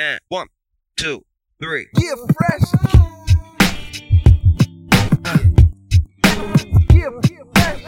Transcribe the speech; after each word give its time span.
And 0.00 0.20
one, 0.28 0.46
two, 0.96 1.24
three. 1.60 1.88
Yeah, 1.98 2.14
fresh. 2.38 2.62
Yeah, 6.94 7.10
fresh. 7.52 7.82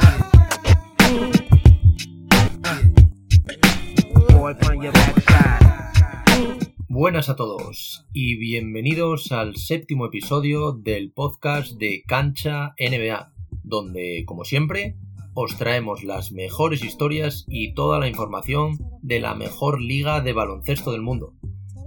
Boy, 4.29 4.55
from 4.55 4.83
your 4.83 4.93
backside. 4.93 6.73
Buenas 6.89 7.29
a 7.29 7.37
todos 7.37 8.05
y 8.13 8.37
bienvenidos 8.39 9.31
al 9.31 9.55
séptimo 9.55 10.07
episodio 10.07 10.73
del 10.73 11.13
podcast 11.13 11.79
de 11.79 12.03
Cancha 12.09 12.75
NBA, 12.81 13.33
donde, 13.63 14.25
como 14.27 14.45
siempre, 14.45 14.97
os 15.35 15.57
traemos 15.57 16.03
las 16.03 16.33
mejores 16.33 16.83
historias 16.83 17.45
y 17.47 17.73
toda 17.75 18.01
la 18.01 18.09
información 18.09 18.79
de 19.01 19.21
la 19.21 19.37
mejor 19.37 19.81
liga 19.81 20.21
de 20.21 20.33
baloncesto 20.33 20.91
del 20.91 21.03
mundo. 21.03 21.35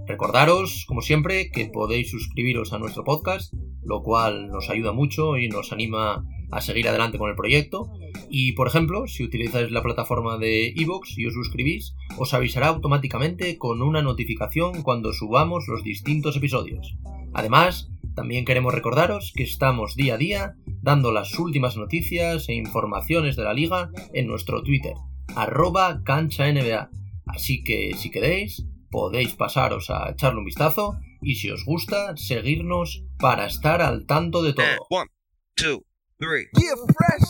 Recordaros, 0.06 0.84
como 0.86 1.00
siempre, 1.00 1.50
que 1.50 1.66
podéis 1.66 2.10
suscribiros 2.10 2.72
a 2.72 2.78
nuestro 2.78 3.04
podcast, 3.04 3.54
lo 3.82 4.02
cual 4.02 4.48
nos 4.48 4.68
ayuda 4.68 4.92
mucho 4.92 5.38
y 5.38 5.48
nos 5.48 5.72
anima 5.72 6.24
a 6.50 6.60
seguir 6.60 6.88
adelante 6.88 7.18
con 7.18 7.30
el 7.30 7.36
proyecto. 7.36 7.90
Y, 8.28 8.52
por 8.52 8.68
ejemplo, 8.68 9.06
si 9.06 9.24
utilizáis 9.24 9.70
la 9.70 9.82
plataforma 9.82 10.38
de 10.38 10.72
iVoox 10.76 11.18
y 11.18 11.26
os 11.26 11.34
suscribís, 11.34 11.94
os 12.18 12.34
avisará 12.34 12.68
automáticamente 12.68 13.56
con 13.58 13.82
una 13.82 14.02
notificación 14.02 14.82
cuando 14.82 15.12
subamos 15.12 15.66
los 15.68 15.82
distintos 15.82 16.36
episodios. 16.36 16.96
Además, 17.32 17.90
también 18.14 18.44
queremos 18.44 18.74
recordaros 18.74 19.32
que 19.34 19.42
estamos 19.42 19.96
día 19.96 20.14
a 20.14 20.18
día 20.18 20.54
dando 20.82 21.12
las 21.12 21.36
últimas 21.38 21.76
noticias 21.76 22.48
e 22.48 22.54
informaciones 22.54 23.36
de 23.36 23.44
la 23.44 23.54
liga 23.54 23.90
en 24.12 24.26
nuestro 24.26 24.62
Twitter, 24.62 24.94
arroba 25.34 26.02
cancha 26.04 26.46
NBA. 26.52 26.90
Así 27.26 27.64
que 27.64 27.92
si 27.96 28.10
queréis, 28.10 28.66
podéis 28.94 29.34
pasaros 29.34 29.90
a 29.90 30.10
echarle 30.12 30.38
un 30.38 30.44
vistazo 30.44 31.00
y 31.20 31.34
si 31.34 31.50
os 31.50 31.64
gusta, 31.64 32.16
seguirnos 32.16 33.02
para 33.18 33.46
estar 33.46 33.82
al 33.82 34.06
tanto 34.06 34.40
de 34.40 34.50
And 34.50 34.56
todo. 34.56 34.86
one, 34.88 35.10
two, 35.56 35.84
three. 36.16 36.46
Yeah, 36.54 36.76
fresh. 36.94 37.26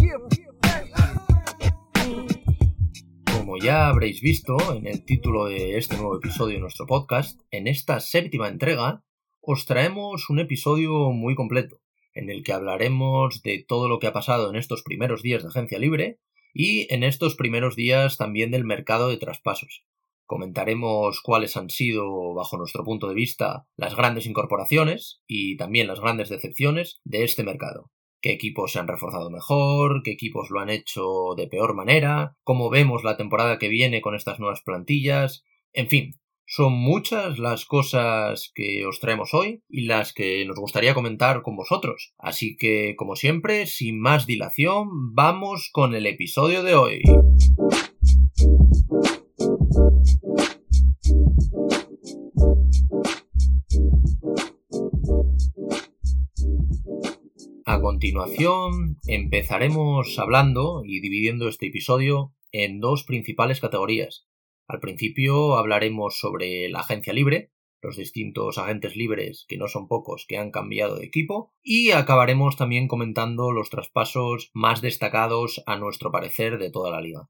Yeah, 0.00 0.18
fresh. 0.30 0.92
Como 3.36 3.56
ya 3.58 3.88
habréis 3.88 4.20
visto 4.20 4.56
en 4.76 4.86
el 4.86 5.04
título 5.04 5.46
de 5.46 5.78
este 5.78 5.96
nuevo 5.96 6.18
episodio 6.18 6.54
de 6.54 6.60
nuestro 6.60 6.86
podcast, 6.86 7.40
en 7.50 7.66
esta 7.66 7.98
séptima 7.98 8.46
entrega 8.46 9.02
os 9.40 9.66
traemos 9.66 10.30
un 10.30 10.38
episodio 10.38 11.10
muy 11.10 11.34
completo, 11.34 11.80
en 12.14 12.30
el 12.30 12.44
que 12.44 12.52
hablaremos 12.52 13.42
de 13.42 13.64
todo 13.66 13.88
lo 13.88 13.98
que 13.98 14.06
ha 14.06 14.12
pasado 14.12 14.48
en 14.48 14.54
estos 14.54 14.84
primeros 14.84 15.22
días 15.22 15.42
de 15.42 15.48
agencia 15.48 15.80
libre 15.80 16.20
y 16.52 16.92
en 16.92 17.02
estos 17.02 17.34
primeros 17.34 17.76
días 17.76 18.16
también 18.16 18.50
del 18.50 18.64
mercado 18.64 19.08
de 19.08 19.16
traspasos. 19.16 19.84
Comentaremos 20.26 21.20
cuáles 21.22 21.56
han 21.56 21.68
sido, 21.68 22.34
bajo 22.34 22.56
nuestro 22.56 22.84
punto 22.84 23.08
de 23.08 23.14
vista, 23.14 23.66
las 23.76 23.96
grandes 23.96 24.26
incorporaciones 24.26 25.20
y 25.26 25.56
también 25.56 25.88
las 25.88 26.00
grandes 26.00 26.28
decepciones 26.28 27.00
de 27.04 27.24
este 27.24 27.42
mercado. 27.42 27.90
Qué 28.22 28.30
equipos 28.30 28.72
se 28.72 28.78
han 28.78 28.88
reforzado 28.88 29.30
mejor, 29.30 30.02
qué 30.02 30.12
equipos 30.12 30.48
lo 30.50 30.60
han 30.60 30.70
hecho 30.70 31.34
de 31.36 31.48
peor 31.48 31.74
manera, 31.74 32.36
cómo 32.44 32.70
vemos 32.70 33.04
la 33.04 33.16
temporada 33.16 33.58
que 33.58 33.68
viene 33.68 34.00
con 34.00 34.14
estas 34.14 34.38
nuevas 34.38 34.62
plantillas, 34.62 35.44
en 35.72 35.88
fin, 35.88 36.14
son 36.54 36.74
muchas 36.74 37.38
las 37.38 37.64
cosas 37.64 38.52
que 38.54 38.84
os 38.84 39.00
traemos 39.00 39.32
hoy 39.32 39.62
y 39.70 39.86
las 39.86 40.12
que 40.12 40.44
nos 40.44 40.58
gustaría 40.58 40.92
comentar 40.92 41.40
con 41.40 41.56
vosotros. 41.56 42.12
Así 42.18 42.58
que, 42.58 42.94
como 42.94 43.16
siempre, 43.16 43.64
sin 43.64 43.98
más 43.98 44.26
dilación, 44.26 45.14
vamos 45.14 45.70
con 45.72 45.94
el 45.94 46.06
episodio 46.06 46.62
de 46.62 46.74
hoy. 46.74 47.02
A 57.64 57.80
continuación, 57.80 58.98
empezaremos 59.06 60.18
hablando 60.18 60.82
y 60.84 61.00
dividiendo 61.00 61.48
este 61.48 61.68
episodio 61.68 62.34
en 62.50 62.78
dos 62.78 63.04
principales 63.04 63.58
categorías. 63.58 64.26
Al 64.72 64.80
principio 64.80 65.58
hablaremos 65.58 66.18
sobre 66.18 66.70
la 66.70 66.80
agencia 66.80 67.12
libre, 67.12 67.52
los 67.82 67.98
distintos 67.98 68.56
agentes 68.56 68.96
libres, 68.96 69.44
que 69.46 69.58
no 69.58 69.68
son 69.68 69.86
pocos, 69.86 70.24
que 70.26 70.38
han 70.38 70.50
cambiado 70.50 70.96
de 70.96 71.04
equipo, 71.04 71.52
y 71.62 71.90
acabaremos 71.90 72.56
también 72.56 72.88
comentando 72.88 73.52
los 73.52 73.68
traspasos 73.68 74.50
más 74.54 74.80
destacados 74.80 75.62
a 75.66 75.76
nuestro 75.76 76.10
parecer 76.10 76.56
de 76.56 76.70
toda 76.70 76.90
la 76.90 77.02
liga. 77.02 77.28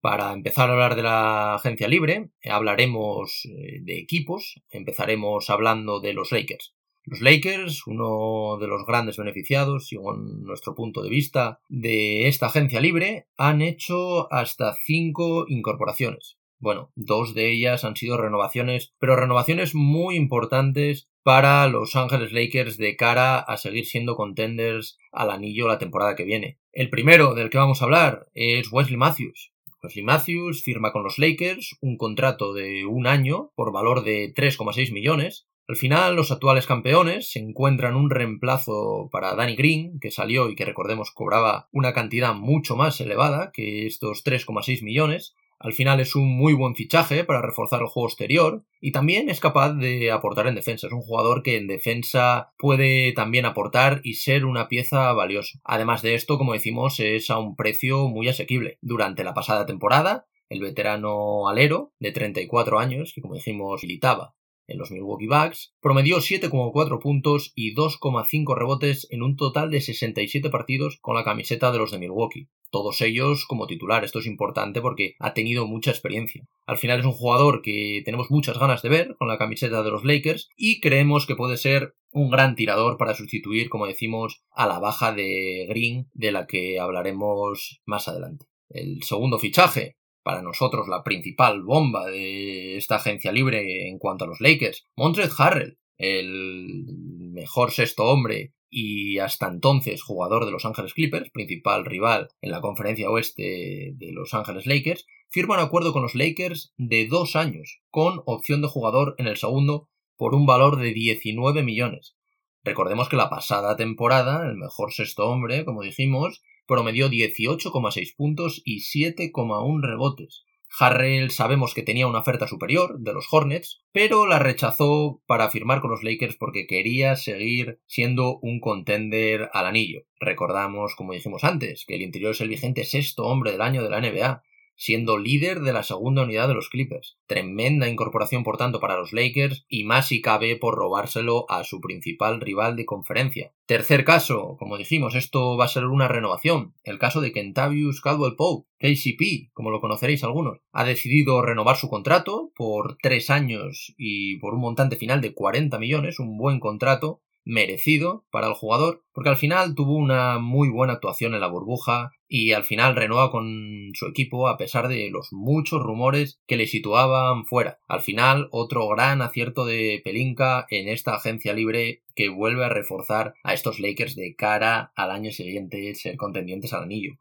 Para 0.00 0.32
empezar 0.32 0.70
a 0.70 0.72
hablar 0.72 0.96
de 0.96 1.02
la 1.02 1.56
agencia 1.56 1.88
libre, 1.88 2.30
hablaremos 2.50 3.44
eh, 3.44 3.80
de 3.82 3.98
equipos, 3.98 4.62
empezaremos 4.70 5.50
hablando 5.50 6.00
de 6.00 6.14
los 6.14 6.32
Lakers. 6.32 6.74
Los 7.04 7.20
Lakers, 7.20 7.86
uno 7.86 8.56
de 8.58 8.66
los 8.66 8.86
grandes 8.86 9.18
beneficiados, 9.18 9.88
según 9.88 10.42
nuestro 10.42 10.74
punto 10.74 11.02
de 11.02 11.10
vista, 11.10 11.60
de 11.68 12.28
esta 12.28 12.46
agencia 12.46 12.80
libre, 12.80 13.26
han 13.36 13.60
hecho 13.60 14.32
hasta 14.32 14.74
cinco 14.86 15.44
incorporaciones. 15.48 16.37
Bueno, 16.60 16.90
dos 16.96 17.34
de 17.34 17.50
ellas 17.52 17.84
han 17.84 17.96
sido 17.96 18.16
renovaciones, 18.16 18.92
pero 18.98 19.16
renovaciones 19.16 19.74
muy 19.74 20.16
importantes 20.16 21.08
para 21.22 21.68
los 21.68 21.94
Ángeles 21.94 22.32
Lakers 22.32 22.78
de 22.78 22.96
cara 22.96 23.38
a 23.38 23.56
seguir 23.56 23.86
siendo 23.86 24.16
contenders 24.16 24.98
al 25.12 25.30
anillo 25.30 25.68
la 25.68 25.78
temporada 25.78 26.16
que 26.16 26.24
viene. 26.24 26.58
El 26.72 26.90
primero 26.90 27.34
del 27.34 27.50
que 27.50 27.58
vamos 27.58 27.80
a 27.80 27.84
hablar 27.84 28.28
es 28.34 28.72
Wesley 28.72 28.96
Matthews. 28.96 29.52
Wesley 29.82 30.04
Matthews 30.04 30.62
firma 30.62 30.90
con 30.90 31.04
los 31.04 31.18
Lakers 31.18 31.76
un 31.80 31.96
contrato 31.96 32.52
de 32.52 32.84
un 32.86 33.06
año 33.06 33.52
por 33.54 33.72
valor 33.72 34.02
de 34.02 34.32
3,6 34.34 34.92
millones, 34.92 35.46
al 35.68 35.76
final, 35.76 36.16
los 36.16 36.32
actuales 36.32 36.66
campeones 36.66 37.30
se 37.30 37.40
encuentran 37.40 37.94
un 37.94 38.08
reemplazo 38.08 39.10
para 39.12 39.34
Danny 39.34 39.54
Green, 39.54 40.00
que 40.00 40.10
salió 40.10 40.48
y 40.48 40.54
que 40.54 40.64
recordemos 40.64 41.10
cobraba 41.10 41.68
una 41.72 41.92
cantidad 41.92 42.32
mucho 42.32 42.74
más 42.74 42.98
elevada 43.02 43.50
que 43.52 43.84
estos 43.84 44.24
3,6 44.24 44.82
millones. 44.82 45.34
Al 45.60 45.72
final 45.72 45.98
es 45.98 46.14
un 46.14 46.28
muy 46.28 46.54
buen 46.54 46.76
fichaje 46.76 47.24
para 47.24 47.42
reforzar 47.42 47.80
el 47.80 47.88
juego 47.88 48.08
exterior 48.08 48.64
y 48.80 48.92
también 48.92 49.28
es 49.28 49.40
capaz 49.40 49.72
de 49.74 50.12
aportar 50.12 50.46
en 50.46 50.54
defensa. 50.54 50.86
Es 50.86 50.92
un 50.92 51.02
jugador 51.02 51.42
que 51.42 51.56
en 51.56 51.66
defensa 51.66 52.52
puede 52.58 53.12
también 53.12 53.44
aportar 53.44 54.00
y 54.04 54.14
ser 54.14 54.44
una 54.44 54.68
pieza 54.68 55.12
valiosa. 55.12 55.58
Además 55.64 56.02
de 56.02 56.14
esto, 56.14 56.38
como 56.38 56.52
decimos, 56.52 57.00
es 57.00 57.30
a 57.30 57.38
un 57.38 57.56
precio 57.56 58.08
muy 58.08 58.28
asequible. 58.28 58.78
Durante 58.82 59.24
la 59.24 59.34
pasada 59.34 59.66
temporada, 59.66 60.26
el 60.48 60.60
veterano 60.60 61.48
alero 61.48 61.92
de 61.98 62.12
34 62.12 62.78
años, 62.78 63.12
que 63.12 63.20
como 63.20 63.34
dijimos 63.34 63.82
militaba 63.82 64.37
en 64.68 64.78
los 64.78 64.92
Milwaukee 64.92 65.26
Bucks, 65.26 65.74
promedió 65.80 66.18
7,4 66.18 67.00
puntos 67.00 67.52
y 67.56 67.74
2,5 67.74 68.56
rebotes 68.56 69.08
en 69.10 69.22
un 69.22 69.36
total 69.36 69.70
de 69.70 69.80
67 69.80 70.50
partidos 70.50 70.98
con 71.00 71.16
la 71.16 71.24
camiseta 71.24 71.72
de 71.72 71.78
los 71.78 71.90
de 71.90 71.98
Milwaukee. 71.98 72.48
Todos 72.70 73.00
ellos 73.00 73.46
como 73.46 73.66
titular. 73.66 74.04
Esto 74.04 74.18
es 74.18 74.26
importante 74.26 74.80
porque 74.80 75.16
ha 75.18 75.32
tenido 75.32 75.66
mucha 75.66 75.90
experiencia. 75.90 76.44
Al 76.66 76.76
final 76.76 77.00
es 77.00 77.06
un 77.06 77.12
jugador 77.12 77.62
que 77.62 78.02
tenemos 78.04 78.30
muchas 78.30 78.58
ganas 78.58 78.82
de 78.82 78.90
ver 78.90 79.16
con 79.18 79.26
la 79.26 79.38
camiseta 79.38 79.82
de 79.82 79.90
los 79.90 80.04
Lakers 80.04 80.50
y 80.54 80.80
creemos 80.80 81.26
que 81.26 81.34
puede 81.34 81.56
ser 81.56 81.94
un 82.10 82.30
gran 82.30 82.54
tirador 82.54 82.98
para 82.98 83.14
sustituir, 83.14 83.68
como 83.68 83.86
decimos, 83.86 84.42
a 84.50 84.66
la 84.66 84.78
baja 84.78 85.12
de 85.12 85.66
Green, 85.68 86.08
de 86.12 86.32
la 86.32 86.46
que 86.46 86.78
hablaremos 86.78 87.80
más 87.86 88.08
adelante. 88.08 88.46
El 88.68 89.02
segundo 89.02 89.38
fichaje, 89.38 89.96
para 90.28 90.42
nosotros 90.42 90.88
la 90.88 91.02
principal 91.02 91.62
bomba 91.62 92.04
de 92.04 92.76
esta 92.76 92.96
agencia 92.96 93.32
libre 93.32 93.88
en 93.88 93.98
cuanto 93.98 94.26
a 94.26 94.28
los 94.28 94.42
Lakers. 94.42 94.86
Montrezl 94.94 95.42
Harrell, 95.42 95.78
el 95.96 96.84
mejor 97.32 97.70
sexto 97.70 98.04
hombre 98.04 98.52
y 98.68 99.20
hasta 99.20 99.48
entonces 99.48 100.02
jugador 100.02 100.44
de 100.44 100.50
Los 100.50 100.66
Ángeles 100.66 100.92
Clippers, 100.92 101.30
principal 101.30 101.86
rival 101.86 102.28
en 102.42 102.50
la 102.50 102.60
conferencia 102.60 103.08
oeste 103.08 103.94
de 103.94 104.12
Los 104.12 104.34
Ángeles 104.34 104.66
Lakers, 104.66 105.06
firma 105.30 105.54
un 105.54 105.60
acuerdo 105.60 105.94
con 105.94 106.02
los 106.02 106.14
Lakers 106.14 106.74
de 106.76 107.06
dos 107.06 107.34
años, 107.34 107.80
con 107.88 108.20
opción 108.26 108.60
de 108.60 108.68
jugador 108.68 109.14
en 109.16 109.28
el 109.28 109.38
segundo 109.38 109.88
por 110.18 110.34
un 110.34 110.44
valor 110.44 110.78
de 110.78 110.92
19 110.92 111.62
millones. 111.62 112.16
Recordemos 112.64 113.08
que 113.08 113.16
la 113.16 113.30
pasada 113.30 113.76
temporada, 113.76 114.46
el 114.46 114.58
mejor 114.58 114.92
sexto 114.92 115.26
hombre, 115.26 115.64
como 115.64 115.80
dijimos, 115.80 116.42
promedió 116.68 117.08
18,6 117.08 118.14
puntos 118.14 118.62
y 118.64 118.82
7,1 118.82 119.82
rebotes. 119.82 120.44
Harrell 120.78 121.30
sabemos 121.30 121.74
que 121.74 121.82
tenía 121.82 122.06
una 122.06 122.20
oferta 122.20 122.46
superior 122.46 123.00
de 123.00 123.14
los 123.14 123.26
Hornets, 123.30 123.80
pero 123.90 124.26
la 124.26 124.38
rechazó 124.38 125.22
para 125.26 125.48
firmar 125.48 125.80
con 125.80 125.90
los 125.90 126.02
Lakers 126.02 126.36
porque 126.36 126.66
quería 126.66 127.16
seguir 127.16 127.80
siendo 127.86 128.38
un 128.40 128.60
contender 128.60 129.48
al 129.54 129.66
anillo. 129.66 130.02
Recordamos, 130.20 130.94
como 130.94 131.14
dijimos 131.14 131.42
antes, 131.42 131.84
que 131.86 131.94
el 131.94 132.02
interior 132.02 132.32
es 132.32 132.40
el 132.42 132.50
vigente 132.50 132.84
sexto 132.84 133.24
hombre 133.24 133.52
del 133.52 133.62
año 133.62 133.82
de 133.82 133.90
la 133.90 134.00
NBA. 134.00 134.42
Siendo 134.78 135.18
líder 135.18 135.60
de 135.60 135.72
la 135.72 135.82
segunda 135.82 136.22
unidad 136.22 136.48
de 136.48 136.54
los 136.54 136.70
Clippers. 136.70 137.18
Tremenda 137.26 137.88
incorporación 137.88 138.44
por 138.44 138.56
tanto 138.56 138.78
para 138.80 138.96
los 138.96 139.12
Lakers 139.12 139.66
y 139.68 139.84
más 139.84 140.06
si 140.06 140.22
cabe 140.22 140.56
por 140.56 140.76
robárselo 140.76 141.44
a 141.50 141.64
su 141.64 141.80
principal 141.80 142.40
rival 142.40 142.76
de 142.76 142.86
conferencia. 142.86 143.52
Tercer 143.66 144.04
caso, 144.04 144.56
como 144.58 144.78
dijimos, 144.78 145.16
esto 145.16 145.56
va 145.56 145.64
a 145.66 145.68
ser 145.68 145.84
una 145.84 146.06
renovación. 146.08 146.74
El 146.84 146.98
caso 146.98 147.20
de 147.20 147.32
Kentavious 147.32 148.00
Caldwell 148.00 148.36
Pope, 148.36 148.68
KCP, 148.78 149.52
como 149.52 149.70
lo 149.70 149.80
conoceréis 149.80 150.22
algunos, 150.22 150.60
ha 150.72 150.84
decidido 150.84 151.42
renovar 151.42 151.76
su 151.76 151.88
contrato 151.88 152.52
por 152.56 152.96
tres 153.02 153.30
años 153.30 153.94
y 153.98 154.38
por 154.38 154.54
un 154.54 154.60
montante 154.60 154.96
final 154.96 155.20
de 155.20 155.34
40 155.34 155.76
millones, 155.78 156.20
un 156.20 156.38
buen 156.38 156.60
contrato, 156.60 157.20
merecido 157.44 158.26
para 158.30 158.46
el 158.46 158.54
jugador, 158.54 159.02
porque 159.12 159.30
al 159.30 159.36
final 159.36 159.74
tuvo 159.74 159.96
una 159.96 160.38
muy 160.38 160.68
buena 160.68 160.92
actuación 160.92 161.34
en 161.34 161.40
la 161.40 161.48
burbuja 161.48 162.12
y 162.28 162.52
al 162.52 162.64
final 162.64 162.94
renueva 162.94 163.30
con 163.30 163.90
su 163.94 164.06
equipo 164.06 164.48
a 164.48 164.58
pesar 164.58 164.88
de 164.88 165.08
los 165.10 165.32
muchos 165.32 165.82
rumores 165.82 166.40
que 166.46 166.56
le 166.56 166.66
situaban 166.66 167.46
fuera. 167.46 167.80
Al 167.88 168.02
final, 168.02 168.48
otro 168.50 168.86
gran 168.88 169.22
acierto 169.22 169.64
de 169.64 170.00
Pelinka 170.04 170.66
en 170.70 170.88
esta 170.88 171.14
agencia 171.14 171.54
libre 171.54 172.02
que 172.14 172.28
vuelve 172.28 172.64
a 172.64 172.68
reforzar 172.68 173.34
a 173.42 173.54
estos 173.54 173.80
Lakers 173.80 174.14
de 174.14 174.34
cara 174.36 174.92
al 174.94 175.10
año 175.10 175.30
siguiente 175.32 175.94
ser 175.94 176.16
contendientes 176.16 176.72
al 176.74 176.82
anillo. 176.82 177.18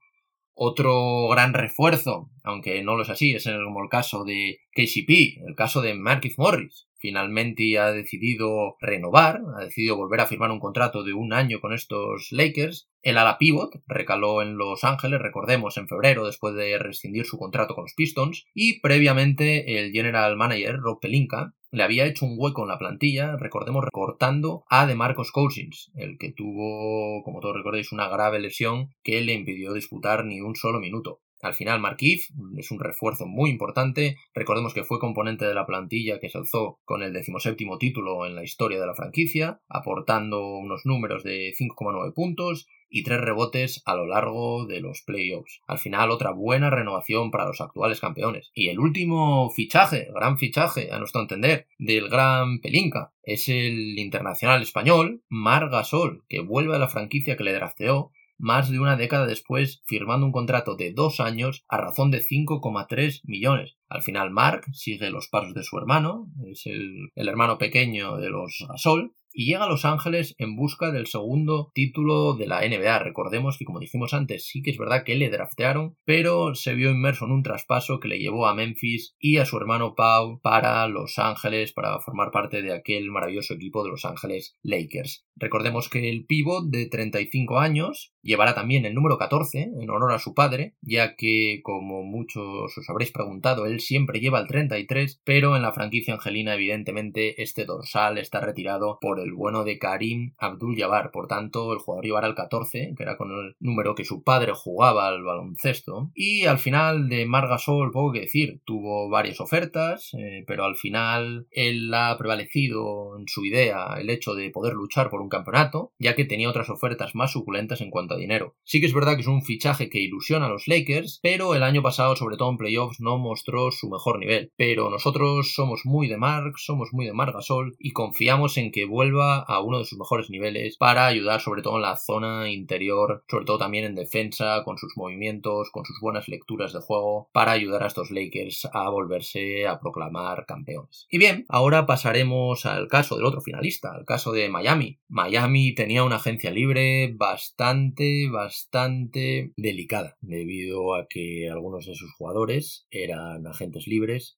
Otro 0.54 1.28
gran 1.30 1.54
refuerzo, 1.54 2.32
aunque 2.44 2.84
no 2.84 2.96
lo 2.96 3.04
es 3.04 3.10
así, 3.10 3.32
es 3.34 3.46
como 3.46 3.84
el 3.84 3.90
caso 3.90 4.24
de 4.24 4.60
KCP, 4.74 5.48
el 5.48 5.56
caso 5.56 5.82
de 5.82 5.94
Marquis 5.94 6.40
Morris, 6.40 6.87
finalmente 7.00 7.78
ha 7.80 7.92
decidido 7.92 8.76
renovar, 8.80 9.42
ha 9.56 9.64
decidido 9.64 9.96
volver 9.96 10.22
a 10.22 10.26
firmar 10.26 10.52
un 10.52 10.60
contrato 10.60 11.04
de 11.04 11.14
un 11.14 11.34
año 11.34 11.60
con 11.60 11.74
estos 11.74 12.30
Lakers. 12.32 12.90
El 13.02 13.18
ala 13.18 13.38
pivot 13.38 13.82
recaló 13.88 14.42
en 14.42 14.58
Los 14.58 14.84
Ángeles, 14.84 15.22
recordemos, 15.22 15.78
en 15.78 15.88
febrero 15.88 16.26
después 16.26 16.56
de 16.56 16.78
rescindir 16.78 17.26
su 17.26 17.38
contrato 17.38 17.76
con 17.76 17.86
los 17.86 17.94
Pistons 17.94 18.46
y 18.54 18.80
previamente 18.80 19.80
el 19.80 19.92
general 19.92 20.36
manager 20.36 20.78
Rob 20.78 21.00
Pelinka 21.00 21.54
le 21.72 21.84
había 21.84 22.06
hecho 22.06 22.26
un 22.26 22.36
hueco 22.38 22.64
en 22.64 22.70
la 22.70 22.80
plantilla, 22.80 23.36
recordemos 23.36 23.84
recortando 23.84 24.64
a 24.70 24.86
DeMarcus 24.86 25.32
Cousins, 25.32 25.92
el 25.96 26.18
que 26.18 26.32
tuvo, 26.32 27.24
como 27.24 27.40
todos 27.40 27.58
recordáis, 27.58 27.92
una 27.92 28.08
grave 28.08 28.40
lesión 28.40 28.90
que 29.04 29.22
le 29.22 29.34
impidió 29.34 29.74
disputar 29.74 30.26
ni 30.26 30.40
un 30.40 30.56
solo 30.56 30.80
minuto. 30.80 31.22
Al 31.48 31.54
final, 31.54 31.80
Markif 31.80 32.30
es 32.58 32.72
un 32.72 32.80
refuerzo 32.80 33.26
muy 33.26 33.50
importante. 33.50 34.18
Recordemos 34.34 34.74
que 34.74 34.84
fue 34.84 35.00
componente 35.00 35.46
de 35.46 35.54
la 35.54 35.66
plantilla 35.66 36.20
que 36.20 36.30
se 36.30 36.38
alzó 36.38 36.80
con 36.84 37.04
el 37.04 37.14
decimoséptimo 37.14 37.78
título 37.78 38.26
en 38.26 38.36
la 38.36 38.44
historia 38.44 38.80
de 38.80 38.86
la 38.86 38.96
franquicia, 38.96 39.62
aportando 39.70 40.58
unos 40.58 40.82
números 40.86 41.24
de 41.24 41.54
5,9 41.58 42.14
puntos 42.14 42.68
y 42.90 43.04
tres 43.04 43.22
rebotes 43.22 43.82
a 43.86 43.96
lo 43.96 44.06
largo 44.06 44.66
de 44.66 44.80
los 44.80 45.02
playoffs. 45.04 45.62
Al 45.68 45.78
final, 45.78 46.12
otra 46.12 46.32
buena 46.32 46.70
renovación 46.70 47.32
para 47.32 47.46
los 47.46 47.62
actuales 47.62 48.00
campeones. 48.00 48.52
Y 48.54 48.70
el 48.70 48.80
último 48.80 49.50
fichaje, 49.50 50.08
gran 50.14 50.38
fichaje, 50.38 50.92
a 50.92 51.00
nuestro 51.00 51.22
entender, 51.22 51.68
del 51.78 52.10
gran 52.10 52.60
Pelinka, 52.60 53.14
es 53.24 53.50
el 53.50 53.98
internacional 54.00 54.62
español 54.62 55.24
Mar 55.30 55.70
Gasol, 55.70 56.24
que 56.30 56.42
vuelve 56.42 56.76
a 56.76 56.80
la 56.80 56.88
franquicia 56.88 57.36
que 57.36 57.44
le 57.44 57.54
drafteó 57.54 58.12
más 58.38 58.70
de 58.70 58.80
una 58.80 58.96
década 58.96 59.26
después 59.26 59.82
firmando 59.86 60.26
un 60.26 60.32
contrato 60.32 60.76
de 60.76 60.94
dos 60.94 61.20
años 61.20 61.66
a 61.68 61.78
razón 61.78 62.12
de 62.12 62.22
5,3 62.22 63.22
millones. 63.24 63.78
Al 63.90 64.02
final 64.02 64.32
Mark 64.32 64.66
sigue 64.74 65.10
los 65.10 65.28
pasos 65.28 65.54
de 65.54 65.64
su 65.64 65.78
hermano, 65.78 66.28
es 66.46 66.66
el, 66.66 67.12
hermano 67.16 67.58
pequeño 67.58 68.18
de 68.18 68.30
los 68.30 68.66
Gasol, 68.68 69.16
y 69.38 69.46
llega 69.46 69.66
a 69.66 69.70
Los 69.70 69.86
Ángeles 69.86 70.34
en 70.40 70.56
busca 70.56 70.92
del 70.92 71.06
segundo 71.06 71.70
título 71.76 72.34
de 72.34 72.48
la 72.48 72.68
NBA. 72.68 72.98
Recordemos 72.98 73.60
que, 73.60 73.66
como 73.66 73.80
dijimos 73.80 74.16
antes, 74.16 74.48
sí 74.48 74.64
que 74.64 74.72
es 74.72 74.80
verdad 74.80 75.04
que 75.04 75.14
le 75.14 75.30
draftearon, 75.30 75.96
pero 76.06 76.56
se 76.56 76.74
vio 76.74 76.90
inmerso 76.90 77.26
en 77.26 77.34
un 77.34 77.44
traspaso 77.44 78.00
que 78.00 78.08
le 78.08 78.18
llevó 78.18 78.48
a 78.48 78.56
Memphis 78.56 79.16
y 79.20 79.38
a 79.38 79.46
su 79.46 79.56
hermano 79.58 79.94
Pau 79.94 80.42
para 80.42 80.88
Los 80.88 81.20
Ángeles 81.20 81.72
para 81.72 82.00
formar 82.00 82.32
parte 82.32 82.64
de 82.64 82.74
aquel 82.74 83.12
maravilloso 83.12 83.54
equipo 83.54 83.84
de 83.84 83.92
Los 83.92 84.06
Ángeles 84.06 84.58
Lakers. 84.64 85.28
Recordemos 85.36 85.88
que 85.88 86.10
el 86.10 86.26
pívot 86.26 86.72
de 86.72 86.88
35 86.88 87.60
años 87.60 88.16
llevará 88.24 88.56
también 88.56 88.86
el 88.86 88.96
número 88.96 89.20
14 89.20 89.70
en 89.80 89.90
honor 89.92 90.14
a 90.14 90.20
su 90.20 90.34
padre, 90.34 90.76
ya 90.82 91.16
que, 91.16 91.62
como 91.64 92.02
muchos 92.02 92.76
os 92.76 92.90
habréis 92.90 93.12
preguntado, 93.12 93.68
él 93.68 93.80
siempre 93.80 94.20
lleva 94.20 94.40
el 94.40 94.48
33, 94.48 95.22
pero 95.24 95.56
en 95.56 95.62
la 95.62 95.74
franquicia 95.74 96.16
angelina 96.16 96.56
evidentemente 96.56 97.42
este 97.42 97.66
dorsal 97.66 98.18
está 98.18 98.42
retirado 98.42 98.98
por 99.00 99.20
el 99.20 99.27
bueno 99.34 99.64
de 99.64 99.78
Karim 99.80 100.34
Abdul-Jabbar. 100.38 101.12
Por 101.12 101.28
tanto, 101.28 101.74
el 101.74 101.80
jugador 101.80 102.06
llevará 102.06 102.28
el 102.28 102.36
14, 102.36 102.94
que 102.96 103.04
era 103.04 103.18
con 103.18 103.32
el 103.32 103.56
número 103.60 103.96
que 103.96 104.06
su 104.06 104.24
padre 104.24 104.54
jugaba 104.56 105.08
al 105.08 105.24
baloncesto. 105.24 106.12
Y 106.14 106.46
al 106.46 106.60
final 106.60 107.10
de 107.10 107.26
Margasol, 107.26 107.92
poco 107.92 108.14
que 108.14 108.22
decir, 108.22 108.62
tuvo 108.66 109.10
varias 109.10 109.40
ofertas, 109.40 110.12
eh, 110.18 110.44
pero 110.48 110.66
al 110.66 110.76
final 110.76 111.48
él 111.52 111.94
ha 111.94 112.18
prevalecido 112.18 113.18
en 113.18 113.28
su 113.28 113.46
idea 113.46 113.96
el 114.00 114.10
hecho 114.10 114.34
de 114.34 114.50
poder 114.50 114.74
luchar 114.74 115.10
por 115.10 115.22
un 115.22 115.30
campeonato, 115.30 115.94
ya 116.00 116.16
que 116.16 116.26
tenía 116.26 116.50
otras 116.50 116.70
ofertas 116.70 117.16
más 117.16 117.32
suculentas 117.32 117.82
en 117.82 117.90
cuanto 117.90 118.14
a 118.14 118.18
dinero. 118.18 118.56
Sí 118.64 118.80
que 118.80 118.88
es 118.88 118.94
verdad 118.94 119.16
que 119.16 119.22
es 119.22 119.28
un 119.28 119.44
fichaje 119.44 119.90
que 119.90 120.00
ilusiona 120.00 120.46
a 120.46 120.50
los 120.50 120.68
Lakers, 120.68 121.20
pero 121.22 121.56
el 121.56 121.64
año 121.64 121.82
pasado, 121.82 122.16
sobre 122.16 122.38
todo 122.38 122.50
en 122.50 122.58
playoffs, 122.58 123.00
no 123.00 123.18
mostró 123.18 123.72
su 123.72 123.90
mejor 123.90 124.20
nivel. 124.20 124.52
Pero 124.56 124.90
nosotros 124.90 125.54
somos 125.54 125.82
muy 125.86 126.08
de 126.08 126.18
Mark, 126.18 126.54
somos 126.58 126.90
muy 126.92 127.06
de 127.06 127.14
Margasol 127.14 127.76
y 127.80 127.92
confiamos 127.92 128.58
en 128.58 128.72
que 128.72 128.86
vuelva 128.86 129.17
a 129.22 129.62
uno 129.62 129.80
de 129.80 129.86
sus 129.86 129.98
mejores 129.98 130.30
niveles 130.30 130.78
para 130.78 131.08
ayudar 131.08 131.42
sobre 131.42 131.62
todo 131.62 131.78
en 131.78 131.84
la 131.84 131.98
zona 131.98 132.50
interior, 132.50 133.24
sobre 133.30 133.46
todo 133.46 133.58
también 133.58 133.86
en 133.86 133.96
defensa, 133.96 134.64
con 134.64 134.78
sus 134.78 134.94
movimientos, 134.96 135.70
con 135.72 135.86
sus 135.86 136.00
buenas 136.02 136.28
lecturas 136.28 136.74
de 136.74 136.80
juego, 136.80 137.30
para 137.34 137.52
ayudar 137.52 137.84
a 137.84 137.88
estos 137.88 138.12
Lakers 138.12 138.68
a 138.72 138.90
volverse 138.90 139.68
a 139.68 139.80
proclamar 139.80 140.46
campeones. 140.46 141.08
Y 141.10 141.18
bien, 141.18 141.46
ahora 141.50 141.86
pasaremos 141.86 142.66
al 142.66 142.88
caso 142.88 143.16
del 143.16 143.26
otro 143.26 143.42
finalista, 143.42 143.92
al 143.94 144.06
caso 144.06 144.32
de 144.32 144.50
Miami. 144.50 145.00
Miami 145.08 145.74
tenía 145.76 146.04
una 146.04 146.18
agencia 146.18 146.52
libre 146.52 147.14
bastante, 147.16 148.30
bastante 148.30 149.54
delicada, 149.56 150.18
debido 150.22 150.96
a 150.96 151.08
que 151.08 151.50
algunos 151.50 151.86
de 151.86 151.96
sus 151.96 152.12
jugadores 152.14 152.88
eran 152.92 153.46
agentes 153.48 153.88
libres 153.88 154.38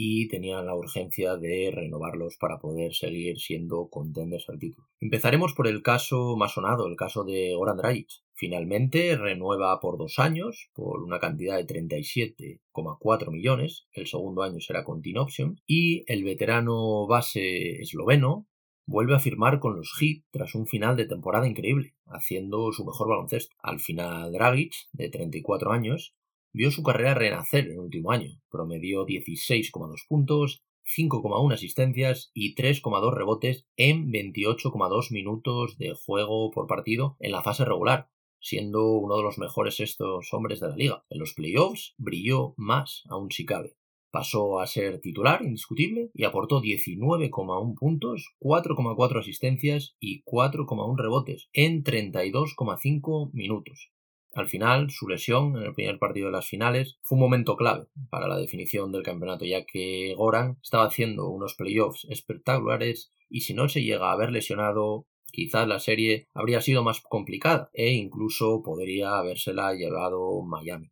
y 0.00 0.28
tenían 0.28 0.66
la 0.66 0.76
urgencia 0.76 1.36
de 1.36 1.72
renovarlos 1.74 2.36
para 2.36 2.60
poder 2.60 2.94
seguir 2.94 3.40
siendo 3.40 3.88
contenders 3.88 4.48
al 4.48 4.60
título. 4.60 4.86
Empezaremos 5.00 5.54
por 5.54 5.66
el 5.66 5.82
caso 5.82 6.36
más 6.36 6.52
sonado, 6.52 6.86
el 6.86 6.94
caso 6.94 7.24
de 7.24 7.52
Goran 7.56 7.78
Dragic. 7.78 8.06
Finalmente 8.32 9.16
renueva 9.16 9.80
por 9.80 9.98
dos 9.98 10.20
años 10.20 10.70
por 10.72 11.02
una 11.02 11.18
cantidad 11.18 11.56
de 11.56 11.66
37,4 11.66 13.32
millones. 13.32 13.88
El 13.90 14.06
segundo 14.06 14.42
año 14.42 14.60
será 14.60 14.84
con 14.84 15.02
team 15.02 15.16
option 15.16 15.60
y 15.66 16.04
el 16.06 16.22
veterano 16.22 17.08
base 17.08 17.82
esloveno 17.82 18.46
vuelve 18.86 19.16
a 19.16 19.20
firmar 19.20 19.58
con 19.58 19.74
los 19.74 19.92
Heat 19.98 20.22
tras 20.30 20.54
un 20.54 20.68
final 20.68 20.94
de 20.94 21.06
temporada 21.06 21.48
increíble, 21.48 21.96
haciendo 22.06 22.70
su 22.70 22.84
mejor 22.84 23.08
baloncesto. 23.08 23.56
Al 23.58 23.80
final 23.80 24.30
Dragic, 24.30 24.74
de 24.92 25.08
34 25.08 25.72
años, 25.72 26.14
vio 26.52 26.70
su 26.70 26.82
carrera 26.82 27.14
renacer 27.14 27.66
en 27.66 27.72
el 27.72 27.80
último 27.80 28.10
año. 28.10 28.40
Promedió 28.50 29.06
16,2 29.06 30.06
puntos, 30.08 30.62
5,1 30.84 31.52
asistencias 31.52 32.30
y 32.32 32.54
3,2 32.54 33.14
rebotes 33.14 33.66
en 33.76 34.10
28,2 34.10 35.12
minutos 35.12 35.76
de 35.76 35.94
juego 35.94 36.50
por 36.50 36.66
partido 36.66 37.16
en 37.20 37.32
la 37.32 37.42
fase 37.42 37.64
regular, 37.64 38.08
siendo 38.40 38.92
uno 38.92 39.16
de 39.16 39.22
los 39.22 39.38
mejores 39.38 39.80
estos 39.80 40.32
hombres 40.32 40.60
de 40.60 40.68
la 40.68 40.76
liga. 40.76 41.04
En 41.10 41.18
los 41.18 41.34
playoffs 41.34 41.94
brilló 41.98 42.54
más 42.56 43.04
aún 43.08 43.30
si 43.30 43.44
cabe. 43.44 43.76
Pasó 44.10 44.58
a 44.58 44.66
ser 44.66 45.00
titular 45.00 45.42
indiscutible 45.42 46.10
y 46.14 46.24
aportó 46.24 46.62
19,1 46.62 47.74
puntos, 47.74 48.34
4,4 48.40 49.20
asistencias 49.20 49.96
y 50.00 50.22
4,1 50.24 50.96
rebotes 50.96 51.50
en 51.52 51.84
32,5 51.84 53.30
minutos. 53.34 53.92
Al 54.34 54.48
final, 54.48 54.90
su 54.90 55.08
lesión 55.08 55.56
en 55.56 55.62
el 55.62 55.74
primer 55.74 55.98
partido 55.98 56.26
de 56.26 56.32
las 56.32 56.46
finales 56.46 56.98
fue 57.02 57.16
un 57.16 57.22
momento 57.22 57.56
clave 57.56 57.86
para 58.10 58.28
la 58.28 58.36
definición 58.36 58.92
del 58.92 59.02
campeonato, 59.02 59.44
ya 59.44 59.64
que 59.64 60.14
Goran 60.16 60.58
estaba 60.62 60.84
haciendo 60.84 61.28
unos 61.28 61.54
playoffs 61.54 62.06
espectaculares 62.10 63.10
y 63.30 63.40
si 63.40 63.54
no 63.54 63.68
se 63.68 63.82
llega 63.82 64.10
a 64.10 64.12
haber 64.12 64.30
lesionado, 64.30 65.06
quizás 65.32 65.66
la 65.66 65.78
serie 65.80 66.28
habría 66.34 66.60
sido 66.60 66.82
más 66.82 67.00
complicada 67.00 67.70
e 67.72 67.92
incluso 67.92 68.62
podría 68.62 69.18
habérsela 69.18 69.74
llevado 69.74 70.42
Miami. 70.42 70.90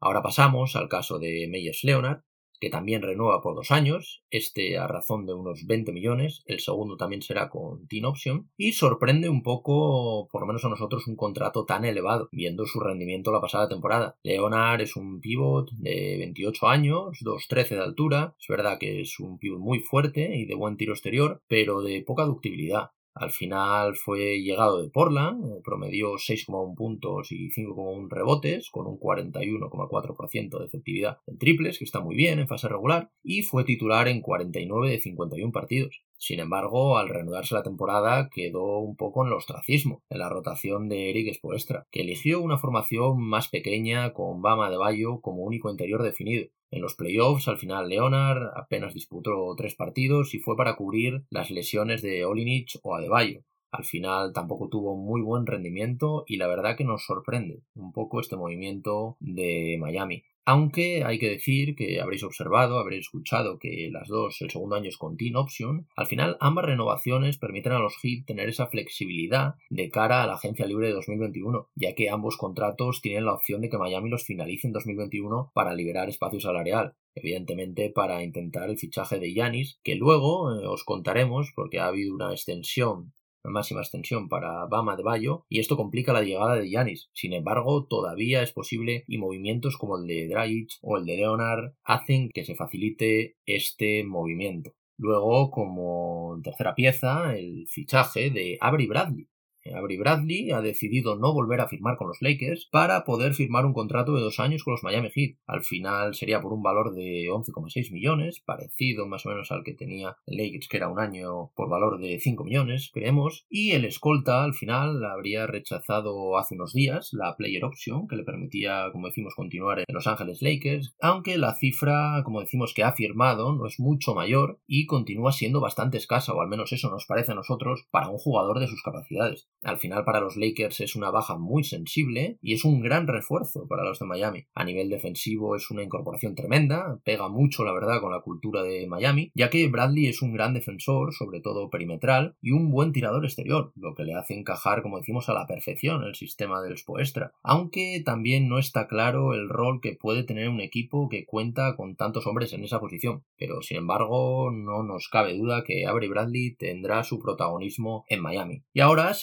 Ahora 0.00 0.22
pasamos 0.22 0.76
al 0.76 0.88
caso 0.88 1.18
de 1.18 1.46
Meyers 1.50 1.84
Leonard, 1.84 2.22
que 2.60 2.70
también 2.70 3.02
renueva 3.02 3.40
por 3.40 3.54
dos 3.54 3.70
años, 3.70 4.22
este 4.30 4.78
a 4.78 4.86
razón 4.86 5.26
de 5.26 5.34
unos 5.34 5.66
20 5.66 5.92
millones, 5.92 6.42
el 6.46 6.60
segundo 6.60 6.96
también 6.96 7.22
será 7.22 7.48
con 7.48 7.86
Team 7.88 8.04
Option, 8.04 8.50
y 8.56 8.72
sorprende 8.72 9.28
un 9.28 9.42
poco, 9.42 10.28
por 10.30 10.42
lo 10.42 10.46
menos 10.46 10.64
a 10.64 10.68
nosotros, 10.68 11.06
un 11.06 11.16
contrato 11.16 11.64
tan 11.64 11.84
elevado, 11.84 12.28
viendo 12.32 12.66
su 12.66 12.80
rendimiento 12.80 13.32
la 13.32 13.40
pasada 13.40 13.68
temporada. 13.68 14.16
Leonard 14.22 14.82
es 14.82 14.96
un 14.96 15.20
pivot 15.20 15.70
de 15.72 16.16
28 16.18 16.68
años, 16.68 17.18
2.13 17.22 17.70
de 17.70 17.82
altura, 17.82 18.34
es 18.38 18.46
verdad 18.48 18.78
que 18.78 19.00
es 19.00 19.18
un 19.18 19.38
pivot 19.38 19.58
muy 19.58 19.80
fuerte 19.80 20.36
y 20.36 20.44
de 20.44 20.54
buen 20.54 20.76
tiro 20.76 20.92
exterior, 20.92 21.42
pero 21.48 21.82
de 21.82 22.02
poca 22.02 22.24
ductibilidad 22.24 22.90
Al 23.20 23.30
final 23.30 23.96
fue 23.96 24.40
llegado 24.40 24.80
de 24.80 24.88
Portland, 24.88 25.44
eh, 25.44 25.60
promedió 25.62 26.16
6,1 26.16 26.74
puntos 26.74 27.30
y 27.30 27.50
5,1 27.50 28.08
rebotes, 28.08 28.70
con 28.70 28.86
un 28.86 28.98
41,4% 28.98 30.58
de 30.58 30.64
efectividad 30.64 31.18
en 31.26 31.36
triples, 31.36 31.78
que 31.78 31.84
está 31.84 32.00
muy 32.00 32.16
bien 32.16 32.38
en 32.38 32.48
fase 32.48 32.66
regular, 32.68 33.10
y 33.22 33.42
fue 33.42 33.64
titular 33.64 34.08
en 34.08 34.22
49 34.22 34.88
de 34.88 35.00
51 35.00 35.52
partidos. 35.52 36.02
Sin 36.16 36.40
embargo, 36.40 36.96
al 36.96 37.10
reanudarse 37.10 37.54
la 37.54 37.62
temporada 37.62 38.30
quedó 38.30 38.78
un 38.78 38.96
poco 38.96 39.22
en 39.22 39.28
el 39.28 39.34
ostracismo, 39.34 40.02
en 40.08 40.18
la 40.18 40.30
rotación 40.30 40.88
de 40.88 41.10
Eric 41.10 41.34
Spoestra, 41.34 41.86
que 41.90 42.00
eligió 42.00 42.40
una 42.40 42.56
formación 42.56 43.20
más 43.20 43.48
pequeña 43.48 44.14
con 44.14 44.40
Bama 44.40 44.70
de 44.70 44.78
Bayo 44.78 45.20
como 45.20 45.42
único 45.42 45.70
interior 45.70 46.02
definido. 46.02 46.48
En 46.72 46.82
los 46.82 46.94
playoffs, 46.94 47.48
al 47.48 47.58
final 47.58 47.88
Leonard 47.88 48.52
apenas 48.56 48.94
disputó 48.94 49.54
tres 49.56 49.74
partidos 49.74 50.34
y 50.34 50.38
fue 50.38 50.56
para 50.56 50.76
cubrir 50.76 51.24
las 51.28 51.50
lesiones 51.50 52.00
de 52.02 52.24
Olinich 52.24 52.78
o 52.82 52.94
Adebayo. 52.94 53.42
Al 53.70 53.84
final 53.84 54.32
tampoco 54.32 54.68
tuvo 54.68 54.96
muy 54.96 55.22
buen 55.22 55.46
rendimiento 55.46 56.24
y 56.26 56.36
la 56.36 56.48
verdad 56.48 56.76
que 56.76 56.84
nos 56.84 57.04
sorprende 57.04 57.62
un 57.74 57.92
poco 57.92 58.20
este 58.20 58.36
movimiento 58.36 59.16
de 59.20 59.76
Miami. 59.80 60.24
Aunque 60.46 61.04
hay 61.04 61.18
que 61.18 61.28
decir 61.28 61.76
que 61.76 62.00
habréis 62.00 62.24
observado, 62.24 62.78
habréis 62.78 63.02
escuchado 63.02 63.58
que 63.58 63.88
las 63.92 64.08
dos, 64.08 64.40
el 64.40 64.50
segundo 64.50 64.74
año 64.74 64.88
es 64.88 64.96
con 64.96 65.16
Team 65.16 65.36
Option, 65.36 65.86
al 65.94 66.06
final 66.06 66.36
ambas 66.40 66.64
renovaciones 66.64 67.38
permiten 67.38 67.72
a 67.72 67.78
los 67.78 67.96
Heat 68.02 68.26
tener 68.26 68.48
esa 68.48 68.66
flexibilidad 68.66 69.54
de 69.68 69.90
cara 69.90 70.22
a 70.22 70.26
la 70.26 70.34
agencia 70.34 70.66
libre 70.66 70.88
de 70.88 70.94
2021, 70.94 71.68
ya 71.76 71.94
que 71.94 72.10
ambos 72.10 72.36
contratos 72.36 73.00
tienen 73.00 73.26
la 73.26 73.34
opción 73.34 73.60
de 73.60 73.68
que 73.68 73.78
Miami 73.78 74.08
los 74.08 74.24
finalice 74.24 74.66
en 74.66 74.72
2021 74.72 75.52
para 75.54 75.74
liberar 75.74 76.08
espacio 76.08 76.40
salarial 76.40 76.96
evidentemente 77.14 77.90
para 77.90 78.22
intentar 78.22 78.70
el 78.70 78.78
fichaje 78.78 79.18
de 79.18 79.34
Yanis, 79.34 79.78
que 79.82 79.96
luego 79.96 80.54
eh, 80.54 80.66
os 80.66 80.84
contaremos 80.84 81.52
porque 81.54 81.80
ha 81.80 81.88
habido 81.88 82.14
una 82.14 82.30
extensión 82.32 83.12
máxima 83.44 83.80
extensión 83.80 84.28
para 84.28 84.66
Bama 84.66 84.96
de 84.96 85.02
Bayo 85.02 85.44
y 85.48 85.60
esto 85.60 85.76
complica 85.76 86.12
la 86.12 86.22
llegada 86.22 86.56
de 86.56 86.70
Yanis. 86.70 87.10
Sin 87.12 87.32
embargo, 87.32 87.86
todavía 87.86 88.42
es 88.42 88.52
posible 88.52 89.04
y 89.06 89.18
movimientos 89.18 89.76
como 89.76 89.98
el 89.98 90.06
de 90.06 90.28
Dragic 90.28 90.70
o 90.82 90.96
el 90.98 91.06
de 91.06 91.16
Leonard 91.16 91.72
hacen 91.82 92.30
que 92.34 92.44
se 92.44 92.54
facilite 92.54 93.36
este 93.46 94.04
movimiento. 94.04 94.72
Luego, 94.98 95.50
como 95.50 96.38
tercera 96.44 96.74
pieza, 96.74 97.34
el 97.34 97.66
fichaje 97.68 98.28
de 98.28 98.58
Avery 98.60 98.86
Bradley, 98.86 99.29
Avery 99.64 99.98
Bradley 99.98 100.50
ha 100.50 100.60
decidido 100.60 101.16
no 101.16 101.32
volver 101.32 101.60
a 101.60 101.68
firmar 101.68 101.96
con 101.96 102.08
los 102.08 102.18
Lakers 102.20 102.68
para 102.70 103.04
poder 103.04 103.34
firmar 103.34 103.66
un 103.66 103.72
contrato 103.72 104.14
de 104.14 104.22
dos 104.22 104.40
años 104.40 104.64
con 104.64 104.72
los 104.72 104.82
Miami 104.82 105.10
Heat. 105.14 105.36
Al 105.46 105.62
final 105.62 106.14
sería 106.14 106.40
por 106.40 106.52
un 106.52 106.62
valor 106.62 106.94
de 106.94 107.28
11,6 107.30 107.92
millones, 107.92 108.40
parecido 108.44 109.06
más 109.06 109.26
o 109.26 109.30
menos 109.30 109.50
al 109.52 109.62
que 109.64 109.74
tenía 109.74 110.16
Lakers, 110.26 110.68
que 110.68 110.76
era 110.76 110.88
un 110.88 110.98
año 110.98 111.52
por 111.54 111.68
valor 111.68 112.00
de 112.00 112.18
5 112.18 112.44
millones, 112.44 112.90
creemos. 112.92 113.46
Y 113.48 113.72
el 113.72 113.84
escolta 113.84 114.44
al 114.44 114.54
final 114.54 115.04
habría 115.04 115.46
rechazado 115.46 116.38
hace 116.38 116.54
unos 116.54 116.72
días 116.72 117.10
la 117.12 117.36
player 117.36 117.64
option 117.64 118.08
que 118.08 118.16
le 118.16 118.24
permitía, 118.24 118.90
como 118.92 119.08
decimos, 119.08 119.34
continuar 119.34 119.80
en 119.80 119.84
Los 119.88 120.06
Ángeles 120.06 120.42
Lakers, 120.42 120.94
aunque 121.00 121.38
la 121.38 121.54
cifra, 121.54 122.22
como 122.24 122.40
decimos, 122.40 122.72
que 122.74 122.82
ha 122.82 122.92
firmado 122.92 123.54
no 123.54 123.66
es 123.66 123.78
mucho 123.78 124.14
mayor 124.14 124.60
y 124.66 124.86
continúa 124.86 125.32
siendo 125.32 125.60
bastante 125.60 125.98
escasa, 125.98 126.32
o 126.32 126.40
al 126.40 126.48
menos 126.48 126.72
eso 126.72 126.90
nos 126.90 127.06
parece 127.06 127.32
a 127.32 127.34
nosotros, 127.34 127.86
para 127.90 128.08
un 128.08 128.18
jugador 128.18 128.60
de 128.60 128.66
sus 128.66 128.82
capacidades. 128.82 129.48
Al 129.62 129.78
final 129.78 130.04
para 130.04 130.20
los 130.20 130.36
Lakers 130.36 130.80
es 130.80 130.96
una 130.96 131.10
baja 131.10 131.36
muy 131.36 131.64
sensible 131.64 132.38
y 132.40 132.54
es 132.54 132.64
un 132.64 132.80
gran 132.80 133.06
refuerzo 133.06 133.66
para 133.68 133.84
los 133.84 133.98
de 133.98 134.06
Miami. 134.06 134.46
A 134.54 134.64
nivel 134.64 134.88
defensivo 134.88 135.56
es 135.56 135.70
una 135.70 135.82
incorporación 135.82 136.34
tremenda, 136.34 137.00
pega 137.04 137.28
mucho 137.28 137.64
la 137.64 137.72
verdad 137.72 138.00
con 138.00 138.12
la 138.12 138.20
cultura 138.20 138.62
de 138.62 138.86
Miami, 138.86 139.30
ya 139.34 139.50
que 139.50 139.68
Bradley 139.68 140.06
es 140.06 140.22
un 140.22 140.32
gran 140.32 140.54
defensor, 140.54 141.12
sobre 141.12 141.40
todo 141.40 141.70
perimetral, 141.70 142.36
y 142.40 142.52
un 142.52 142.70
buen 142.70 142.92
tirador 142.92 143.24
exterior, 143.24 143.72
lo 143.76 143.94
que 143.94 144.04
le 144.04 144.14
hace 144.14 144.34
encajar, 144.34 144.82
como 144.82 144.98
decimos, 144.98 145.28
a 145.28 145.34
la 145.34 145.46
perfección 145.46 146.04
el 146.04 146.14
sistema 146.14 146.62
del 146.62 146.76
Spoestra. 146.76 147.32
Aunque 147.42 148.02
también 148.04 148.48
no 148.48 148.58
está 148.58 148.86
claro 148.86 149.34
el 149.34 149.48
rol 149.48 149.80
que 149.80 149.94
puede 149.94 150.24
tener 150.24 150.48
un 150.48 150.60
equipo 150.60 151.08
que 151.08 151.24
cuenta 151.26 151.76
con 151.76 151.96
tantos 151.96 152.26
hombres 152.26 152.52
en 152.52 152.64
esa 152.64 152.80
posición. 152.80 153.24
Pero 153.36 153.62
sin 153.62 153.78
embargo, 153.78 154.50
no 154.50 154.82
nos 154.82 155.08
cabe 155.08 155.36
duda 155.36 155.64
que 155.64 155.86
Avery 155.86 156.08
Bradley 156.08 156.54
tendrá 156.56 157.02
su 157.04 157.18
protagonismo 157.18 158.04
en 158.08 158.20
Miami. 158.20 158.62
Y 158.72 158.80
ahora, 158.80 159.14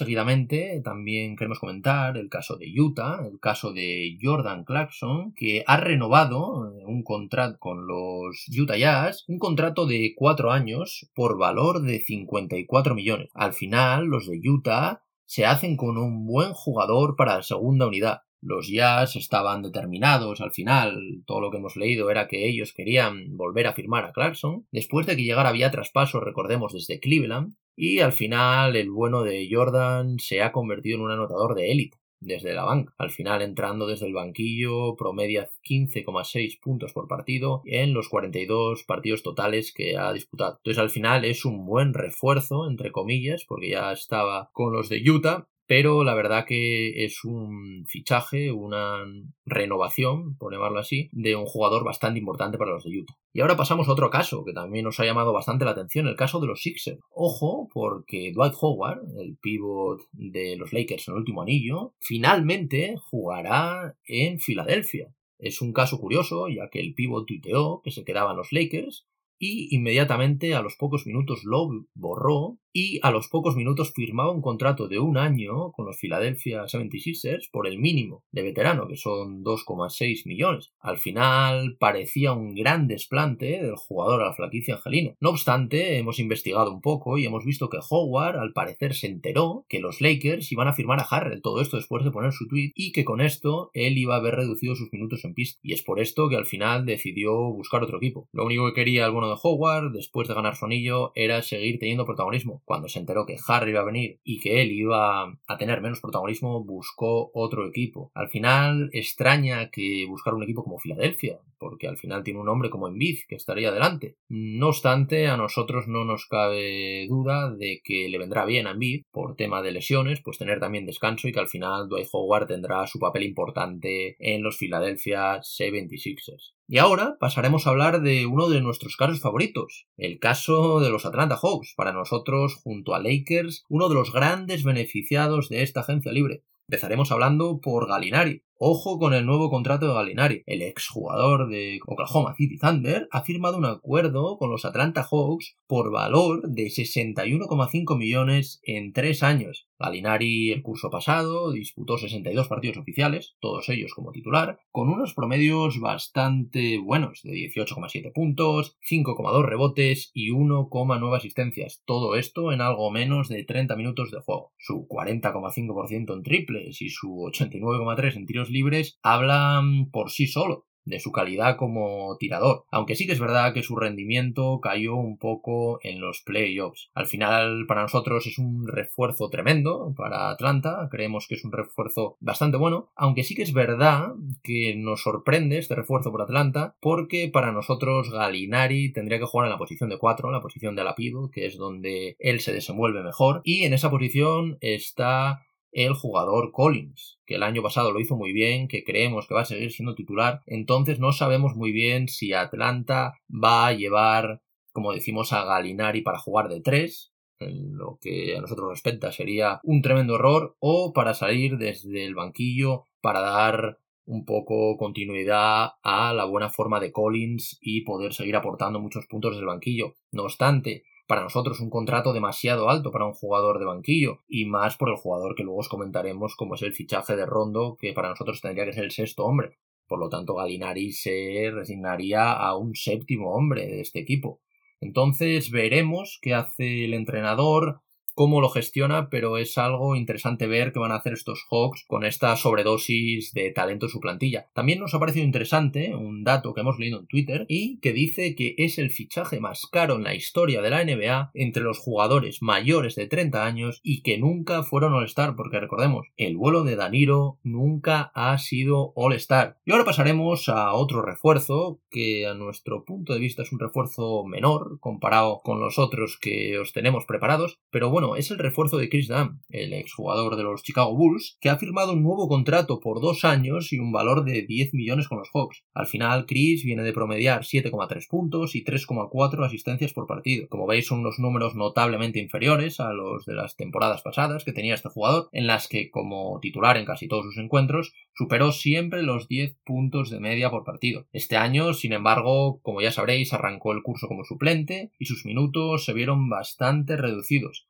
también 0.83 1.37
queremos 1.37 1.59
comentar 1.59 2.17
el 2.17 2.27
caso 2.27 2.57
de 2.57 2.67
Utah, 2.77 3.25
el 3.25 3.39
caso 3.39 3.71
de 3.71 4.17
Jordan 4.21 4.65
Clarkson, 4.65 5.33
que 5.33 5.63
ha 5.65 5.77
renovado 5.77 6.69
eh, 6.69 6.83
un 6.85 7.01
contrato 7.03 7.57
con 7.59 7.87
los 7.87 8.45
Utah 8.49 8.77
Jazz, 8.77 9.23
un 9.29 9.39
contrato 9.39 9.85
de 9.85 10.13
cuatro 10.17 10.51
años 10.51 11.09
por 11.15 11.37
valor 11.37 11.81
de 11.81 11.99
54 11.99 12.93
millones. 12.93 13.29
Al 13.33 13.53
final, 13.53 14.07
los 14.07 14.27
de 14.27 14.41
Utah 14.43 15.01
se 15.25 15.45
hacen 15.45 15.77
con 15.77 15.97
un 15.97 16.25
buen 16.25 16.51
jugador 16.51 17.15
para 17.15 17.37
la 17.37 17.43
segunda 17.43 17.87
unidad. 17.87 18.23
Los 18.47 18.69
Jazz 18.69 19.17
estaban 19.17 19.61
determinados 19.61 20.39
al 20.39 20.51
final, 20.51 21.21
todo 21.25 21.41
lo 21.41 21.51
que 21.51 21.57
hemos 21.57 21.75
leído 21.75 22.09
era 22.09 22.29
que 22.29 22.47
ellos 22.47 22.71
querían 22.73 23.35
volver 23.35 23.67
a 23.67 23.73
firmar 23.73 24.05
a 24.05 24.13
Clarkson, 24.13 24.65
después 24.71 25.05
de 25.05 25.17
que 25.17 25.23
llegara 25.23 25.51
vía 25.51 25.69
traspaso, 25.69 26.21
recordemos, 26.21 26.71
desde 26.71 27.01
Cleveland, 27.01 27.55
y 27.75 27.99
al 27.99 28.13
final 28.13 28.77
el 28.77 28.89
bueno 28.89 29.23
de 29.23 29.49
Jordan 29.51 30.17
se 30.17 30.41
ha 30.41 30.53
convertido 30.53 30.95
en 30.95 31.03
un 31.03 31.11
anotador 31.11 31.55
de 31.55 31.71
élite 31.71 31.97
desde 32.21 32.53
la 32.53 32.63
banca. 32.63 32.93
Al 32.97 33.11
final 33.11 33.41
entrando 33.41 33.85
desde 33.85 34.07
el 34.07 34.13
banquillo 34.13 34.95
promedia 34.95 35.49
15,6 35.69 36.59
puntos 36.61 36.93
por 36.93 37.09
partido 37.09 37.61
en 37.65 37.93
los 37.93 38.07
42 38.07 38.83
partidos 38.83 39.23
totales 39.23 39.73
que 39.73 39.97
ha 39.97 40.13
disputado. 40.13 40.57
Entonces 40.57 40.81
al 40.81 40.89
final 40.89 41.25
es 41.25 41.43
un 41.43 41.65
buen 41.65 41.93
refuerzo 41.93 42.69
entre 42.69 42.93
comillas 42.93 43.45
porque 43.45 43.71
ya 43.71 43.91
estaba 43.91 44.49
con 44.53 44.71
los 44.71 44.87
de 44.87 45.03
Utah 45.09 45.47
pero 45.67 46.05
la 46.05 46.15
verdad 46.15 46.45
que 46.45 47.03
es 47.03 47.23
un 47.25 47.85
fichaje, 47.87 48.51
una 48.51 49.03
renovación, 49.45 50.37
por 50.37 50.53
llamarlo 50.53 50.79
así, 50.79 51.09
de 51.11 51.35
un 51.35 51.45
jugador 51.45 51.83
bastante 51.83 52.19
importante 52.19 52.57
para 52.57 52.71
los 52.71 52.85
de 52.85 52.99
Utah. 52.99 53.13
Y 53.33 53.41
ahora 53.41 53.57
pasamos 53.57 53.87
a 53.87 53.91
otro 53.91 54.09
caso 54.09 54.45
que 54.45 54.53
también 54.53 54.85
nos 54.85 54.99
ha 54.99 55.05
llamado 55.05 55.33
bastante 55.33 55.65
la 55.65 55.71
atención, 55.71 56.07
el 56.07 56.15
caso 56.15 56.39
de 56.39 56.47
los 56.47 56.61
Sixers. 56.61 56.99
Ojo, 57.11 57.67
porque 57.73 58.31
Dwight 58.33 58.53
Howard, 58.59 59.01
el 59.19 59.37
pivot 59.41 59.99
de 60.13 60.55
los 60.55 60.71
Lakers 60.71 61.07
en 61.07 61.15
el 61.15 61.19
último 61.19 61.41
anillo, 61.41 61.93
finalmente 61.99 62.95
jugará 62.97 63.95
en 64.05 64.39
Filadelfia. 64.39 65.13
Es 65.37 65.61
un 65.61 65.73
caso 65.73 65.99
curioso, 65.99 66.47
ya 66.47 66.69
que 66.71 66.79
el 66.79 66.93
pivot 66.93 67.27
tuiteó 67.27 67.81
que 67.83 67.91
se 67.91 68.05
quedaban 68.05 68.37
los 68.37 68.51
Lakers 68.51 69.05
y 69.39 69.75
inmediatamente 69.75 70.55
a 70.55 70.61
los 70.61 70.75
pocos 70.77 71.05
minutos 71.05 71.43
lo 71.43 71.69
borró 71.93 72.57
y 72.79 72.99
a 73.01 73.09
los 73.09 73.27
pocos 73.27 73.55
minutos 73.55 73.91
firmaba 73.91 74.31
un 74.31 74.43
contrato 74.43 74.87
de 74.87 74.99
un 74.99 75.17
año 75.17 75.71
con 75.71 75.87
los 75.87 75.97
Philadelphia 75.97 76.65
76ers 76.65 77.49
por 77.51 77.67
el 77.67 77.79
mínimo 77.79 78.23
de 78.31 78.43
veterano, 78.43 78.87
que 78.87 78.97
son 78.97 79.43
2,6 79.43 80.27
millones. 80.27 80.73
Al 80.79 80.99
final 80.99 81.75
parecía 81.79 82.33
un 82.33 82.53
gran 82.53 82.87
desplante 82.87 83.63
del 83.63 83.75
jugador 83.75 84.21
a 84.21 84.27
la 84.27 84.33
flaquicia 84.35 84.75
angelina. 84.75 85.15
No 85.19 85.31
obstante, 85.31 85.97
hemos 85.97 86.19
investigado 86.19 86.71
un 86.71 86.81
poco 86.81 87.17
y 87.17 87.25
hemos 87.25 87.45
visto 87.45 87.67
que 87.67 87.79
Howard 87.89 88.37
al 88.37 88.53
parecer 88.53 88.93
se 88.93 89.07
enteró 89.07 89.65
que 89.67 89.79
los 89.79 89.99
Lakers 89.99 90.51
iban 90.51 90.67
a 90.67 90.73
firmar 90.73 90.99
a 90.99 91.07
Harrell, 91.09 91.41
todo 91.41 91.61
esto 91.61 91.77
después 91.77 92.05
de 92.05 92.11
poner 92.11 92.31
su 92.31 92.47
tweet, 92.47 92.73
y 92.75 92.91
que 92.91 93.05
con 93.05 93.21
esto 93.21 93.71
él 93.73 93.97
iba 93.97 94.13
a 94.13 94.19
haber 94.19 94.35
reducido 94.35 94.75
sus 94.75 94.93
minutos 94.93 95.25
en 95.25 95.33
pista. 95.33 95.59
Y 95.63 95.73
es 95.73 95.81
por 95.81 95.99
esto 95.99 96.29
que 96.29 96.35
al 96.35 96.45
final 96.45 96.85
decidió 96.85 97.33
buscar 97.51 97.81
otro 97.81 97.97
equipo. 97.97 98.29
Lo 98.33 98.45
único 98.45 98.67
que 98.67 98.75
quería 98.75 99.07
el 99.07 99.13
bueno 99.13 99.29
de 99.29 99.39
Howard, 99.41 99.93
después 99.93 100.27
de 100.27 100.35
ganar 100.35 100.55
su 100.55 100.65
anillo, 100.65 101.11
era 101.15 101.41
seguir 101.41 101.79
teniendo 101.79 102.05
protagonismo 102.05 102.61
cuando 102.67 102.89
se 102.89 102.99
enteró 102.99 103.25
que 103.25 103.37
Harry 103.47 103.71
iba 103.71 103.79
a 103.79 103.85
venir 103.85 104.19
y 104.25 104.41
que 104.41 104.61
él 104.61 104.73
iba 104.73 105.23
a 105.47 105.57
tener 105.57 105.79
menos 105.79 106.01
protagonismo, 106.01 106.65
buscó 106.65 107.31
otro 107.33 107.65
equipo. 107.65 108.11
Al 108.13 108.27
final 108.27 108.89
extraña 108.91 109.69
que 109.69 110.05
buscar 110.05 110.33
un 110.33 110.43
equipo 110.43 110.65
como 110.65 110.77
Filadelfia, 110.77 111.39
porque 111.59 111.87
al 111.87 111.97
final 111.97 112.23
tiene 112.23 112.39
un 112.39 112.49
hombre 112.49 112.69
como 112.69 112.87
Embiid 112.87 113.19
que 113.27 113.35
estaría 113.35 113.69
adelante. 113.69 114.17
No 114.29 114.67
obstante, 114.67 115.27
a 115.27 115.37
nosotros 115.37 115.87
no 115.87 116.05
nos 116.05 116.27
cabe 116.27 117.07
duda 117.07 117.51
de 117.51 117.81
que 117.83 118.09
le 118.09 118.17
vendrá 118.17 118.45
bien 118.45 118.67
a 118.67 118.71
Embiid 118.71 119.03
por 119.11 119.35
tema 119.35 119.61
de 119.61 119.71
lesiones, 119.71 120.21
pues 120.23 120.37
tener 120.37 120.59
también 120.59 120.85
descanso 120.85 121.27
y 121.27 121.31
que 121.31 121.39
al 121.39 121.47
final 121.47 121.87
Dwight 121.89 122.09
Howard 122.11 122.47
tendrá 122.47 122.85
su 122.87 122.99
papel 122.99 123.23
importante 123.23 124.15
en 124.19 124.43
los 124.43 124.57
Philadelphia 124.57 125.39
76ers. 125.39 126.53
Y 126.69 126.79
ahora 126.79 127.15
pasaremos 127.17 127.65
a 127.65 127.69
hablar 127.69 128.01
de 128.01 128.25
uno 128.25 128.49
de 128.49 128.59
nuestros 128.59 128.97
casos 128.97 129.21
favoritos, 129.21 129.87
el 129.95 130.19
caso 130.19 130.81
de 130.81 130.89
los 130.89 131.05
Atlanta 131.05 131.37
Hawks, 131.37 131.73
para 131.77 131.93
nosotros, 131.93 132.55
junto 132.55 132.93
a 132.93 132.99
Lakers, 132.99 133.63
uno 133.69 133.87
de 133.87 133.95
los 133.95 134.11
grandes 134.11 134.65
beneficiados 134.65 135.47
de 135.47 135.61
esta 135.63 135.79
agencia 135.79 136.11
libre. 136.11 136.43
Empezaremos 136.69 137.13
hablando 137.13 137.61
por 137.61 137.87
Galinari. 137.87 138.43
Ojo 138.59 138.97
con 138.97 139.13
el 139.13 139.27
nuevo 139.27 139.51
contrato 139.51 139.87
de 139.87 139.93
Galinari. 139.93 140.41
El 140.47 140.63
exjugador 140.63 141.47
de 141.47 141.79
Oklahoma 141.85 142.33
City 142.35 142.57
Thunder 142.57 143.07
ha 143.11 143.21
firmado 143.21 143.55
un 143.59 143.65
acuerdo 143.65 144.39
con 144.39 144.49
los 144.49 144.65
Atlanta 144.65 145.03
Hawks 145.03 145.55
por 145.67 145.91
valor 145.91 146.41
de 146.49 146.63
61,5 146.63 147.95
millones 147.95 148.59
en 148.63 148.93
tres 148.93 149.21
años. 149.21 149.67
Galinari 149.79 150.51
el 150.51 150.63
curso 150.63 150.89
pasado 150.89 151.51
disputó 151.51 151.99
62 151.99 152.47
partidos 152.47 152.77
oficiales, 152.77 153.35
todos 153.39 153.69
ellos 153.69 153.93
como 153.93 154.11
titular, 154.11 154.59
con 154.71 154.89
unos 154.89 155.13
promedios 155.13 155.79
bastante 155.79 156.79
buenos, 156.79 157.21
de 157.23 157.33
18,7 157.33 158.11
puntos, 158.11 158.75
5,2 158.89 159.45
rebotes 159.45 160.09
y 160.15 160.31
1,9 160.31 161.15
asistencias. 161.15 161.83
Todo 161.85 162.15
esto 162.15 162.51
en 162.51 162.61
algo 162.61 162.89
menos 162.89 163.29
de 163.29 163.43
30 163.43 163.75
minutos 163.75 164.09
de 164.09 164.19
juego. 164.19 164.51
Su 164.57 164.87
40,5% 164.87 166.13
en 166.13 166.23
triples 166.23 166.81
y 166.81 166.89
su 166.89 167.09
89,3 167.31 168.15
en 168.15 168.25
tiros 168.25 168.46
libres 168.49 168.97
hablan 169.01 169.89
por 169.91 170.11
sí 170.11 170.27
solo 170.27 170.67
de 170.87 170.99
su 170.99 171.11
calidad 171.11 171.57
como 171.57 172.15
tirador, 172.17 172.65
aunque 172.71 172.95
sí 172.95 173.05
que 173.05 173.13
es 173.13 173.19
verdad 173.19 173.53
que 173.53 173.63
su 173.63 173.75
rendimiento 173.75 174.59
cayó 174.61 174.95
un 174.95 175.17
poco 175.17 175.79
en 175.83 175.99
los 175.99 176.21
playoffs. 176.25 176.89
Al 176.93 177.07
final 177.07 177.65
para 177.67 177.81
nosotros 177.81 178.25
es 178.25 178.39
un 178.39 178.65
refuerzo 178.67 179.29
tremendo 179.29 179.93
para 179.95 180.29
Atlanta, 180.29 180.87
creemos 180.89 181.27
que 181.27 181.35
es 181.35 181.43
un 181.43 181.51
refuerzo 181.51 182.17
bastante 182.19 182.57
bueno, 182.57 182.89
aunque 182.95 183.23
sí 183.23 183.35
que 183.35 183.43
es 183.43 183.53
verdad 183.53 184.13
que 184.43 184.75
nos 184.77 185.03
sorprende 185.03 185.57
este 185.57 185.75
refuerzo 185.75 186.11
por 186.11 186.21
Atlanta 186.21 186.75
porque 186.79 187.29
para 187.31 187.51
nosotros 187.51 188.09
Galinari 188.09 188.93
tendría 188.93 189.19
que 189.19 189.25
jugar 189.25 189.47
en 189.47 189.51
la 189.51 189.57
posición 189.57 189.89
de 189.89 189.97
4, 189.97 190.31
la 190.31 190.41
posición 190.41 190.75
de 190.75 190.81
Alapido, 190.81 191.29
que 191.29 191.45
es 191.45 191.57
donde 191.57 192.15
él 192.19 192.39
se 192.39 192.53
desenvuelve 192.53 193.03
mejor 193.03 193.41
y 193.43 193.63
en 193.63 193.73
esa 193.73 193.89
posición 193.89 194.57
está 194.61 195.46
el 195.77 195.93
jugador 195.93 196.51
Collins, 196.51 197.19
que 197.27 197.35
el 197.35 197.43
año 197.43 197.61
pasado 197.61 197.91
lo 197.91 197.99
hizo 197.99 198.15
muy 198.15 198.33
bien, 198.33 198.67
que 198.67 198.83
creemos 198.83 199.27
que 199.27 199.35
va 199.35 199.41
a 199.41 199.45
seguir 199.45 199.71
siendo 199.71 199.93
titular, 199.93 200.41
entonces 200.47 200.99
no 200.99 201.11
sabemos 201.11 201.55
muy 201.55 201.71
bien 201.71 202.07
si 202.07 202.33
Atlanta 202.33 203.13
va 203.29 203.67
a 203.67 203.73
llevar, 203.73 204.41
como 204.73 204.91
decimos, 204.91 205.33
a 205.33 205.45
Galinari 205.45 206.01
para 206.01 206.17
jugar 206.17 206.49
de 206.49 206.61
tres, 206.61 207.13
lo 207.39 207.99
que 208.01 208.35
a 208.35 208.41
nosotros 208.41 208.71
respecta 208.71 209.11
sería 209.11 209.59
un 209.63 209.83
tremendo 209.83 210.15
error, 210.15 210.55
o 210.57 210.93
para 210.93 211.13
salir 211.13 211.57
desde 211.57 212.05
el 212.05 212.15
banquillo 212.15 212.85
para 212.99 213.21
dar 213.21 213.77
un 214.05 214.25
poco 214.25 214.77
continuidad 214.77 215.73
a 215.83 216.11
la 216.15 216.25
buena 216.25 216.49
forma 216.49 216.79
de 216.79 216.91
Collins 216.91 217.59
y 217.61 217.81
poder 217.81 218.13
seguir 218.13 218.35
aportando 218.35 218.79
muchos 218.79 219.05
puntos 219.05 219.33
desde 219.33 219.41
el 219.41 219.47
banquillo. 219.47 219.93
No 220.11 220.23
obstante, 220.23 220.85
para 221.07 221.23
nosotros 221.23 221.61
un 221.61 221.69
contrato 221.69 222.13
demasiado 222.13 222.69
alto 222.69 222.91
para 222.91 223.05
un 223.05 223.13
jugador 223.13 223.59
de 223.59 223.65
banquillo 223.65 224.19
y 224.27 224.45
más 224.45 224.75
por 224.75 224.89
el 224.89 224.97
jugador 224.97 225.35
que 225.35 225.43
luego 225.43 225.59
os 225.59 225.69
comentaremos 225.69 226.35
como 226.35 226.55
es 226.55 226.61
el 226.61 226.73
fichaje 226.73 227.15
de 227.15 227.25
Rondo 227.25 227.77
que 227.79 227.93
para 227.93 228.09
nosotros 228.09 228.41
tendría 228.41 228.65
que 228.65 228.73
ser 228.73 228.83
el 228.83 228.91
sexto 228.91 229.25
hombre. 229.25 229.57
Por 229.87 229.99
lo 229.99 230.09
tanto, 230.09 230.35
Galinari 230.35 230.91
se 230.91 231.49
resignaría 231.53 232.33
a 232.33 232.57
un 232.57 232.75
séptimo 232.75 233.33
hombre 233.33 233.65
de 233.67 233.81
este 233.81 233.99
equipo. 233.99 234.41
Entonces 234.81 235.49
veremos 235.49 236.19
qué 236.21 236.33
hace 236.33 236.83
el 236.83 236.93
entrenador, 236.93 237.81
cómo 238.17 238.41
lo 238.41 238.49
gestiona, 238.49 239.11
pero 239.11 239.37
es 239.37 239.59
algo 239.59 239.95
interesante 239.95 240.47
ver 240.47 240.73
qué 240.73 240.79
van 240.79 240.91
a 240.91 240.95
hacer 240.95 241.13
estos 241.13 241.45
Hawks 241.51 241.85
con 241.87 242.03
esta 242.03 242.35
sobredosis 242.35 243.31
de 243.31 243.51
talento 243.51 243.85
en 243.85 243.91
su 243.91 243.99
plantilla. 243.99 244.49
También 244.55 244.79
nos 244.79 244.95
ha 244.95 244.99
parecido 244.99 245.23
interesante 245.23 245.93
un 245.93 246.23
dato 246.23 246.55
que 246.55 246.61
hemos 246.61 246.79
leído 246.79 246.99
en 246.99 247.05
Twitter 247.05 247.45
y 247.47 247.77
que 247.79 247.93
dice 247.93 248.33
que 248.33 248.55
es 248.57 248.79
el 248.79 248.89
fichaje 248.89 249.39
más 249.39 249.67
caro 249.71 249.97
en 249.97 250.03
la 250.03 250.15
historia 250.15 250.63
de 250.63 250.71
la 250.71 250.83
NBA 250.83 251.29
entre 251.35 251.61
los 251.61 251.77
jugadores 251.77 252.41
mayores 252.41 252.95
de 252.95 253.05
30 253.05 253.45
años 253.45 253.81
y 253.83 254.01
que 254.01 254.17
nunca 254.17 254.63
fueron 254.63 254.95
All-Star, 254.95 255.35
porque 255.35 255.59
recordemos, 255.59 256.07
el 256.17 256.37
vuelo 256.37 256.63
de 256.63 256.75
Daniro 256.75 257.37
nunca 257.43 258.11
ha 258.15 258.35
sido 258.39 258.93
All-Star. 258.95 259.57
Y 259.63 259.73
ahora 259.73 259.85
pasaremos 259.85 260.49
a 260.49 260.73
otro 260.73 261.03
refuerzo 261.03 261.81
que 261.91 262.25
a 262.25 262.33
nuestro 262.33 262.83
punto 262.83 263.13
de 263.13 263.19
vista 263.19 263.43
es 263.43 263.51
un 263.51 263.59
refuerzo 263.59 264.25
menor 264.25 264.79
comparado 264.79 265.41
con 265.43 265.59
los 265.59 265.77
otros 265.77 266.17
que 266.19 266.57
os 266.57 266.73
tenemos 266.73 267.05
preparados, 267.05 267.59
pero 267.69 267.91
bueno, 267.91 268.06
es 268.15 268.31
el 268.31 268.39
refuerzo 268.39 268.77
de 268.77 268.89
Chris 268.89 269.07
Dunn, 269.07 269.41
el 269.49 269.73
exjugador 269.73 270.35
de 270.35 270.43
los 270.43 270.63
Chicago 270.63 270.95
Bulls, 270.95 271.37
que 271.41 271.49
ha 271.49 271.57
firmado 271.57 271.93
un 271.93 272.03
nuevo 272.03 272.27
contrato 272.27 272.79
por 272.79 273.01
dos 273.01 273.25
años 273.25 273.73
y 273.73 273.79
un 273.79 273.91
valor 273.91 274.23
de 274.23 274.43
10 274.43 274.73
millones 274.73 275.07
con 275.07 275.19
los 275.19 275.29
Hawks. 275.33 275.63
Al 275.73 275.87
final, 275.87 276.25
Chris 276.25 276.63
viene 276.63 276.83
de 276.83 276.93
promediar 276.93 277.41
7,3 277.43 278.07
puntos 278.07 278.55
y 278.55 278.63
3,4 278.63 279.45
asistencias 279.45 279.93
por 279.93 280.07
partido. 280.07 280.47
Como 280.49 280.67
veis, 280.67 280.87
son 280.87 280.99
unos 280.99 281.19
números 281.19 281.55
notablemente 281.55 282.19
inferiores 282.19 282.79
a 282.79 282.93
los 282.93 283.25
de 283.25 283.33
las 283.33 283.55
temporadas 283.55 284.01
pasadas 284.01 284.43
que 284.43 284.53
tenía 284.53 284.75
este 284.75 284.89
jugador, 284.89 285.29
en 285.31 285.47
las 285.47 285.67
que, 285.67 285.89
como 285.89 286.39
titular 286.39 286.77
en 286.77 286.85
casi 286.85 287.07
todos 287.07 287.25
sus 287.25 287.37
encuentros, 287.37 287.93
superó 288.13 288.51
siempre 288.51 289.03
los 289.03 289.27
10 289.27 289.57
puntos 289.65 290.09
de 290.09 290.19
media 290.19 290.49
por 290.49 290.63
partido. 290.63 291.05
Este 291.11 291.37
año, 291.37 291.73
sin 291.73 291.93
embargo, 291.93 292.59
como 292.61 292.81
ya 292.81 292.91
sabréis, 292.91 293.33
arrancó 293.33 293.73
el 293.73 293.83
curso 293.83 294.07
como 294.07 294.23
suplente 294.23 294.91
y 294.99 295.05
sus 295.05 295.25
minutos 295.25 295.85
se 295.85 295.93
vieron 295.93 296.29
bastante 296.29 296.97
reducidos. 296.97 297.67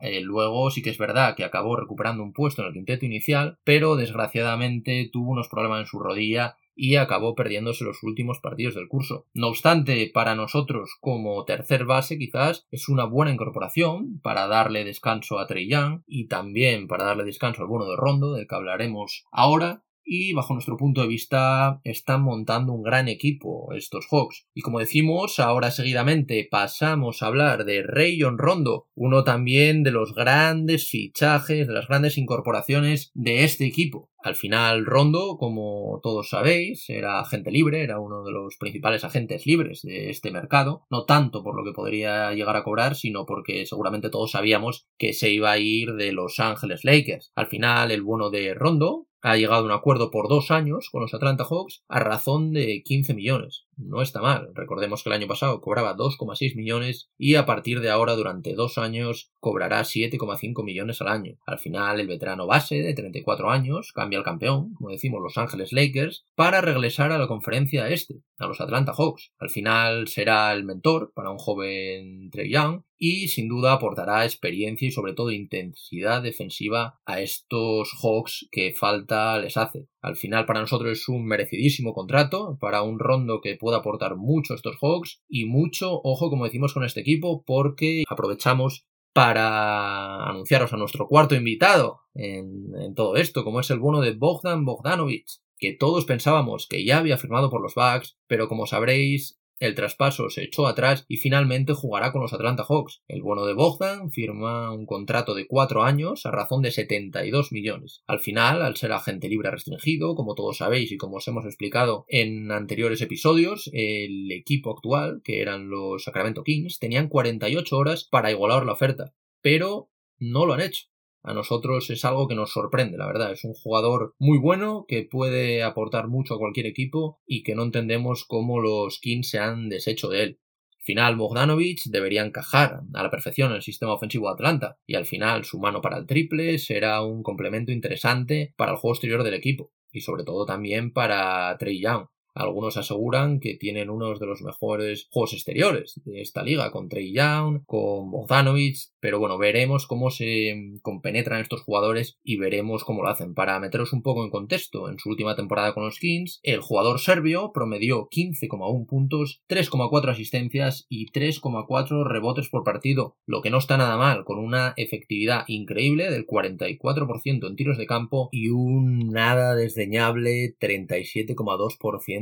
Eh, 0.00 0.20
luego 0.20 0.70
sí 0.70 0.82
que 0.82 0.90
es 0.90 0.98
verdad 0.98 1.36
que 1.36 1.44
acabó 1.44 1.76
recuperando 1.76 2.22
un 2.22 2.32
puesto 2.32 2.62
en 2.62 2.68
el 2.68 2.74
quinteto 2.74 3.06
inicial, 3.06 3.58
pero 3.64 3.96
desgraciadamente 3.96 5.08
tuvo 5.12 5.30
unos 5.32 5.48
problemas 5.48 5.80
en 5.80 5.86
su 5.86 5.98
rodilla 5.98 6.56
y 6.74 6.96
acabó 6.96 7.34
perdiéndose 7.34 7.84
los 7.84 8.02
últimos 8.02 8.40
partidos 8.40 8.74
del 8.74 8.88
curso. 8.88 9.26
No 9.34 9.48
obstante, 9.48 10.10
para 10.14 10.34
nosotros 10.34 10.96
como 11.00 11.44
tercer 11.44 11.84
base 11.84 12.16
quizás 12.16 12.66
es 12.70 12.88
una 12.88 13.04
buena 13.04 13.32
incorporación 13.32 14.18
para 14.22 14.46
darle 14.46 14.84
descanso 14.84 15.38
a 15.38 15.46
Trey 15.46 15.68
Young 15.68 16.02
y 16.06 16.28
también 16.28 16.88
para 16.88 17.04
darle 17.04 17.24
descanso 17.24 17.60
al 17.60 17.68
bono 17.68 17.84
de 17.84 17.96
Rondo, 17.96 18.32
del 18.32 18.46
que 18.46 18.54
hablaremos 18.54 19.26
ahora, 19.30 19.82
y 20.12 20.32
bajo 20.32 20.54
nuestro 20.54 20.76
punto 20.76 21.02
de 21.02 21.06
vista 21.06 21.80
están 21.84 22.22
montando 22.22 22.72
un 22.72 22.82
gran 22.82 23.06
equipo 23.06 23.72
estos 23.74 24.08
Hawks. 24.10 24.48
Y 24.52 24.60
como 24.60 24.80
decimos, 24.80 25.38
ahora 25.38 25.70
seguidamente 25.70 26.48
pasamos 26.50 27.22
a 27.22 27.28
hablar 27.28 27.64
de 27.64 27.84
Rayon 27.84 28.36
Rondo, 28.36 28.88
uno 28.96 29.22
también 29.22 29.84
de 29.84 29.92
los 29.92 30.12
grandes 30.12 30.88
fichajes, 30.88 31.68
de 31.68 31.72
las 31.72 31.86
grandes 31.86 32.18
incorporaciones 32.18 33.12
de 33.14 33.44
este 33.44 33.66
equipo. 33.66 34.10
Al 34.22 34.34
final, 34.34 34.84
Rondo, 34.84 35.38
como 35.38 36.00
todos 36.02 36.28
sabéis, 36.28 36.90
era 36.90 37.20
agente 37.20 37.50
libre, 37.50 37.82
era 37.82 38.00
uno 38.00 38.22
de 38.22 38.32
los 38.32 38.56
principales 38.58 39.02
agentes 39.04 39.46
libres 39.46 39.80
de 39.82 40.10
este 40.10 40.30
mercado, 40.30 40.86
no 40.90 41.04
tanto 41.04 41.42
por 41.42 41.56
lo 41.56 41.64
que 41.64 41.74
podría 41.74 42.32
llegar 42.32 42.56
a 42.56 42.64
cobrar, 42.64 42.96
sino 42.96 43.24
porque 43.24 43.64
seguramente 43.64 44.10
todos 44.10 44.32
sabíamos 44.32 44.88
que 44.98 45.14
se 45.14 45.30
iba 45.30 45.52
a 45.52 45.58
ir 45.58 45.94
de 45.94 46.12
Los 46.12 46.38
Ángeles 46.38 46.84
Lakers. 46.84 47.32
Al 47.34 47.46
final, 47.46 47.92
el 47.92 48.02
bueno 48.02 48.28
de 48.28 48.52
Rondo, 48.52 49.06
ha 49.22 49.36
llegado 49.36 49.62
a 49.62 49.64
un 49.64 49.72
acuerdo 49.72 50.10
por 50.10 50.28
dos 50.28 50.50
años 50.50 50.88
con 50.90 51.02
los 51.02 51.14
Atlanta 51.14 51.44
Hawks 51.44 51.82
a 51.88 52.00
razón 52.00 52.52
de 52.52 52.82
15 52.82 53.14
millones. 53.14 53.66
No 53.76 54.02
está 54.02 54.20
mal. 54.20 54.50
Recordemos 54.54 55.02
que 55.02 55.08
el 55.08 55.14
año 55.14 55.26
pasado 55.26 55.60
cobraba 55.60 55.96
2,6 55.96 56.54
millones 56.56 57.10
y 57.16 57.34
a 57.36 57.46
partir 57.46 57.80
de 57.80 57.90
ahora 57.90 58.14
durante 58.14 58.54
dos 58.54 58.78
años 58.78 59.32
cobrará 59.40 59.80
7,5 59.80 60.64
millones 60.64 61.00
al 61.00 61.08
año. 61.08 61.36
Al 61.46 61.58
final 61.58 62.00
el 62.00 62.06
veterano 62.06 62.46
base 62.46 62.76
de 62.76 62.94
34 62.94 63.50
años 63.50 63.92
cambia 63.92 64.18
al 64.18 64.24
campeón, 64.24 64.74
como 64.74 64.90
decimos 64.90 65.20
Los 65.22 65.38
Ángeles 65.38 65.72
Lakers, 65.72 66.24
para 66.34 66.60
regresar 66.60 67.12
a 67.12 67.18
la 67.18 67.28
conferencia 67.28 67.88
este, 67.88 68.22
a 68.38 68.46
los 68.46 68.60
Atlanta 68.60 68.92
Hawks. 68.92 69.32
Al 69.38 69.50
final 69.50 70.08
será 70.08 70.52
el 70.52 70.64
mentor 70.64 71.12
para 71.14 71.30
un 71.30 71.38
joven 71.38 72.30
Trey 72.30 72.50
Young 72.50 72.82
y 73.00 73.28
sin 73.28 73.48
duda 73.48 73.72
aportará 73.72 74.24
experiencia 74.24 74.86
y 74.86 74.90
sobre 74.92 75.14
todo 75.14 75.32
intensidad 75.32 76.22
defensiva 76.22 77.00
a 77.06 77.20
estos 77.22 77.92
Hawks 78.00 78.46
que 78.52 78.74
falta 78.74 79.38
les 79.38 79.56
hace. 79.56 79.88
Al 80.02 80.16
final 80.16 80.44
para 80.44 80.60
nosotros 80.60 80.92
es 80.92 81.08
un 81.08 81.24
merecidísimo 81.26 81.94
contrato 81.94 82.58
para 82.60 82.82
un 82.82 82.98
rondo 82.98 83.40
que 83.40 83.56
pueda 83.56 83.78
aportar 83.78 84.16
mucho 84.16 84.52
a 84.52 84.56
estos 84.56 84.76
Hawks 84.80 85.22
y 85.28 85.46
mucho 85.46 86.00
ojo 86.04 86.28
como 86.28 86.44
decimos 86.44 86.74
con 86.74 86.84
este 86.84 87.00
equipo 87.00 87.42
porque 87.44 88.04
aprovechamos 88.06 88.84
para 89.14 90.28
anunciaros 90.28 90.72
a 90.72 90.76
nuestro 90.76 91.08
cuarto 91.08 91.34
invitado 91.34 92.02
en, 92.14 92.94
todo 92.94 93.16
esto 93.16 93.44
como 93.44 93.60
es 93.60 93.70
el 93.70 93.80
bono 93.80 94.02
de 94.02 94.12
Bogdan 94.12 94.66
Bogdanovich 94.66 95.40
que 95.58 95.72
todos 95.72 96.04
pensábamos 96.04 96.66
que 96.68 96.84
ya 96.84 96.98
había 96.98 97.18
firmado 97.18 97.50
por 97.50 97.62
los 97.62 97.74
Bucks, 97.74 98.18
pero 98.26 98.48
como 98.48 98.66
sabréis, 98.66 99.39
el 99.60 99.74
traspaso 99.74 100.30
se 100.30 100.42
echó 100.42 100.66
atrás 100.66 101.04
y 101.06 101.18
finalmente 101.18 101.74
jugará 101.74 102.12
con 102.12 102.22
los 102.22 102.32
Atlanta 102.32 102.64
Hawks. 102.68 103.02
El 103.06 103.22
bono 103.22 103.46
de 103.46 103.54
Bogdan 103.54 104.10
firma 104.10 104.72
un 104.72 104.86
contrato 104.86 105.34
de 105.34 105.46
cuatro 105.46 105.82
años 105.82 106.26
a 106.26 106.30
razón 106.30 106.62
de 106.62 106.70
72 106.70 107.52
millones. 107.52 108.02
Al 108.06 108.20
final, 108.20 108.62
al 108.62 108.76
ser 108.76 108.92
agente 108.92 109.28
libre 109.28 109.50
restringido, 109.50 110.14
como 110.14 110.34
todos 110.34 110.56
sabéis 110.56 110.90
y 110.90 110.96
como 110.96 111.18
os 111.18 111.28
hemos 111.28 111.44
explicado 111.44 112.06
en 112.08 112.50
anteriores 112.50 113.02
episodios, 113.02 113.70
el 113.72 114.32
equipo 114.32 114.70
actual, 114.70 115.20
que 115.22 115.42
eran 115.42 115.68
los 115.68 116.04
Sacramento 116.04 116.42
Kings, 116.42 116.78
tenían 116.78 117.08
48 117.08 117.76
horas 117.76 118.04
para 118.04 118.30
igualar 118.30 118.64
la 118.64 118.72
oferta, 118.72 119.14
pero 119.42 119.90
no 120.18 120.46
lo 120.46 120.54
han 120.54 120.62
hecho 120.62 120.89
a 121.22 121.34
nosotros 121.34 121.90
es 121.90 122.04
algo 122.04 122.28
que 122.28 122.34
nos 122.34 122.52
sorprende, 122.52 122.96
la 122.96 123.06
verdad. 123.06 123.32
Es 123.32 123.44
un 123.44 123.54
jugador 123.54 124.14
muy 124.18 124.38
bueno 124.38 124.84
que 124.88 125.02
puede 125.02 125.62
aportar 125.62 126.08
mucho 126.08 126.34
a 126.34 126.38
cualquier 126.38 126.66
equipo 126.66 127.20
y 127.26 127.42
que 127.42 127.54
no 127.54 127.62
entendemos 127.62 128.24
cómo 128.24 128.60
los 128.60 128.98
Kings 129.00 129.30
se 129.30 129.38
han 129.38 129.68
deshecho 129.68 130.08
de 130.08 130.22
él. 130.22 130.40
Final, 130.82 131.16
Bogdanovich 131.16 131.84
debería 131.90 132.24
encajar 132.24 132.80
a 132.94 133.02
la 133.02 133.10
perfección 133.10 133.50
en 133.50 133.56
el 133.56 133.62
sistema 133.62 133.92
ofensivo 133.92 134.28
de 134.28 134.32
Atlanta 134.32 134.78
y 134.86 134.94
al 134.94 135.04
final 135.04 135.44
su 135.44 135.58
mano 135.60 135.82
para 135.82 135.98
el 135.98 136.06
triple 136.06 136.58
será 136.58 137.02
un 137.02 137.22
complemento 137.22 137.70
interesante 137.70 138.54
para 138.56 138.72
el 138.72 138.78
juego 138.78 138.94
exterior 138.94 139.22
del 139.22 139.34
equipo. 139.34 139.72
y 139.92 140.02
sobre 140.02 140.22
todo 140.22 140.46
también 140.46 140.92
para 140.92 141.56
Trey 141.58 141.80
Young. 141.80 142.06
Algunos 142.34 142.76
aseguran 142.76 143.40
que 143.40 143.54
tienen 143.54 143.90
uno 143.90 144.16
de 144.18 144.26
los 144.26 144.42
mejores 144.42 145.08
juegos 145.10 145.32
exteriores 145.32 146.00
de 146.04 146.20
esta 146.20 146.42
liga, 146.42 146.70
con 146.70 146.88
Trey 146.88 147.12
Young, 147.12 147.64
con 147.66 148.10
Bogdanovic, 148.10 148.76
pero 149.00 149.18
bueno, 149.18 149.38
veremos 149.38 149.86
cómo 149.86 150.10
se 150.10 150.78
compenetran 150.82 151.40
estos 151.40 151.62
jugadores 151.62 152.18
y 152.22 152.36
veremos 152.36 152.84
cómo 152.84 153.02
lo 153.02 153.08
hacen. 153.08 153.34
Para 153.34 153.58
meteros 153.60 153.92
un 153.92 154.02
poco 154.02 154.24
en 154.24 154.30
contexto, 154.30 154.88
en 154.88 154.98
su 154.98 155.10
última 155.10 155.36
temporada 155.36 155.74
con 155.74 155.84
los 155.84 155.98
Kings, 155.98 156.40
el 156.42 156.60
jugador 156.60 157.00
serbio 157.00 157.52
promedió 157.52 158.08
15,1 158.08 158.86
puntos, 158.86 159.42
3,4 159.48 160.10
asistencias 160.10 160.86
y 160.88 161.10
3,4 161.10 162.06
rebotes 162.06 162.48
por 162.48 162.64
partido, 162.64 163.16
lo 163.26 163.42
que 163.42 163.50
no 163.50 163.58
está 163.58 163.76
nada 163.76 163.96
mal, 163.96 164.24
con 164.24 164.38
una 164.38 164.74
efectividad 164.76 165.44
increíble 165.48 166.10
del 166.10 166.26
44% 166.26 167.46
en 167.46 167.56
tiros 167.56 167.78
de 167.78 167.86
campo 167.86 168.28
y 168.32 168.50
un 168.50 169.08
nada 169.08 169.54
desdeñable 169.54 170.56
37,2% 170.60 172.19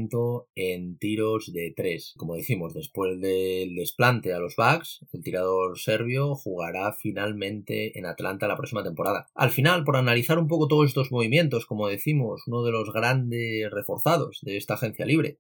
en 0.54 0.98
tiros 0.98 1.52
de 1.52 1.74
3. 1.76 2.14
Como 2.16 2.36
decimos, 2.36 2.72
después 2.72 3.20
del 3.20 3.74
desplante 3.74 4.32
a 4.32 4.38
los 4.38 4.54
Bucks, 4.56 5.04
el 5.12 5.22
tirador 5.22 5.78
serbio 5.78 6.34
jugará 6.34 6.92
finalmente 6.92 7.98
en 7.98 8.06
Atlanta 8.06 8.48
la 8.48 8.56
próxima 8.56 8.82
temporada. 8.82 9.26
Al 9.34 9.50
final, 9.50 9.84
por 9.84 9.96
analizar 9.96 10.38
un 10.38 10.48
poco 10.48 10.68
todos 10.68 10.86
estos 10.86 11.12
movimientos, 11.12 11.66
como 11.66 11.88
decimos, 11.88 12.44
uno 12.46 12.62
de 12.62 12.72
los 12.72 12.92
grandes 12.92 13.70
reforzados 13.70 14.38
de 14.42 14.56
esta 14.56 14.74
agencia 14.74 15.04
libre, 15.04 15.38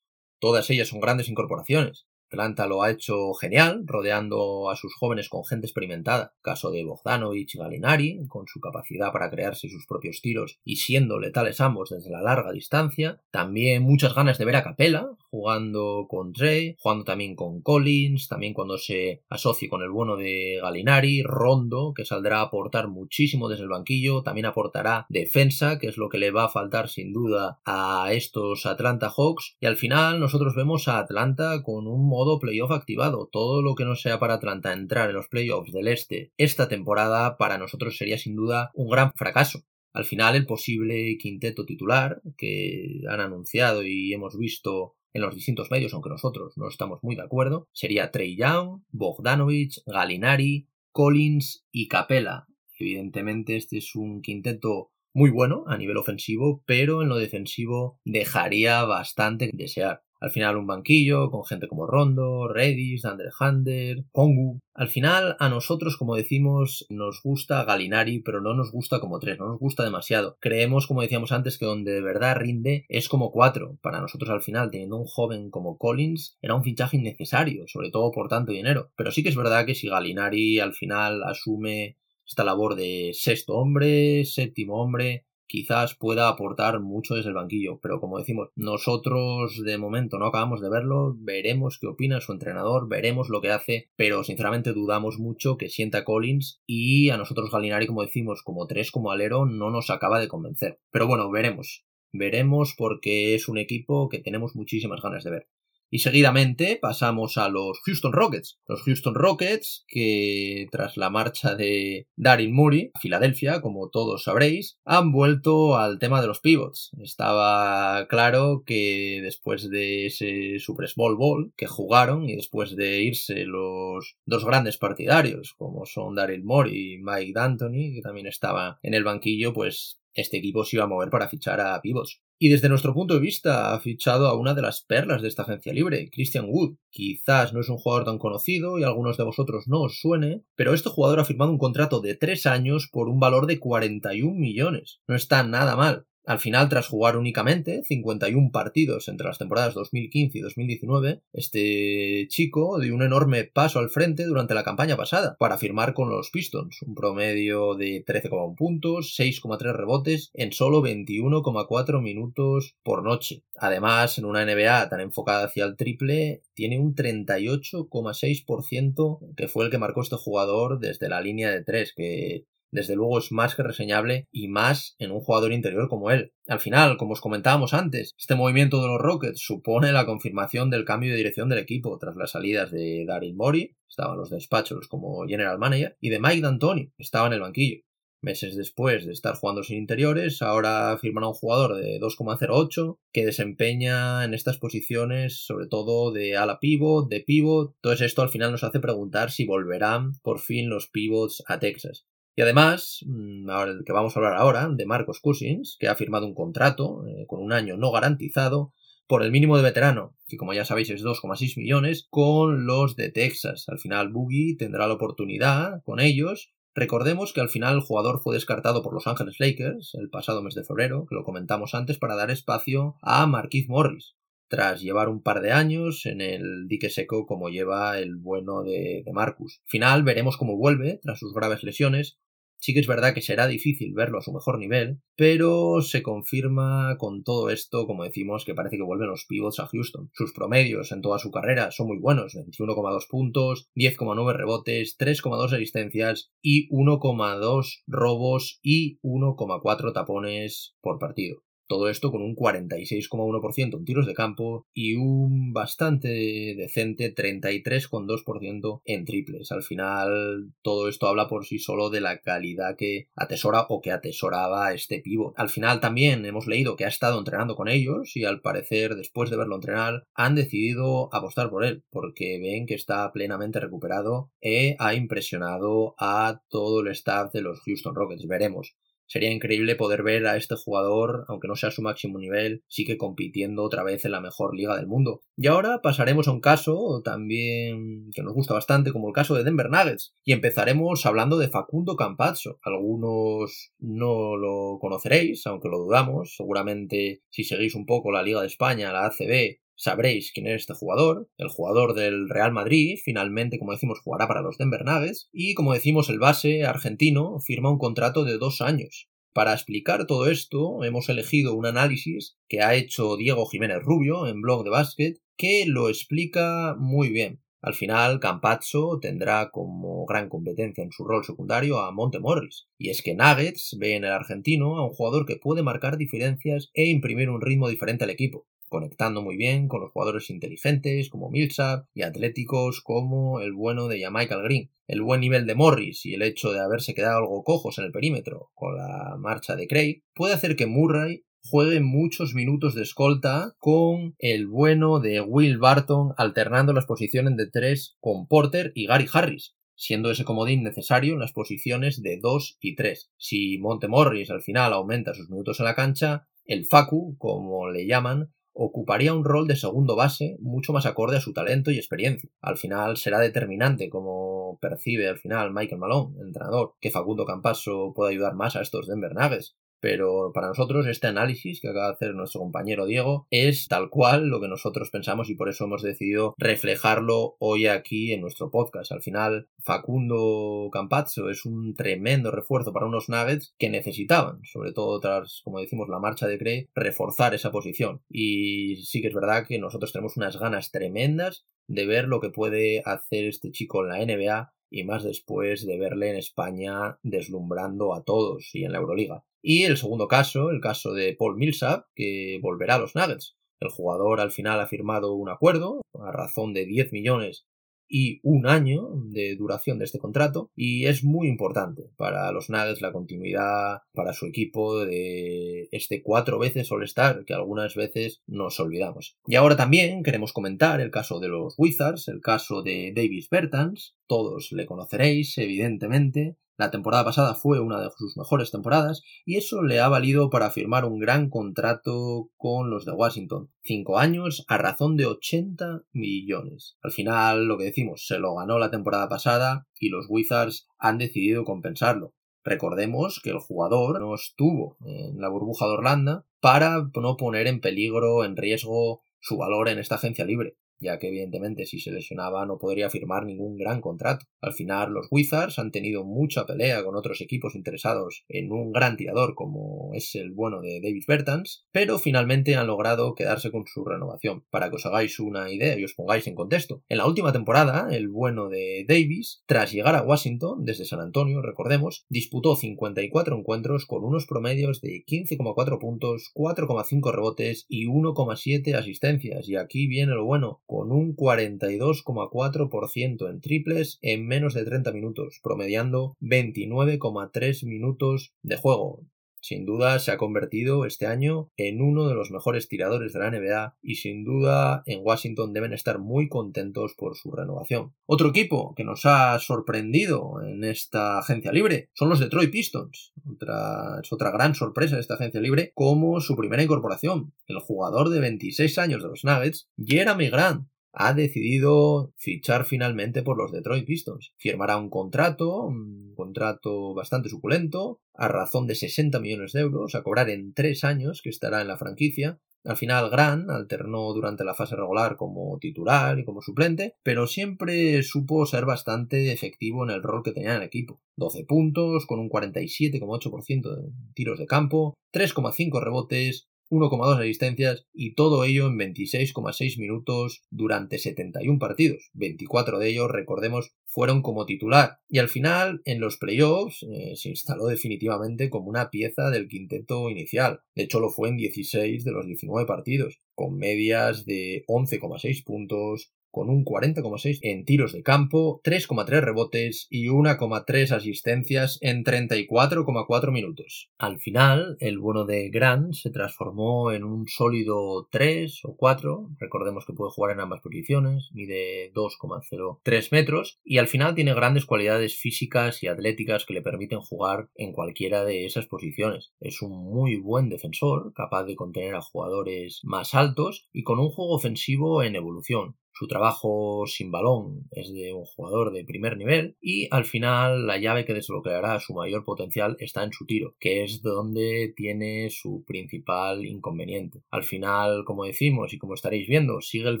todas 0.40 0.70
ellas 0.70 0.88
son 0.88 1.00
grandes 1.00 1.28
incorporaciones. 1.28 2.07
Atlanta 2.30 2.66
lo 2.66 2.82
ha 2.82 2.90
hecho 2.90 3.32
genial, 3.34 3.84
rodeando 3.86 4.70
a 4.70 4.76
sus 4.76 4.94
jóvenes 4.94 5.28
con 5.28 5.44
gente 5.44 5.66
experimentada. 5.66 6.34
Caso 6.42 6.70
de 6.70 6.84
Bogdanovich 6.84 7.54
y 7.54 7.58
Galinari, 7.58 8.26
con 8.28 8.46
su 8.46 8.60
capacidad 8.60 9.12
para 9.12 9.30
crearse 9.30 9.68
sus 9.68 9.86
propios 9.86 10.20
tiros 10.20 10.58
y 10.64 10.76
siendo 10.76 11.18
letales 11.18 11.60
ambos 11.60 11.90
desde 11.90 12.10
la 12.10 12.22
larga 12.22 12.52
distancia. 12.52 13.22
También 13.30 13.82
muchas 13.82 14.14
ganas 14.14 14.38
de 14.38 14.44
ver 14.44 14.56
a 14.56 14.62
Capella 14.62 15.08
jugando 15.30 16.06
con 16.08 16.32
Trey, 16.32 16.76
jugando 16.78 17.04
también 17.04 17.34
con 17.34 17.60
Collins, 17.60 18.28
también 18.28 18.54
cuando 18.54 18.78
se 18.78 19.22
asocie 19.28 19.68
con 19.68 19.82
el 19.82 19.90
bueno 19.90 20.16
de 20.16 20.58
Galinari, 20.62 21.22
Rondo, 21.22 21.92
que 21.94 22.04
saldrá 22.04 22.38
a 22.40 22.44
aportar 22.44 22.88
muchísimo 22.88 23.48
desde 23.48 23.64
el 23.64 23.68
banquillo, 23.68 24.22
también 24.22 24.46
aportará 24.46 25.06
defensa, 25.08 25.78
que 25.78 25.88
es 25.88 25.98
lo 25.98 26.08
que 26.08 26.18
le 26.18 26.30
va 26.30 26.44
a 26.44 26.48
faltar 26.48 26.88
sin 26.88 27.12
duda 27.12 27.60
a 27.64 28.08
estos 28.12 28.66
Atlanta 28.66 29.10
Hawks. 29.14 29.56
Y 29.60 29.66
al 29.66 29.76
final 29.76 30.20
nosotros 30.20 30.54
vemos 30.54 30.88
a 30.88 30.98
Atlanta 30.98 31.62
con 31.62 31.86
un 31.86 32.08
modo 32.18 32.40
playoff 32.40 32.72
activado. 32.72 33.28
Todo 33.30 33.62
lo 33.62 33.76
que 33.76 33.84
no 33.84 33.94
sea 33.94 34.18
para 34.18 34.34
Atlanta 34.34 34.72
entrar 34.72 35.08
en 35.08 35.14
los 35.14 35.28
playoffs 35.28 35.70
del 35.70 35.86
este 35.86 36.32
esta 36.36 36.66
temporada 36.68 37.36
para 37.36 37.58
nosotros 37.58 37.96
sería 37.96 38.18
sin 38.18 38.34
duda 38.34 38.72
un 38.74 38.88
gran 38.88 39.12
fracaso. 39.14 39.62
Al 39.92 40.04
final 40.04 40.34
el 40.34 40.44
posible 40.44 41.16
quinteto 41.18 41.64
titular 41.64 42.20
que 42.36 43.02
han 43.08 43.20
anunciado 43.20 43.84
y 43.84 44.12
hemos 44.12 44.36
visto 44.36 44.96
en 45.12 45.22
los 45.22 45.34
distintos 45.36 45.70
medios, 45.70 45.94
aunque 45.94 46.10
nosotros 46.10 46.54
no 46.56 46.68
estamos 46.68 46.98
muy 47.02 47.14
de 47.14 47.22
acuerdo, 47.22 47.68
sería 47.72 48.10
Trey 48.10 48.36
Young, 48.36 48.82
Bogdanovich, 48.90 49.80
Galinari, 49.86 50.66
Collins 50.90 51.64
y 51.70 51.86
Capella. 51.86 52.46
Evidentemente 52.80 53.56
este 53.56 53.78
es 53.78 53.94
un 53.94 54.22
quinteto 54.22 54.90
muy 55.14 55.30
bueno 55.30 55.64
a 55.68 55.78
nivel 55.78 55.96
ofensivo, 55.96 56.64
pero 56.66 57.02
en 57.02 57.08
lo 57.08 57.16
defensivo 57.16 58.00
dejaría 58.04 58.82
bastante 58.84 59.50
desear. 59.52 60.02
Al 60.20 60.30
final 60.30 60.56
un 60.56 60.66
banquillo 60.66 61.30
con 61.30 61.44
gente 61.44 61.68
como 61.68 61.86
Rondo, 61.86 62.48
Redis, 62.48 63.04
Andre 63.04 63.28
Hander, 63.38 64.04
Kongu. 64.10 64.60
Al 64.74 64.88
final 64.88 65.36
a 65.38 65.48
nosotros, 65.48 65.96
como 65.96 66.16
decimos, 66.16 66.86
nos 66.88 67.20
gusta 67.22 67.64
Galinari, 67.64 68.20
pero 68.20 68.40
no 68.40 68.54
nos 68.54 68.72
gusta 68.72 69.00
como 69.00 69.18
tres, 69.18 69.38
no 69.38 69.46
nos 69.48 69.58
gusta 69.58 69.84
demasiado. 69.84 70.36
Creemos, 70.40 70.86
como 70.86 71.02
decíamos 71.02 71.32
antes, 71.32 71.58
que 71.58 71.66
donde 71.66 71.92
de 71.92 72.02
verdad 72.02 72.36
rinde 72.36 72.84
es 72.88 73.08
como 73.08 73.30
cuatro. 73.32 73.78
Para 73.82 74.00
nosotros 74.00 74.30
al 74.30 74.42
final, 74.42 74.70
teniendo 74.70 74.96
un 74.96 75.06
joven 75.06 75.50
como 75.50 75.78
Collins, 75.78 76.36
era 76.42 76.54
un 76.54 76.64
fichaje 76.64 76.96
innecesario, 76.96 77.64
sobre 77.66 77.90
todo 77.90 78.10
por 78.10 78.28
tanto 78.28 78.52
dinero. 78.52 78.90
Pero 78.96 79.10
sí 79.10 79.22
que 79.22 79.28
es 79.28 79.36
verdad 79.36 79.66
que 79.66 79.74
si 79.74 79.88
Galinari 79.88 80.58
al 80.60 80.74
final 80.74 81.22
asume 81.24 81.96
esta 82.28 82.44
labor 82.44 82.74
de 82.76 83.12
sexto 83.14 83.54
hombre, 83.54 84.24
séptimo 84.24 84.82
hombre, 84.82 85.24
quizás 85.48 85.94
pueda 85.94 86.28
aportar 86.28 86.80
mucho 86.80 87.14
desde 87.14 87.30
el 87.30 87.34
banquillo, 87.34 87.80
pero 87.80 88.00
como 88.00 88.18
decimos, 88.18 88.50
nosotros 88.54 89.62
de 89.64 89.78
momento 89.78 90.18
no 90.18 90.26
acabamos 90.26 90.60
de 90.60 90.70
verlo, 90.70 91.16
veremos 91.18 91.78
qué 91.80 91.88
opina 91.88 92.20
su 92.20 92.32
entrenador, 92.32 92.88
veremos 92.88 93.28
lo 93.28 93.40
que 93.40 93.50
hace, 93.50 93.90
pero 93.96 94.22
sinceramente 94.22 94.72
dudamos 94.72 95.18
mucho 95.18 95.56
que 95.56 95.68
sienta 95.68 96.04
Collins 96.04 96.62
y 96.66 97.10
a 97.10 97.16
nosotros 97.16 97.50
Galinari, 97.50 97.86
como 97.86 98.02
decimos, 98.02 98.42
como 98.42 98.66
tres 98.66 98.90
como 98.90 99.10
alero, 99.10 99.46
no 99.46 99.70
nos 99.70 99.90
acaba 99.90 100.20
de 100.20 100.28
convencer. 100.28 100.80
Pero 100.90 101.06
bueno, 101.06 101.30
veremos. 101.30 101.84
Veremos 102.12 102.74
porque 102.76 103.34
es 103.34 103.48
un 103.48 103.58
equipo 103.58 104.08
que 104.08 104.18
tenemos 104.18 104.54
muchísimas 104.54 105.02
ganas 105.02 105.24
de 105.24 105.30
ver. 105.30 105.48
Y 105.90 106.00
seguidamente 106.00 106.78
pasamos 106.80 107.38
a 107.38 107.48
los 107.48 107.80
Houston 107.84 108.12
Rockets. 108.12 108.58
Los 108.66 108.82
Houston 108.82 109.14
Rockets 109.14 109.84
que 109.88 110.66
tras 110.70 110.96
la 110.96 111.10
marcha 111.10 111.54
de 111.54 112.06
Daryl 112.16 112.52
Murray 112.52 112.90
a 112.94 113.00
Filadelfia, 113.00 113.60
como 113.60 113.88
todos 113.90 114.24
sabréis, 114.24 114.78
han 114.84 115.12
vuelto 115.12 115.76
al 115.76 115.98
tema 115.98 116.20
de 116.20 116.26
los 116.26 116.40
pivots. 116.40 116.90
Estaba 117.00 118.06
claro 118.08 118.62
que 118.66 119.20
después 119.22 119.70
de 119.70 120.06
ese 120.06 120.58
Super 120.58 120.88
Small 120.88 121.16
Ball 121.16 121.52
que 121.56 121.66
jugaron 121.66 122.28
y 122.28 122.36
después 122.36 122.76
de 122.76 123.02
irse 123.02 123.44
los 123.44 124.16
dos 124.26 124.44
grandes 124.44 124.76
partidarios 124.76 125.54
como 125.56 125.86
son 125.86 126.14
Daryl 126.14 126.44
Murray 126.44 126.94
y 126.94 126.98
Mike 126.98 127.32
D'Antoni, 127.34 127.94
que 127.94 128.02
también 128.02 128.26
estaba 128.26 128.78
en 128.82 128.94
el 128.94 129.04
banquillo, 129.04 129.52
pues 129.52 130.00
este 130.14 130.38
equipo 130.38 130.64
se 130.64 130.76
iba 130.76 130.84
a 130.84 130.88
mover 130.88 131.10
para 131.10 131.28
fichar 131.28 131.60
a 131.60 131.80
pivots. 131.80 132.20
Y 132.40 132.50
desde 132.50 132.68
nuestro 132.68 132.94
punto 132.94 133.14
de 133.14 133.20
vista 133.20 133.74
ha 133.74 133.80
fichado 133.80 134.28
a 134.28 134.38
una 134.38 134.54
de 134.54 134.62
las 134.62 134.82
perlas 134.82 135.22
de 135.22 135.28
esta 135.28 135.42
agencia 135.42 135.72
libre, 135.72 136.08
Christian 136.12 136.46
Wood. 136.48 136.76
Quizás 136.90 137.52
no 137.52 137.60
es 137.60 137.68
un 137.68 137.78
jugador 137.78 138.04
tan 138.04 138.18
conocido 138.18 138.78
y 138.78 138.84
a 138.84 138.86
algunos 138.86 139.16
de 139.16 139.24
vosotros 139.24 139.64
no 139.66 139.82
os 139.82 139.98
suene, 140.00 140.44
pero 140.54 140.72
este 140.72 140.88
jugador 140.88 141.20
ha 141.20 141.24
firmado 141.24 141.50
un 141.50 141.58
contrato 141.58 142.00
de 142.00 142.14
3 142.14 142.46
años 142.46 142.88
por 142.92 143.08
un 143.08 143.18
valor 143.18 143.46
de 143.46 143.58
41 143.58 144.38
millones. 144.38 145.00
No 145.08 145.16
está 145.16 145.42
nada 145.42 145.74
mal. 145.74 146.07
Al 146.28 146.38
final, 146.40 146.68
tras 146.68 146.88
jugar 146.88 147.16
únicamente 147.16 147.82
51 147.84 148.50
partidos 148.52 149.08
entre 149.08 149.28
las 149.28 149.38
temporadas 149.38 149.72
2015 149.72 150.36
y 150.36 150.42
2019, 150.42 151.22
este 151.32 152.26
chico 152.28 152.78
dio 152.78 152.94
un 152.94 153.02
enorme 153.02 153.44
paso 153.44 153.78
al 153.78 153.88
frente 153.88 154.26
durante 154.26 154.52
la 154.52 154.62
campaña 154.62 154.94
pasada 154.94 155.38
para 155.38 155.56
firmar 155.56 155.94
con 155.94 156.10
los 156.10 156.30
Pistons, 156.30 156.82
un 156.82 156.94
promedio 156.94 157.76
de 157.76 158.04
13,1 158.04 158.56
puntos, 158.56 159.16
6,3 159.18 159.74
rebotes 159.74 160.30
en 160.34 160.52
solo 160.52 160.82
21,4 160.82 162.02
minutos 162.02 162.76
por 162.82 163.02
noche. 163.02 163.44
Además, 163.56 164.18
en 164.18 164.26
una 164.26 164.44
NBA 164.44 164.90
tan 164.90 165.00
enfocada 165.00 165.46
hacia 165.46 165.64
el 165.64 165.76
triple, 165.76 166.42
tiene 166.52 166.78
un 166.78 166.94
38,6% 166.94 169.34
que 169.34 169.48
fue 169.48 169.64
el 169.64 169.70
que 169.70 169.78
marcó 169.78 170.02
este 170.02 170.16
jugador 170.16 170.78
desde 170.78 171.08
la 171.08 171.22
línea 171.22 171.50
de 171.50 171.64
3, 171.64 171.94
que 171.96 172.44
desde 172.70 172.96
luego 172.96 173.18
es 173.18 173.32
más 173.32 173.54
que 173.54 173.62
reseñable 173.62 174.26
y 174.30 174.48
más 174.48 174.94
en 174.98 175.10
un 175.10 175.20
jugador 175.20 175.52
interior 175.52 175.88
como 175.88 176.10
él. 176.10 176.32
Al 176.46 176.60
final, 176.60 176.96
como 176.96 177.12
os 177.12 177.20
comentábamos 177.20 177.74
antes, 177.74 178.14
este 178.18 178.34
movimiento 178.34 178.80
de 178.80 178.88
los 178.88 179.00
Rockets 179.00 179.40
supone 179.40 179.92
la 179.92 180.06
confirmación 180.06 180.70
del 180.70 180.84
cambio 180.84 181.10
de 181.10 181.16
dirección 181.16 181.48
del 181.48 181.58
equipo 181.58 181.98
tras 181.98 182.16
las 182.16 182.32
salidas 182.32 182.70
de 182.70 183.04
Daryl 183.06 183.34
Mori, 183.34 183.76
estaban 183.88 184.18
los 184.18 184.30
despachos 184.30 184.88
como 184.88 185.26
general 185.26 185.58
manager, 185.58 185.96
y 186.00 186.10
de 186.10 186.20
Mike 186.20 186.42
D'Antoni, 186.42 186.92
estaba 186.98 187.26
en 187.26 187.34
el 187.34 187.40
banquillo. 187.40 187.82
Meses 188.20 188.56
después 188.56 189.06
de 189.06 189.12
estar 189.12 189.36
jugando 189.36 189.62
sin 189.62 189.78
interiores, 189.78 190.42
ahora 190.42 190.98
firman 191.00 191.22
a 191.22 191.28
un 191.28 191.34
jugador 191.34 191.76
de 191.76 192.00
2,08 192.00 192.98
que 193.12 193.24
desempeña 193.24 194.24
en 194.24 194.34
estas 194.34 194.58
posiciones 194.58 195.46
sobre 195.46 195.68
todo 195.68 196.10
de 196.10 196.36
ala 196.36 196.58
pivot, 196.58 197.08
de 197.08 197.20
pivot. 197.20 197.76
Todo 197.80 197.92
esto 197.92 198.22
al 198.22 198.30
final 198.30 198.50
nos 198.50 198.64
hace 198.64 198.80
preguntar 198.80 199.30
si 199.30 199.46
volverán 199.46 200.14
por 200.22 200.40
fin 200.40 200.68
los 200.68 200.88
pivots 200.88 201.44
a 201.46 201.60
Texas. 201.60 202.07
Y 202.38 202.40
además, 202.40 203.00
mm, 203.04 203.50
ahora 203.50 203.72
el 203.72 203.84
que 203.84 203.92
vamos 203.92 204.14
a 204.14 204.20
hablar 204.20 204.36
ahora, 204.36 204.68
de 204.72 204.86
Marcos 204.86 205.18
Cousins, 205.18 205.76
que 205.76 205.88
ha 205.88 205.96
firmado 205.96 206.24
un 206.24 206.36
contrato 206.36 207.04
eh, 207.04 207.26
con 207.26 207.42
un 207.42 207.52
año 207.52 207.76
no 207.76 207.90
garantizado 207.90 208.72
por 209.08 209.24
el 209.24 209.32
mínimo 209.32 209.56
de 209.56 209.64
veterano, 209.64 210.14
que 210.28 210.36
como 210.36 210.54
ya 210.54 210.64
sabéis 210.64 210.90
es 210.90 211.02
2,6 211.02 211.56
millones, 211.56 212.06
con 212.08 212.64
los 212.64 212.94
de 212.94 213.10
Texas. 213.10 213.64
Al 213.66 213.80
final 213.80 214.12
Boogie 214.12 214.56
tendrá 214.56 214.86
la 214.86 214.94
oportunidad 214.94 215.82
con 215.82 215.98
ellos. 215.98 216.54
Recordemos 216.76 217.32
que 217.32 217.40
al 217.40 217.48
final 217.48 217.74
el 217.74 217.80
jugador 217.80 218.20
fue 218.22 218.36
descartado 218.36 218.84
por 218.84 218.94
Los 218.94 219.08
Ángeles 219.08 219.34
Lakers 219.40 219.96
el 220.00 220.08
pasado 220.08 220.40
mes 220.40 220.54
de 220.54 220.62
febrero, 220.62 221.06
que 221.08 221.16
lo 221.16 221.24
comentamos 221.24 221.74
antes, 221.74 221.98
para 221.98 222.14
dar 222.14 222.30
espacio 222.30 222.94
a 223.02 223.26
Marquise 223.26 223.66
Morris, 223.68 224.14
tras 224.46 224.80
llevar 224.80 225.08
un 225.08 225.24
par 225.24 225.40
de 225.40 225.50
años 225.50 226.06
en 226.06 226.20
el 226.20 226.68
dique 226.68 226.88
seco 226.88 227.26
como 227.26 227.48
lleva 227.48 227.98
el 227.98 228.14
bueno 228.14 228.62
de, 228.62 229.02
de 229.04 229.12
Marcus. 229.12 229.60
Final 229.64 230.04
veremos 230.04 230.36
cómo 230.36 230.56
vuelve 230.56 231.00
tras 231.02 231.18
sus 231.18 231.34
graves 231.34 231.64
lesiones, 231.64 232.16
Sí 232.60 232.74
que 232.74 232.80
es 232.80 232.86
verdad 232.86 233.14
que 233.14 233.22
será 233.22 233.46
difícil 233.46 233.92
verlo 233.94 234.18
a 234.18 234.22
su 234.22 234.32
mejor 234.32 234.58
nivel, 234.58 235.00
pero 235.16 235.80
se 235.82 236.02
confirma 236.02 236.96
con 236.98 237.22
todo 237.22 237.50
esto, 237.50 237.86
como 237.86 238.04
decimos, 238.04 238.44
que 238.44 238.54
parece 238.54 238.76
que 238.76 238.82
vuelven 238.82 239.08
los 239.08 239.26
pivots 239.26 239.60
a 239.60 239.66
Houston. 239.66 240.10
Sus 240.12 240.32
promedios 240.32 240.92
en 240.92 241.00
toda 241.00 241.18
su 241.18 241.30
carrera 241.30 241.70
son 241.70 241.86
muy 241.88 241.98
buenos, 241.98 242.34
21,2 242.34 243.06
puntos, 243.08 243.70
10,9 243.74 244.36
rebotes, 244.36 244.96
3,2 244.98 245.52
asistencias 245.54 246.30
y 246.42 246.68
1,2 246.70 247.82
robos 247.86 248.58
y 248.62 248.98
1,4 249.02 249.92
tapones 249.92 250.74
por 250.80 250.98
partido. 250.98 251.47
Todo 251.68 251.88
esto 251.88 252.10
con 252.10 252.22
un 252.22 252.34
46,1% 252.34 253.76
en 253.76 253.84
tiros 253.84 254.06
de 254.06 254.14
campo 254.14 254.66
y 254.72 254.96
un 254.96 255.52
bastante 255.52 256.08
decente 256.56 257.14
33,2% 257.14 258.80
en 258.84 259.04
triples. 259.04 259.52
Al 259.52 259.62
final, 259.62 260.52
todo 260.62 260.88
esto 260.88 261.06
habla 261.06 261.28
por 261.28 261.44
sí 261.44 261.58
solo 261.58 261.90
de 261.90 262.00
la 262.00 262.20
calidad 262.20 262.76
que 262.76 263.08
atesora 263.14 263.66
o 263.68 263.80
que 263.80 263.92
atesoraba 263.92 264.72
este 264.72 265.00
pivo. 265.00 265.34
Al 265.36 265.50
final 265.50 265.80
también 265.80 266.24
hemos 266.24 266.46
leído 266.46 266.76
que 266.76 266.86
ha 266.86 266.88
estado 266.88 267.18
entrenando 267.18 267.54
con 267.54 267.68
ellos 267.68 268.16
y 268.16 268.24
al 268.24 268.40
parecer, 268.40 268.94
después 268.94 269.30
de 269.30 269.36
verlo 269.36 269.56
entrenar, 269.56 270.06
han 270.14 270.34
decidido 270.34 271.08
apostar 271.12 271.50
por 271.50 271.64
él, 271.64 271.84
porque 271.90 272.38
ven 272.40 272.66
que 272.66 272.74
está 272.74 273.12
plenamente 273.12 273.60
recuperado 273.60 274.30
e 274.40 274.76
ha 274.78 274.94
impresionado 274.94 275.94
a 275.98 276.42
todo 276.48 276.80
el 276.80 276.88
staff 276.88 277.32
de 277.32 277.42
los 277.42 277.60
Houston 277.60 277.94
Rockets. 277.94 278.26
Veremos. 278.26 278.74
Sería 279.08 279.32
increíble 279.32 279.74
poder 279.74 280.02
ver 280.02 280.26
a 280.26 280.36
este 280.36 280.54
jugador, 280.54 281.24
aunque 281.28 281.48
no 281.48 281.56
sea 281.56 281.70
su 281.70 281.82
máximo 281.82 282.18
nivel, 282.18 282.62
sigue 282.68 282.98
compitiendo 282.98 283.64
otra 283.64 283.82
vez 283.82 284.04
en 284.04 284.12
la 284.12 284.20
mejor 284.20 284.54
liga 284.54 284.76
del 284.76 284.86
mundo. 284.86 285.22
Y 285.34 285.46
ahora 285.46 285.80
pasaremos 285.82 286.28
a 286.28 286.32
un 286.32 286.40
caso 286.40 287.00
también 287.02 288.10
que 288.14 288.22
nos 288.22 288.34
gusta 288.34 288.54
bastante, 288.54 288.92
como 288.92 289.08
el 289.08 289.14
caso 289.14 289.34
de 289.34 289.44
Denver 289.44 289.70
Nuggets. 289.70 290.14
Y 290.24 290.32
empezaremos 290.32 291.06
hablando 291.06 291.38
de 291.38 291.48
Facundo 291.48 291.96
Campazzo. 291.96 292.58
Algunos 292.62 293.72
no 293.78 294.36
lo 294.36 294.78
conoceréis, 294.78 295.46
aunque 295.46 295.68
lo 295.68 295.78
dudamos. 295.78 296.36
Seguramente 296.36 297.22
si 297.30 297.44
seguís 297.44 297.74
un 297.74 297.86
poco 297.86 298.12
la 298.12 298.22
Liga 298.22 298.42
de 298.42 298.46
España, 298.46 298.92
la 298.92 299.06
ACB, 299.06 299.58
sabréis 299.78 300.32
quién 300.32 300.46
es 300.46 300.62
este 300.62 300.74
jugador. 300.74 301.28
El 301.38 301.48
jugador 301.48 301.94
del 301.94 302.28
Real 302.28 302.52
Madrid, 302.52 302.98
finalmente, 303.02 303.58
como 303.58 303.72
decimos, 303.72 304.00
jugará 304.00 304.28
para 304.28 304.42
los 304.42 304.58
Denver 304.58 304.84
Nuggets. 304.84 305.30
Y 305.32 305.54
como 305.54 305.72
decimos, 305.72 306.10
el 306.10 306.18
base 306.18 306.64
argentino 306.64 307.38
firma 307.40 307.70
un 307.70 307.78
contrato 307.78 308.24
de 308.24 308.36
dos 308.36 308.60
años. 308.60 309.08
Para 309.32 309.52
explicar 309.52 310.06
todo 310.06 310.28
esto, 310.28 310.82
hemos 310.84 311.08
elegido 311.08 311.54
un 311.54 311.64
análisis 311.64 312.36
que 312.48 312.60
ha 312.60 312.74
hecho 312.74 313.16
Diego 313.16 313.46
Jiménez 313.46 313.78
Rubio 313.82 314.26
en 314.26 314.40
Blog 314.40 314.64
de 314.64 314.70
Básquet, 314.70 315.20
que 315.36 315.64
lo 315.66 315.88
explica 315.88 316.74
muy 316.76 317.10
bien. 317.10 317.40
Al 317.60 317.74
final, 317.74 318.20
Campazzo 318.20 318.98
tendrá 319.00 319.50
como 319.50 320.06
gran 320.06 320.28
competencia 320.28 320.82
en 320.82 320.92
su 320.92 321.04
rol 321.04 321.24
secundario 321.24 321.80
a 321.80 321.92
Monte 321.92 322.18
Morris. 322.18 322.66
Y 322.78 322.90
es 322.90 323.02
que 323.02 323.14
Nuggets 323.14 323.76
ve 323.78 323.94
en 323.94 324.04
el 324.04 324.12
argentino 324.12 324.76
a 324.76 324.84
un 324.84 324.94
jugador 324.94 325.26
que 325.26 325.36
puede 325.36 325.62
marcar 325.62 325.96
diferencias 325.96 326.70
e 326.72 326.88
imprimir 326.88 327.30
un 327.30 327.40
ritmo 327.40 327.68
diferente 327.68 328.04
al 328.04 328.10
equipo 328.10 328.46
conectando 328.68 329.22
muy 329.22 329.36
bien 329.36 329.68
con 329.68 329.80
los 329.80 329.90
jugadores 329.90 330.30
inteligentes 330.30 331.08
como 331.10 331.30
Millsap 331.30 331.86
y 331.94 332.02
atléticos 332.02 332.80
como 332.80 333.40
el 333.40 333.52
bueno 333.52 333.88
de 333.88 334.08
Michael 334.10 334.42
Green. 334.42 334.70
El 334.86 335.02
buen 335.02 335.20
nivel 335.20 335.46
de 335.46 335.54
Morris 335.54 336.06
y 336.06 336.14
el 336.14 336.22
hecho 336.22 336.52
de 336.52 336.60
haberse 336.60 336.94
quedado 336.94 337.18
algo 337.18 337.44
cojos 337.44 337.78
en 337.78 337.84
el 337.84 337.92
perímetro 337.92 338.50
con 338.54 338.76
la 338.76 339.16
marcha 339.18 339.56
de 339.56 339.66
Craig 339.66 340.02
puede 340.14 340.34
hacer 340.34 340.56
que 340.56 340.66
Murray 340.66 341.24
juegue 341.42 341.80
muchos 341.80 342.34
minutos 342.34 342.74
de 342.74 342.82
escolta 342.82 343.54
con 343.58 344.14
el 344.18 344.46
bueno 344.46 345.00
de 345.00 345.20
Will 345.20 345.58
Barton 345.58 346.12
alternando 346.16 346.72
las 346.72 346.86
posiciones 346.86 347.36
de 347.36 347.50
tres 347.50 347.96
con 348.00 348.26
Porter 348.26 348.72
y 348.74 348.86
Gary 348.86 349.06
Harris, 349.12 349.54
siendo 349.74 350.10
ese 350.10 350.24
comodín 350.24 350.62
necesario 350.62 351.14
en 351.14 351.20
las 351.20 351.32
posiciones 351.32 352.02
de 352.02 352.18
2 352.20 352.58
y 352.60 352.74
3. 352.74 353.10
Si 353.16 353.58
Monte 353.58 353.88
Morris 353.88 354.30
al 354.30 354.42
final 354.42 354.72
aumenta 354.72 355.14
sus 355.14 355.30
minutos 355.30 355.60
en 355.60 355.66
la 355.66 355.74
cancha, 355.74 356.28
el 356.44 356.66
Facu, 356.66 357.16
como 357.18 357.70
le 357.70 357.86
llaman, 357.86 358.32
ocuparía 358.60 359.14
un 359.14 359.24
rol 359.24 359.46
de 359.46 359.54
segundo 359.54 359.94
base 359.94 360.36
mucho 360.40 360.72
más 360.72 360.84
acorde 360.84 361.16
a 361.16 361.20
su 361.20 361.32
talento 361.32 361.70
y 361.70 361.76
experiencia. 361.76 362.28
Al 362.40 362.56
final 362.56 362.96
será 362.96 363.20
determinante 363.20 363.88
como 363.88 364.58
percibe 364.60 365.08
al 365.08 365.18
final 365.18 365.52
Michael 365.52 365.80
Malone, 365.80 366.20
entrenador, 366.20 366.74
que 366.80 366.90
Facundo 366.90 367.24
Campaso 367.24 367.92
pueda 367.94 368.10
ayudar 368.10 368.34
más 368.34 368.56
a 368.56 368.60
estos 368.60 368.88
Denver 368.88 369.14
Nuggets. 369.14 369.56
Pero 369.80 370.32
para 370.32 370.48
nosotros 370.48 370.86
este 370.86 371.06
análisis 371.06 371.60
que 371.60 371.68
acaba 371.68 371.88
de 371.88 371.92
hacer 371.94 372.14
nuestro 372.14 372.40
compañero 372.40 372.86
Diego 372.86 373.26
es 373.30 373.68
tal 373.68 373.90
cual 373.90 374.28
lo 374.28 374.40
que 374.40 374.48
nosotros 374.48 374.90
pensamos 374.90 375.30
y 375.30 375.34
por 375.34 375.48
eso 375.48 375.64
hemos 375.64 375.82
decidido 375.82 376.34
reflejarlo 376.38 377.36
hoy 377.38 377.66
aquí 377.66 378.12
en 378.12 378.20
nuestro 378.20 378.50
podcast. 378.50 378.92
Al 378.92 379.02
final, 379.02 379.48
Facundo 379.60 380.68
Campazzo 380.72 381.30
es 381.30 381.44
un 381.44 381.74
tremendo 381.74 382.30
refuerzo 382.30 382.72
para 382.72 382.86
unos 382.86 383.08
Nuggets 383.08 383.54
que 383.58 383.70
necesitaban, 383.70 384.40
sobre 384.44 384.72
todo 384.72 385.00
tras, 385.00 385.42
como 385.44 385.60
decimos, 385.60 385.88
la 385.88 385.98
marcha 385.98 386.26
de 386.26 386.38
Cray, 386.38 386.68
reforzar 386.74 387.34
esa 387.34 387.50
posición. 387.50 388.00
Y 388.08 388.76
sí 388.84 389.00
que 389.00 389.08
es 389.08 389.14
verdad 389.14 389.46
que 389.46 389.58
nosotros 389.58 389.92
tenemos 389.92 390.16
unas 390.16 390.38
ganas 390.38 390.70
tremendas 390.70 391.44
de 391.66 391.86
ver 391.86 392.08
lo 392.08 392.20
que 392.20 392.30
puede 392.30 392.82
hacer 392.84 393.26
este 393.26 393.50
chico 393.50 393.84
en 393.84 393.88
la 393.88 393.98
NBA 394.04 394.52
y 394.70 394.84
más 394.84 395.04
después 395.04 395.66
de 395.66 395.78
verle 395.78 396.10
en 396.10 396.16
España 396.16 396.98
deslumbrando 397.02 397.94
a 397.94 398.04
todos 398.04 398.54
y 398.54 398.64
en 398.64 398.72
la 398.72 398.78
Euroliga. 398.78 399.24
Y 399.42 399.64
el 399.64 399.76
segundo 399.76 400.08
caso, 400.08 400.50
el 400.50 400.60
caso 400.60 400.92
de 400.92 401.14
Paul 401.14 401.36
Millsap, 401.36 401.86
que 401.94 402.38
volverá 402.42 402.74
a 402.74 402.78
los 402.78 402.94
Nuggets. 402.94 403.36
El 403.60 403.70
jugador 403.70 404.20
al 404.20 404.30
final 404.30 404.60
ha 404.60 404.66
firmado 404.66 405.14
un 405.14 405.28
acuerdo 405.28 405.82
a 405.94 406.12
razón 406.12 406.52
de 406.52 406.64
10 406.64 406.92
millones 406.92 407.46
y 407.88 408.20
un 408.22 408.46
año 408.46 408.88
de 409.06 409.36
duración 409.36 409.78
de 409.78 409.84
este 409.84 409.98
contrato 409.98 410.50
y 410.54 410.86
es 410.86 411.04
muy 411.04 411.28
importante 411.28 411.90
para 411.96 412.30
los 412.32 412.50
Nuggets 412.50 412.82
la 412.82 412.92
continuidad 412.92 413.82
para 413.92 414.12
su 414.12 414.26
equipo 414.26 414.84
de 414.84 415.68
este 415.72 416.02
cuatro 416.02 416.38
veces 416.38 416.70
All-Star 416.70 417.24
que 417.24 417.34
algunas 417.34 417.74
veces 417.74 418.22
nos 418.26 418.60
olvidamos. 418.60 419.16
Y 419.26 419.36
ahora 419.36 419.56
también 419.56 420.02
queremos 420.02 420.32
comentar 420.32 420.80
el 420.80 420.90
caso 420.90 421.20
de 421.20 421.28
los 421.28 421.54
Wizards, 421.56 422.08
el 422.08 422.20
caso 422.20 422.62
de 422.62 422.92
Davis 422.94 423.28
Bertans, 423.30 423.96
todos 424.06 424.52
le 424.52 424.66
conoceréis 424.66 425.36
evidentemente, 425.38 426.36
la 426.58 426.72
temporada 426.72 427.04
pasada 427.04 427.34
fue 427.34 427.60
una 427.60 427.80
de 427.80 427.88
sus 427.96 428.16
mejores 428.16 428.50
temporadas 428.50 429.04
y 429.24 429.36
eso 429.36 429.62
le 429.62 429.78
ha 429.78 429.88
valido 429.88 430.28
para 430.28 430.50
firmar 430.50 430.84
un 430.84 430.98
gran 430.98 431.30
contrato 431.30 432.30
con 432.36 432.68
los 432.68 432.84
de 432.84 432.90
Washington. 432.90 433.48
Cinco 433.62 433.98
años 433.98 434.44
a 434.48 434.58
razón 434.58 434.96
de 434.96 435.06
80 435.06 435.84
millones. 435.92 436.76
Al 436.82 436.90
final, 436.90 437.46
lo 437.46 437.58
que 437.58 437.64
decimos, 437.64 438.06
se 438.08 438.18
lo 438.18 438.34
ganó 438.34 438.58
la 438.58 438.72
temporada 438.72 439.08
pasada 439.08 439.68
y 439.78 439.88
los 439.88 440.06
Wizards 440.08 440.66
han 440.78 440.98
decidido 440.98 441.44
compensarlo. 441.44 442.14
Recordemos 442.42 443.20
que 443.22 443.30
el 443.30 443.38
jugador 443.38 444.00
no 444.00 444.16
estuvo 444.16 444.78
en 444.84 445.20
la 445.20 445.28
burbuja 445.28 445.66
de 445.66 445.72
Orlando 445.72 446.24
para 446.40 446.90
no 447.00 447.16
poner 447.16 447.46
en 447.46 447.60
peligro, 447.60 448.24
en 448.24 448.36
riesgo 448.36 449.02
su 449.20 449.36
valor 449.36 449.68
en 449.68 449.78
esta 449.78 449.94
agencia 449.94 450.24
libre 450.24 450.56
ya 450.80 450.98
que 450.98 451.08
evidentemente 451.08 451.66
si 451.66 451.80
se 451.80 451.90
lesionaba 451.90 452.46
no 452.46 452.58
podría 452.58 452.90
firmar 452.90 453.24
ningún 453.24 453.56
gran 453.56 453.80
contrato. 453.80 454.26
Al 454.40 454.52
final 454.52 454.92
los 454.92 455.08
Wizards 455.10 455.58
han 455.58 455.70
tenido 455.70 456.04
mucha 456.04 456.46
pelea 456.46 456.84
con 456.84 456.96
otros 456.96 457.20
equipos 457.20 457.54
interesados 457.54 458.24
en 458.28 458.52
un 458.52 458.72
gran 458.72 458.96
tirador 458.96 459.34
como 459.34 459.90
es 459.94 460.14
el 460.14 460.32
bueno 460.32 460.60
de 460.60 460.80
Davis 460.80 461.06
Bertans, 461.06 461.66
pero 461.72 461.98
finalmente 461.98 462.56
han 462.56 462.66
logrado 462.66 463.14
quedarse 463.14 463.50
con 463.50 463.64
su 463.66 463.84
renovación. 463.84 464.44
Para 464.50 464.70
que 464.70 464.76
os 464.76 464.86
hagáis 464.86 465.18
una 465.20 465.50
idea 465.50 465.78
y 465.78 465.84
os 465.84 465.94
pongáis 465.94 466.26
en 466.26 466.34
contexto, 466.34 466.82
en 466.88 466.98
la 466.98 467.06
última 467.06 467.32
temporada 467.32 467.88
el 467.90 468.08
bueno 468.08 468.48
de 468.48 468.84
Davis, 468.88 469.42
tras 469.46 469.72
llegar 469.72 469.94
a 469.94 470.02
Washington 470.02 470.64
desde 470.64 470.84
San 470.84 471.00
Antonio, 471.00 471.42
recordemos, 471.42 472.04
disputó 472.08 472.56
54 472.56 473.36
encuentros 473.36 473.86
con 473.86 474.04
unos 474.04 474.26
promedios 474.26 474.80
de 474.80 475.04
15,4 475.06 475.78
puntos, 475.78 476.30
4,5 476.34 477.12
rebotes 477.12 477.66
y 477.68 477.86
1,7 477.86 478.74
asistencias. 478.74 479.48
Y 479.48 479.56
aquí 479.56 479.86
viene 479.86 480.12
lo 480.12 480.24
bueno, 480.24 480.62
con 480.68 480.92
un 480.92 481.16
42,4% 481.16 483.30
en 483.30 483.40
triples 483.40 483.98
en 484.02 484.26
menos 484.26 484.52
de 484.52 484.66
30 484.66 484.92
minutos, 484.92 485.40
promediando 485.42 486.14
29,3 486.20 487.64
minutos 487.64 488.34
de 488.42 488.58
juego. 488.58 489.00
Sin 489.40 489.64
duda 489.64 489.98
se 489.98 490.10
ha 490.10 490.18
convertido 490.18 490.84
este 490.84 491.06
año 491.06 491.50
en 491.56 491.80
uno 491.80 492.08
de 492.08 492.14
los 492.14 492.30
mejores 492.30 492.68
tiradores 492.68 493.12
de 493.12 493.18
la 493.18 493.30
NBA 493.30 493.76
y 493.82 493.96
sin 493.96 494.24
duda 494.24 494.82
en 494.86 495.00
Washington 495.02 495.52
deben 495.52 495.72
estar 495.72 495.98
muy 495.98 496.28
contentos 496.28 496.94
por 496.96 497.16
su 497.16 497.30
renovación. 497.30 497.94
Otro 498.06 498.28
equipo 498.28 498.74
que 498.74 498.84
nos 498.84 499.06
ha 499.06 499.38
sorprendido 499.38 500.42
en 500.42 500.64
esta 500.64 501.18
agencia 501.18 501.52
libre 501.52 501.90
son 501.94 502.08
los 502.08 502.20
Detroit 502.20 502.50
Pistons. 502.50 503.12
Otra, 503.30 504.00
es 504.02 504.12
otra 504.12 504.30
gran 504.30 504.54
sorpresa 504.54 504.96
de 504.96 505.02
esta 505.02 505.14
agencia 505.14 505.40
libre 505.40 505.72
como 505.74 506.20
su 506.20 506.36
primera 506.36 506.62
incorporación. 506.62 507.32
El 507.46 507.60
jugador 507.60 508.10
de 508.10 508.20
26 508.20 508.78
años 508.78 509.02
de 509.02 509.08
los 509.08 509.24
Nuggets, 509.24 509.68
Jeremy 509.76 510.30
Grant, 510.30 510.68
ha 510.92 511.12
decidido 511.12 512.12
fichar 512.16 512.64
finalmente 512.64 513.22
por 513.22 513.36
los 513.36 513.52
Detroit 513.52 513.86
Pistons. 513.86 514.32
Firmará 514.36 514.76
un 514.76 514.90
contrato, 514.90 515.64
un 515.64 516.14
contrato 516.14 516.94
bastante 516.94 517.28
suculento, 517.28 518.00
a 518.14 518.28
razón 518.28 518.66
de 518.66 518.74
60 518.74 519.20
millones 519.20 519.52
de 519.52 519.60
euros, 519.60 519.94
a 519.94 520.02
cobrar 520.02 520.30
en 520.30 520.52
tres 520.54 520.84
años 520.84 521.20
que 521.22 521.30
estará 521.30 521.60
en 521.60 521.68
la 521.68 521.78
franquicia. 521.78 522.40
Al 522.64 522.76
final, 522.76 523.08
Grant 523.08 523.48
alternó 523.48 524.12
durante 524.12 524.44
la 524.44 524.54
fase 524.54 524.74
regular 524.74 525.16
como 525.16 525.58
titular 525.58 526.18
y 526.18 526.24
como 526.24 526.42
suplente, 526.42 526.96
pero 527.04 527.26
siempre 527.26 528.02
supo 528.02 528.44
ser 528.46 528.64
bastante 528.64 529.32
efectivo 529.32 529.84
en 529.84 529.90
el 529.90 530.02
rol 530.02 530.22
que 530.24 530.32
tenía 530.32 530.50
en 530.50 530.62
el 530.62 530.66
equipo. 530.66 531.00
12 531.16 531.44
puntos, 531.44 532.06
con 532.06 532.18
un 532.18 532.28
47,8% 532.28 533.76
de 533.76 533.92
tiros 534.14 534.38
de 534.38 534.46
campo, 534.46 534.94
3,5 535.12 535.82
rebotes, 535.82 536.47
1,2 536.70 537.18
asistencias 537.18 537.86
y 537.92 538.14
todo 538.14 538.44
ello 538.44 538.66
en 538.66 538.78
26,6 538.78 539.78
minutos 539.78 540.42
durante 540.50 540.98
71 540.98 541.58
partidos. 541.58 542.10
24 542.14 542.78
de 542.78 542.88
ellos, 542.88 543.10
recordemos, 543.10 543.72
fueron 543.86 544.22
como 544.22 544.46
titular. 544.46 544.98
Y 545.08 545.18
al 545.18 545.28
final, 545.28 545.80
en 545.84 546.00
los 546.00 546.18
playoffs, 546.18 546.82
eh, 546.82 547.16
se 547.16 547.30
instaló 547.30 547.66
definitivamente 547.66 548.50
como 548.50 548.68
una 548.68 548.90
pieza 548.90 549.30
del 549.30 549.48
quinteto 549.48 550.10
inicial. 550.10 550.60
De 550.74 550.84
hecho, 550.84 551.00
lo 551.00 551.10
fue 551.10 551.30
en 551.30 551.36
16 551.36 552.04
de 552.04 552.12
los 552.12 552.26
19 552.26 552.66
partidos, 552.66 553.20
con 553.34 553.56
medias 553.56 554.26
de 554.26 554.64
11,6 554.68 555.44
puntos, 555.44 556.12
con 556.30 556.50
un 556.50 556.64
40,6 556.64 557.38
en 557.42 557.64
tiros 557.64 557.92
de 557.92 558.02
campo, 558.02 558.60
3,3 558.64 559.20
rebotes 559.20 559.86
y 559.90 560.08
1,3 560.08 560.92
asistencias 560.92 561.78
en 561.80 562.04
34,4 562.04 563.32
minutos. 563.32 563.90
Al 563.98 564.18
final, 564.18 564.76
el 564.80 564.98
bueno 564.98 565.24
de 565.24 565.50
Grant 565.50 565.94
se 565.94 566.10
transformó 566.10 566.92
en 566.92 567.04
un 567.04 567.26
sólido 567.28 568.08
3 568.10 568.60
o 568.64 568.76
4, 568.76 569.30
recordemos 569.38 569.84
que 569.86 569.92
puede 569.92 570.10
jugar 570.10 570.32
en 570.32 570.40
ambas 570.40 570.60
posiciones, 570.60 571.30
mide 571.32 571.92
2,03 571.94 573.12
metros 573.12 573.58
y 573.64 573.78
al 573.78 573.86
final 573.86 574.14
tiene 574.14 574.34
grandes 574.34 574.66
cualidades 574.66 575.16
físicas 575.16 575.82
y 575.82 575.88
atléticas 575.88 576.44
que 576.44 576.54
le 576.54 576.62
permiten 576.62 577.00
jugar 577.00 577.48
en 577.54 577.72
cualquiera 577.72 578.24
de 578.24 578.44
esas 578.44 578.66
posiciones. 578.66 579.32
Es 579.40 579.62
un 579.62 579.72
muy 579.72 580.16
buen 580.16 580.48
defensor, 580.48 581.12
capaz 581.14 581.44
de 581.44 581.56
contener 581.56 581.94
a 581.94 582.02
jugadores 582.02 582.80
más 582.84 583.14
altos 583.14 583.68
y 583.72 583.82
con 583.82 583.98
un 583.98 584.10
juego 584.10 584.34
ofensivo 584.34 585.02
en 585.02 585.16
evolución. 585.16 585.76
Su 585.98 586.06
trabajo 586.06 586.84
sin 586.86 587.10
balón 587.10 587.66
es 587.72 587.92
de 587.92 588.12
un 588.12 588.24
jugador 588.24 588.72
de 588.72 588.84
primer 588.84 589.16
nivel 589.16 589.56
y 589.60 589.88
al 589.90 590.04
final 590.04 590.64
la 590.64 590.78
llave 590.78 591.04
que 591.04 591.12
desbloqueará 591.12 591.80
su 591.80 591.92
mayor 591.92 592.22
potencial 592.22 592.76
está 592.78 593.02
en 593.02 593.12
su 593.12 593.26
tiro, 593.26 593.56
que 593.58 593.82
es 593.82 594.00
donde 594.00 594.72
tiene 594.76 595.28
su 595.30 595.64
principal 595.66 596.46
inconveniente. 596.46 597.24
Al 597.32 597.42
final, 597.42 598.04
como 598.04 598.26
decimos 598.26 598.72
y 598.72 598.78
como 598.78 598.94
estaréis 598.94 599.26
viendo, 599.26 599.60
sigue 599.60 599.88
el 599.88 600.00